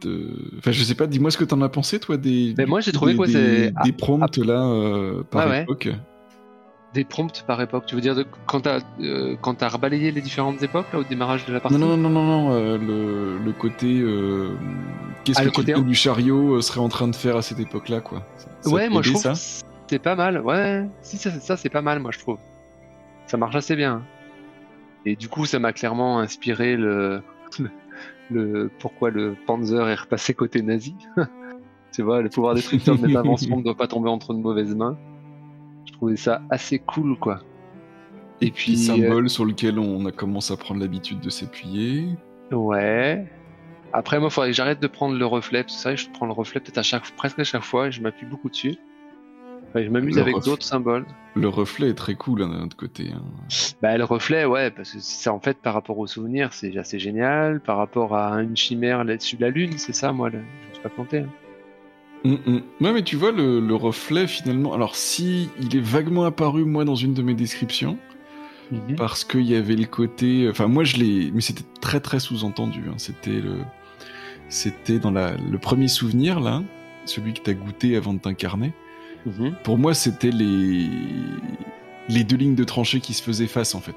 De... 0.00 0.30
Enfin, 0.58 0.70
je 0.70 0.84
sais 0.84 0.94
pas, 0.94 1.08
dis-moi 1.08 1.32
ce 1.32 1.38
que 1.38 1.44
t'en 1.44 1.60
as 1.60 1.68
pensé, 1.68 1.98
toi, 1.98 2.16
des. 2.16 2.54
Mais 2.56 2.66
moi, 2.66 2.80
j'ai 2.80 2.92
trouvé 2.92 3.16
quoi. 3.16 3.26
Des 3.26 3.92
prompts, 3.96 4.36
là, 4.38 5.22
par 5.30 5.54
époque. 5.54 5.88
Des 6.94 7.04
prompts 7.04 7.42
par 7.46 7.60
époque, 7.62 7.86
tu 7.86 7.94
veux 7.94 8.02
dire 8.02 8.14
de, 8.14 8.26
quand 8.46 8.60
t'as 8.60 8.80
euh, 9.00 9.36
as 9.60 9.68
rebalayé 9.68 10.10
les 10.10 10.20
différentes 10.20 10.62
époques 10.62 10.92
là, 10.92 10.98
au 10.98 11.04
démarrage 11.04 11.46
de 11.46 11.52
la 11.54 11.60
partie? 11.60 11.78
Non, 11.78 11.86
non, 11.86 11.96
non, 11.96 12.10
non, 12.10 12.24
non 12.24 12.52
euh, 12.52 12.76
le, 12.76 13.38
le, 13.38 13.52
côté. 13.52 14.00
Euh, 14.00 14.54
Qu'est-ce 15.24 15.38
ah, 15.38 15.42
que 15.42 15.46
le 15.46 15.52
côté 15.52 15.72
du 15.74 15.94
chariot 15.94 16.56
euh, 16.56 16.60
serait 16.60 16.80
en 16.80 16.90
train 16.90 17.08
de 17.08 17.16
faire 17.16 17.36
à 17.36 17.42
cette 17.42 17.60
époque-là, 17.60 18.00
quoi 18.00 18.22
Ouais, 18.66 18.90
moi 18.90 19.00
je 19.02 19.10
trouve 19.10 19.22
ça 19.22 19.62
c'est 19.92 19.98
pas 19.98 20.14
mal. 20.14 20.40
Ouais, 20.40 20.88
si, 21.02 21.18
ça, 21.18 21.30
ça 21.32 21.58
c'est 21.58 21.68
pas 21.68 21.82
mal, 21.82 21.98
moi 21.98 22.12
je 22.12 22.18
trouve. 22.18 22.38
Ça 23.26 23.36
marche 23.36 23.54
assez 23.54 23.76
bien. 23.76 24.02
Et 25.04 25.16
du 25.16 25.28
coup, 25.28 25.44
ça 25.44 25.58
m'a 25.58 25.74
clairement 25.74 26.18
inspiré 26.18 26.76
le, 26.76 27.22
le, 28.30 28.70
pourquoi 28.78 29.10
le 29.10 29.36
Panzer 29.46 29.86
est 29.86 29.94
repassé 29.94 30.32
côté 30.32 30.62
nazi. 30.62 30.94
tu 31.92 32.00
vois, 32.00 32.22
le 32.22 32.30
pouvoir 32.30 32.54
destructeur 32.54 32.96
de 32.96 33.14
inventions 33.14 33.58
ne 33.58 33.62
doit 33.62 33.76
pas 33.76 33.86
tomber 33.86 34.08
entre 34.08 34.32
de 34.32 34.38
mauvaises 34.38 34.74
mains 34.74 34.96
trouvais 36.02 36.16
ça 36.16 36.42
assez 36.50 36.80
cool, 36.80 37.16
quoi. 37.16 37.38
Et, 38.40 38.50
puis. 38.50 38.76
symbole 38.76 39.26
euh, 39.26 39.28
sur 39.28 39.44
lequel 39.44 39.78
on 39.78 40.04
a 40.06 40.10
commencé 40.10 40.52
à 40.52 40.56
prendre 40.56 40.80
l'habitude 40.80 41.20
de 41.20 41.30
s'appuyer. 41.30 42.08
Ouais. 42.50 43.24
Après, 43.92 44.18
moi, 44.18 44.28
il 44.28 44.32
faudrait 44.32 44.50
que 44.50 44.56
j'arrête 44.56 44.80
de 44.80 44.88
prendre 44.88 45.16
le 45.16 45.26
reflet. 45.26 45.64
C'est 45.68 45.90
vrai, 45.90 45.96
je 45.96 46.10
prends 46.10 46.26
le 46.26 46.32
reflet 46.32 46.60
peut-être 46.60 46.78
à 46.78 46.82
chaque, 46.82 47.08
presque 47.12 47.38
à 47.38 47.44
chaque 47.44 47.62
fois 47.62 47.86
et 47.86 47.92
je 47.92 48.02
m'appuie 48.02 48.26
beaucoup 48.26 48.48
dessus. 48.48 48.74
je 49.76 49.88
m'amuse 49.88 50.18
avec 50.18 50.34
d'autres 50.44 50.64
symboles. 50.64 51.06
Le 51.36 51.48
reflet 51.48 51.90
est 51.90 51.94
très 51.94 52.16
cool 52.16 52.42
hein, 52.42 52.48
d'un 52.48 52.64
autre 52.64 52.76
côté. 52.76 53.10
Hein. 53.14 53.22
Bah, 53.80 53.96
le 53.96 54.02
reflet, 54.02 54.44
ouais, 54.44 54.72
parce 54.72 54.90
que 54.92 54.98
c'est 54.98 55.30
en 55.30 55.38
fait 55.38 55.58
par 55.58 55.72
rapport 55.72 55.98
au 55.98 56.08
souvenir, 56.08 56.52
c'est 56.52 56.76
assez 56.78 56.98
génial. 56.98 57.60
Par 57.60 57.76
rapport 57.76 58.16
à 58.16 58.42
une 58.42 58.56
chimère 58.56 59.04
là-dessus 59.04 59.36
de 59.36 59.42
la 59.42 59.50
lune, 59.50 59.74
c'est 59.76 59.94
ça, 59.94 60.12
moi, 60.12 60.30
je 60.30 60.38
ne 60.38 60.42
suis 60.72 60.82
pas 60.82 60.88
planté. 60.88 61.18
Hein. 61.18 61.28
Mm, 62.24 62.34
mm. 62.46 62.62
Ouais, 62.80 62.92
mais 62.92 63.02
tu 63.02 63.16
vois, 63.16 63.32
le, 63.32 63.74
reflet, 63.74 64.26
finalement... 64.26 64.72
Alors, 64.72 64.96
si 64.96 65.50
il 65.60 65.76
est 65.76 65.80
vaguement 65.80 66.24
apparu, 66.24 66.64
moi, 66.64 66.84
dans 66.84 66.94
une 66.94 67.14
de 67.14 67.22
mes 67.22 67.34
descriptions, 67.34 67.98
mhm. 68.70 68.96
parce 68.96 69.24
qu'il 69.24 69.42
y 69.42 69.56
avait 69.56 69.76
le 69.76 69.86
côté... 69.86 70.48
Enfin, 70.48 70.68
moi, 70.68 70.84
je 70.84 70.96
l'ai... 70.96 71.30
Mais 71.32 71.40
c'était 71.40 71.64
très, 71.80 72.00
très 72.00 72.20
sous-entendu. 72.20 72.84
Hein. 72.88 72.94
C'était 72.96 73.40
le... 73.40 73.58
C'était 74.48 74.98
dans 74.98 75.10
la... 75.10 75.36
le 75.36 75.58
premier 75.58 75.88
souvenir, 75.88 76.40
là, 76.40 76.62
celui 77.04 77.32
que 77.32 77.40
t'as 77.40 77.54
goûté 77.54 77.96
avant 77.96 78.14
de 78.14 78.18
t'incarner. 78.18 78.72
Mhm. 79.26 79.56
Pour 79.64 79.78
moi, 79.78 79.94
c'était 79.94 80.30
les... 80.30 80.88
les 82.08 82.24
deux 82.24 82.36
lignes 82.36 82.54
de 82.54 82.64
tranchée 82.64 83.00
qui 83.00 83.14
se 83.14 83.22
faisaient 83.22 83.46
face, 83.46 83.74
en 83.74 83.80
fait. 83.80 83.96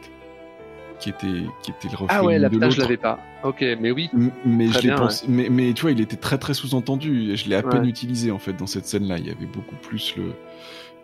Qui 1.00 1.10
était, 1.10 1.28
qui 1.62 1.72
était 1.72 1.88
le 1.90 1.98
reflet 1.98 2.08
Ah 2.18 2.24
ouais, 2.24 2.38
de 2.38 2.42
la 2.44 2.50
je 2.50 2.56
l'autre. 2.58 2.80
l'avais 2.82 2.98
pas. 2.98 3.20
Ok, 3.44 3.62
mais 3.80 3.92
oui. 3.92 4.10
M- 4.14 4.32
Mais, 4.46 4.68
Très 4.70 4.82
je 4.82 4.88
bien, 4.88 4.96
pensé- 4.98 5.26
mais, 5.28 5.50
mais 5.50 5.74
tu 5.74 5.82
vois, 5.84 5.92
il 5.92 6.02
était 6.02 6.16
très 6.16 6.38
très 6.38 6.54
sous-entendu. 6.54 7.36
Je 7.36 7.50
l'ai 7.50 7.56
à 7.56 7.64
peine 7.64 7.86
utilisé 7.86 8.32
en 8.32 8.40
fait 8.40 8.54
dans 8.54 8.68
cette 8.68 8.86
scène-là. 8.86 9.18
Il 9.18 9.28
y 9.28 9.30
avait 9.32 9.46
beaucoup 9.46 9.76
plus 9.76 10.16
le, 10.16 10.34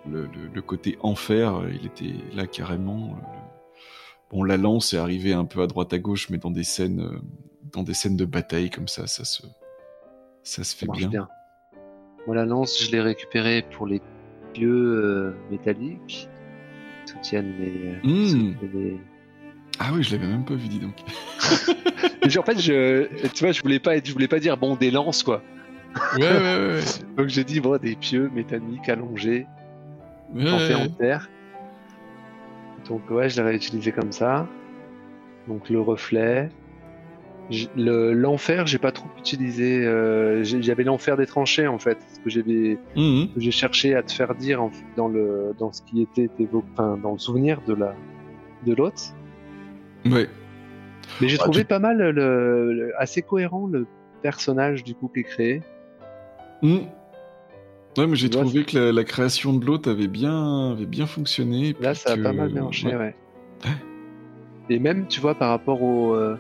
le, 0.10 0.24
le- 0.24 0.50
le 0.54 0.62
côté 0.62 0.98
enfer. 1.02 1.62
Il 1.72 1.86
était 1.86 2.14
là 2.36 2.48
carrément. 2.48 3.16
Bon, 4.32 4.44
la 4.44 4.58
lance 4.58 4.94
est 4.94 4.98
arrivée 4.98 5.34
un 5.34 5.46
peu 5.46 5.62
à 5.62 5.68
droite 5.68 5.92
à 5.94 6.00
gauche, 6.00 6.30
mais 6.30 6.38
dans 6.38 6.52
des 6.52 6.64
scènes, 6.64 7.02
euh, 7.02 7.20
dans 7.74 7.84
des 7.84 7.94
scènes 7.94 8.16
de 8.16 8.26
bataille 8.26 8.70
comme 8.70 8.88
ça, 8.88 9.06
ça 9.08 9.26
se, 9.26 9.44
ça 10.44 10.64
se 10.64 10.76
fait 10.76 10.88
bien. 10.94 11.10
bien. 11.10 11.28
Moi, 12.28 12.36
la 12.36 12.46
lance, 12.46 12.82
je 12.82 12.92
l'ai 12.92 13.02
récupérée 13.02 13.66
pour 13.76 13.88
les 13.88 14.02
pieux 14.54 14.70
euh, 14.74 15.34
métalliques. 15.52 16.30
qui 17.06 17.12
Soutiennent 17.12 17.54
les. 17.60 18.00
Hmm. 18.10 18.26
soutiennent 18.28 18.58
les- 18.74 19.02
Ah 19.84 19.90
oui, 19.94 20.04
je 20.04 20.16
l'avais 20.16 20.28
même 20.28 20.46
pas 20.46 20.54
vu, 20.54 20.68
dis 20.68 20.80
donc. 20.80 20.94
En 22.38 22.44
fait, 22.44 22.60
je, 22.60 23.28
tu 23.30 23.44
vois, 23.44 23.52
je 23.52 23.62
voulais 23.64 23.80
pas, 23.80 23.96
être- 23.98 24.06
je 24.08 24.14
voulais 24.14 24.28
pas 24.28 24.40
dire 24.40 24.56
bon 24.56 24.76
des 24.76 24.92
lances 24.92 25.24
quoi. 25.24 25.42
Ouais, 26.18 26.22
ouais, 26.22 26.28
ouais. 26.30 26.80
Donc 27.18 27.28
j'ai 27.30 27.44
dit 27.44 27.60
bon 27.60 27.78
des 27.82 27.96
pieux 27.96 28.30
métalliques 28.34 28.88
allongés, 28.90 29.48
ouais. 30.36 30.50
en 30.52 30.60
fait 30.60 30.76
en 30.76 30.82
ouais. 30.84 30.90
terre. 31.00 31.30
Donc 32.88 33.10
ouais, 33.10 33.28
je 33.30 33.38
l'ai 33.42 33.48
réutilisé 33.50 33.92
comme 33.92 34.12
ça. 34.12 34.48
Donc 35.48 35.70
le 35.70 35.82
reflet. 35.82 36.50
J- 37.50 37.70
le- 37.76 38.14
L'enfer, 38.14 38.68
j'ai 38.68 38.78
pas 38.78 38.92
trop 38.92 39.10
utilisé. 39.18 39.84
euh, 39.84 40.44
J'avais 40.44 40.84
l'enfer 40.84 41.18
des 41.18 41.26
tranchées 41.26 41.68
en 41.68 41.80
fait, 41.80 41.98
ce 42.14 42.20
que 42.20 42.30
j'avais 42.30 42.78
Mhm. 42.96 43.30
j'ai 43.36 43.52
cherché 43.52 43.96
à 43.96 44.04
te 44.04 44.12
faire 44.14 44.36
dire 44.36 44.62
en- 44.62 44.72
dans 44.96 45.08
le 45.08 45.54
dans 45.60 45.72
ce 45.74 45.82
qui 45.82 46.02
était 46.04 46.30
évo- 46.40 46.64
enfin, 46.74 46.98
dans 47.02 47.14
le 47.14 47.20
souvenir 47.20 47.60
de 47.68 47.74
la 47.74 47.96
de 48.66 48.74
l'autre. 48.76 49.02
Ouais. 50.06 50.28
Mais 51.20 51.28
j'ai 51.28 51.38
Ah, 51.40 51.44
trouvé 51.44 51.60
tu- 51.62 51.66
pas 51.68 51.80
mal 51.80 51.98
le, 51.98 52.12
le- 52.74 52.94
assez 52.98 53.22
cohérent 53.22 53.68
le 53.68 53.86
personnage 54.22 54.84
du 54.84 54.96
coup 54.96 55.10
qui 55.14 55.22
est 55.22 55.24
créé. 55.24 55.62
Mhm. 56.62 56.86
Ouais, 57.98 58.08
mais 58.08 58.16
j'ai 58.16 58.30
trouvé 58.30 58.64
que 58.64 58.78
la, 58.78 58.92
la 58.94 59.04
création 59.04 59.52
de 59.54 59.66
l'autre 59.66 59.92
avait 59.92 60.08
bien, 60.08 60.72
avait 60.72 60.86
bien 60.86 61.06
fonctionné. 61.08 61.76
Là, 61.82 61.94
ça 61.94 62.14
a 62.14 62.18
pas 62.18 62.32
mal 62.32 62.50
bien 62.50 62.64
ouais. 62.66 62.96
ouais. 62.96 63.16
Et 64.70 64.80
même, 64.80 65.08
tu 65.08 65.20
vois, 65.20 65.36
par 65.36 65.50
rapport 65.50 65.82
au, 65.84 66.14
euh, 66.16 66.38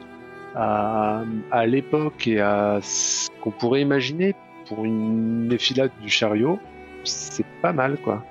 à, 0.55 1.24
à 1.51 1.66
l'époque 1.66 2.26
et 2.28 2.39
à 2.39 2.80
ce 2.82 3.30
qu'on 3.41 3.51
pourrait 3.51 3.82
imaginer 3.82 4.34
pour 4.68 4.86
une 4.86 5.49
défilade 5.49 5.91
du 6.01 6.07
chariot, 6.09 6.57
c'est 7.03 7.45
pas 7.62 7.74
mal, 7.74 7.97
quoi. 7.97 8.24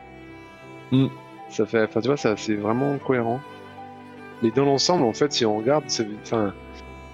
Mm. 0.92 1.08
Ça 1.50 1.66
fait, 1.66 1.82
enfin, 1.82 2.00
tu 2.00 2.06
vois, 2.08 2.16
ça, 2.16 2.36
c'est 2.38 2.54
vraiment 2.54 2.96
cohérent. 2.98 3.40
Mais 4.42 4.50
dans 4.50 4.64
l'ensemble, 4.64 5.04
en 5.04 5.12
fait, 5.12 5.32
si 5.32 5.44
on 5.44 5.58
regarde, 5.58 5.84
enfin, 6.22 6.54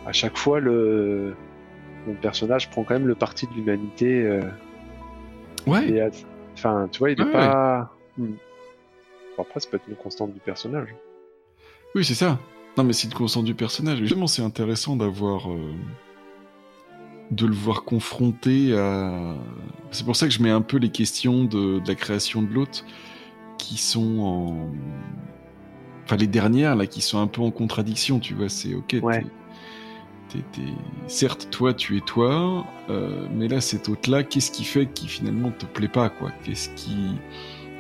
à 0.07 0.13
chaque 0.13 0.37
fois, 0.37 0.61
le, 0.61 1.35
le 2.07 2.15
personnage 2.15 2.71
prend 2.71 2.85
quand 2.85 2.95
même 2.95 3.09
le 3.09 3.15
parti 3.17 3.47
de 3.47 3.53
l'humanité. 3.55 4.23
euh, 4.23 4.43
Ouais. 5.67 6.01
enfin, 6.55 6.89
tu 6.93 7.01
vois, 7.01 7.11
il 7.11 7.21
est 7.21 7.25
Ouais, 7.25 7.33
pas. 7.33 7.93
Hmm. 8.17 8.35
Bon, 9.37 9.43
après, 9.43 9.59
ça 9.61 9.69
peut 9.69 9.77
être 9.79 9.89
une 9.89 9.97
constante 9.97 10.33
du 10.33 10.39
personnage. 10.41 10.95
Oui, 11.95 12.05
c'est 12.05 12.15
ça. 12.15 12.39
Non, 12.79 12.85
mais 12.85 12.93
c'est 12.93 13.09
une 13.09 13.15
constante 13.15 13.45
du 13.45 13.55
personnage. 13.55 13.99
Justement, 13.99 14.27
c'est 14.29 14.43
intéressant 14.43 14.97
d'avoir. 14.97 15.51
euh, 15.51 15.73
de 17.33 17.45
le 17.45 17.55
voir 17.55 17.83
confronté 17.83 18.79
à. 18.79 19.35
C'est 19.91 20.05
pour 20.05 20.15
ça 20.15 20.27
que 20.29 20.33
je 20.33 20.41
mets 20.41 20.51
un 20.51 20.61
peu 20.61 20.77
les 20.77 20.91
questions 20.91 21.43
de, 21.45 21.81
de 21.81 21.89
la 21.89 21.97
création 21.97 22.41
de 22.43 22.53
l'autre 22.53 22.85
qui 23.59 23.77
sont 23.79 24.21
en. 24.21 24.71
Enfin, 26.07 26.17
les 26.17 26.27
dernières, 26.29 26.77
là, 26.77 26.87
qui 26.87 27.01
sont 27.03 27.19
un 27.19 27.27
peu 27.27 27.43
en 27.43 27.51
contradiction, 27.51 28.19
tu 28.21 28.35
vois. 28.35 28.49
C'est 28.49 28.75
ok. 28.75 28.97
Ouais. 29.03 29.25
t'es- 30.29 30.39
Certes, 31.09 31.49
toi, 31.51 31.73
tu 31.75 31.97
es 31.97 32.01
toi, 32.01 32.65
euh, 32.91 33.27
mais 33.35 33.49
là, 33.49 33.61
cet 33.61 33.89
autre-là, 33.89 34.23
qu'est-ce 34.23 34.51
qui 34.51 34.65
fait 34.65 34.87
qui 34.87 35.09
finalement 35.09 35.51
te 35.51 35.67
plaît 35.67 35.89
pas, 35.89 36.09
quoi? 36.11 36.31
Qu'est-ce 36.45 36.69
qui. 36.71 36.97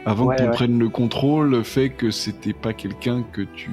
Avant 0.06 0.26
Ouais, 0.26 0.36
que 0.36 0.42
tu 0.42 0.48
ouais. 0.48 0.54
prennes 0.54 0.78
le 0.78 0.88
contrôle, 0.88 1.62
fait 1.64 1.90
que 1.90 2.10
c'était 2.10 2.52
pas 2.52 2.72
quelqu'un 2.72 3.24
que 3.32 3.42
tu. 3.42 3.70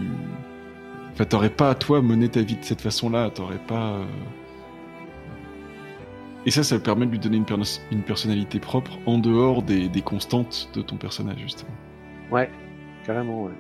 Enfin, 1.14 1.26
t'aurais 1.26 1.51
pas 1.51 1.70
à 1.70 1.76
toi 1.76 2.01
mené 2.01 2.28
ta 2.30 2.41
vie 2.41 2.56
de 2.56 2.64
cette 2.64 2.82
façon-là, 2.82 3.30
t'aurais 3.30 3.60
pas. 3.68 3.93
euh, 3.93 4.06
Et 6.45 6.51
ça, 6.51 6.64
ça 6.64 6.78
permet 6.80 7.06
de 7.06 7.12
lui 7.12 7.20
donner 7.20 7.38
une 7.91 8.01
personnalité 8.04 8.60
propre 8.60 8.91
en 9.06 9.18
dehors 9.18 9.62
des, 9.64 9.88
des 9.88 10.01
constantes 10.01 10.70
de 10.74 10.82
ton 10.82 10.97
personnage, 10.97 11.38
justement. 11.39 11.72
Ouais, 12.32 12.49
carrément, 13.06 13.43
ouais. 13.45 13.51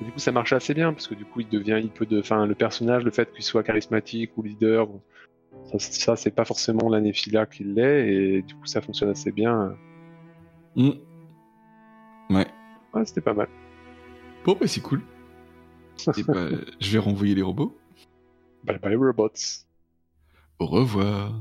Et 0.00 0.04
du 0.04 0.12
coup, 0.12 0.18
ça 0.18 0.32
marche 0.32 0.52
assez 0.52 0.74
bien 0.74 0.92
parce 0.92 1.08
que 1.08 1.14
du 1.14 1.24
coup, 1.24 1.40
il 1.40 1.48
devient, 1.48 1.80
il 1.82 1.90
peut 1.90 2.06
de, 2.06 2.20
enfin, 2.20 2.46
le 2.46 2.54
personnage, 2.54 3.04
le 3.04 3.10
fait 3.10 3.32
qu'il 3.32 3.44
soit 3.44 3.62
charismatique 3.62 4.36
ou 4.36 4.42
leader, 4.42 4.86
bon, 4.86 5.02
ça, 5.64 5.78
ça, 5.78 6.16
c'est 6.16 6.30
pas 6.30 6.44
forcément 6.44 6.88
la 6.88 7.00
Nephila 7.00 7.46
qui 7.46 7.64
l'est 7.64 8.12
et 8.12 8.42
du 8.42 8.54
coup, 8.54 8.66
ça 8.66 8.80
fonctionne 8.80 9.10
assez 9.10 9.32
bien. 9.32 9.76
Mm. 10.76 10.90
Ouais. 12.30 12.46
Ouais, 12.94 13.04
c'était 13.04 13.20
pas 13.20 13.34
mal. 13.34 13.48
Bon, 14.44 14.56
bah, 14.58 14.66
c'est 14.66 14.80
cool. 14.80 15.02
Et 16.16 16.22
bah, 16.22 16.48
je 16.80 16.92
vais 16.92 16.98
renvoyer 16.98 17.34
les 17.34 17.42
robots. 17.42 17.76
Bye 18.62 18.78
bye 18.78 18.94
robots. 18.94 19.64
Au 20.60 20.66
revoir. 20.66 21.34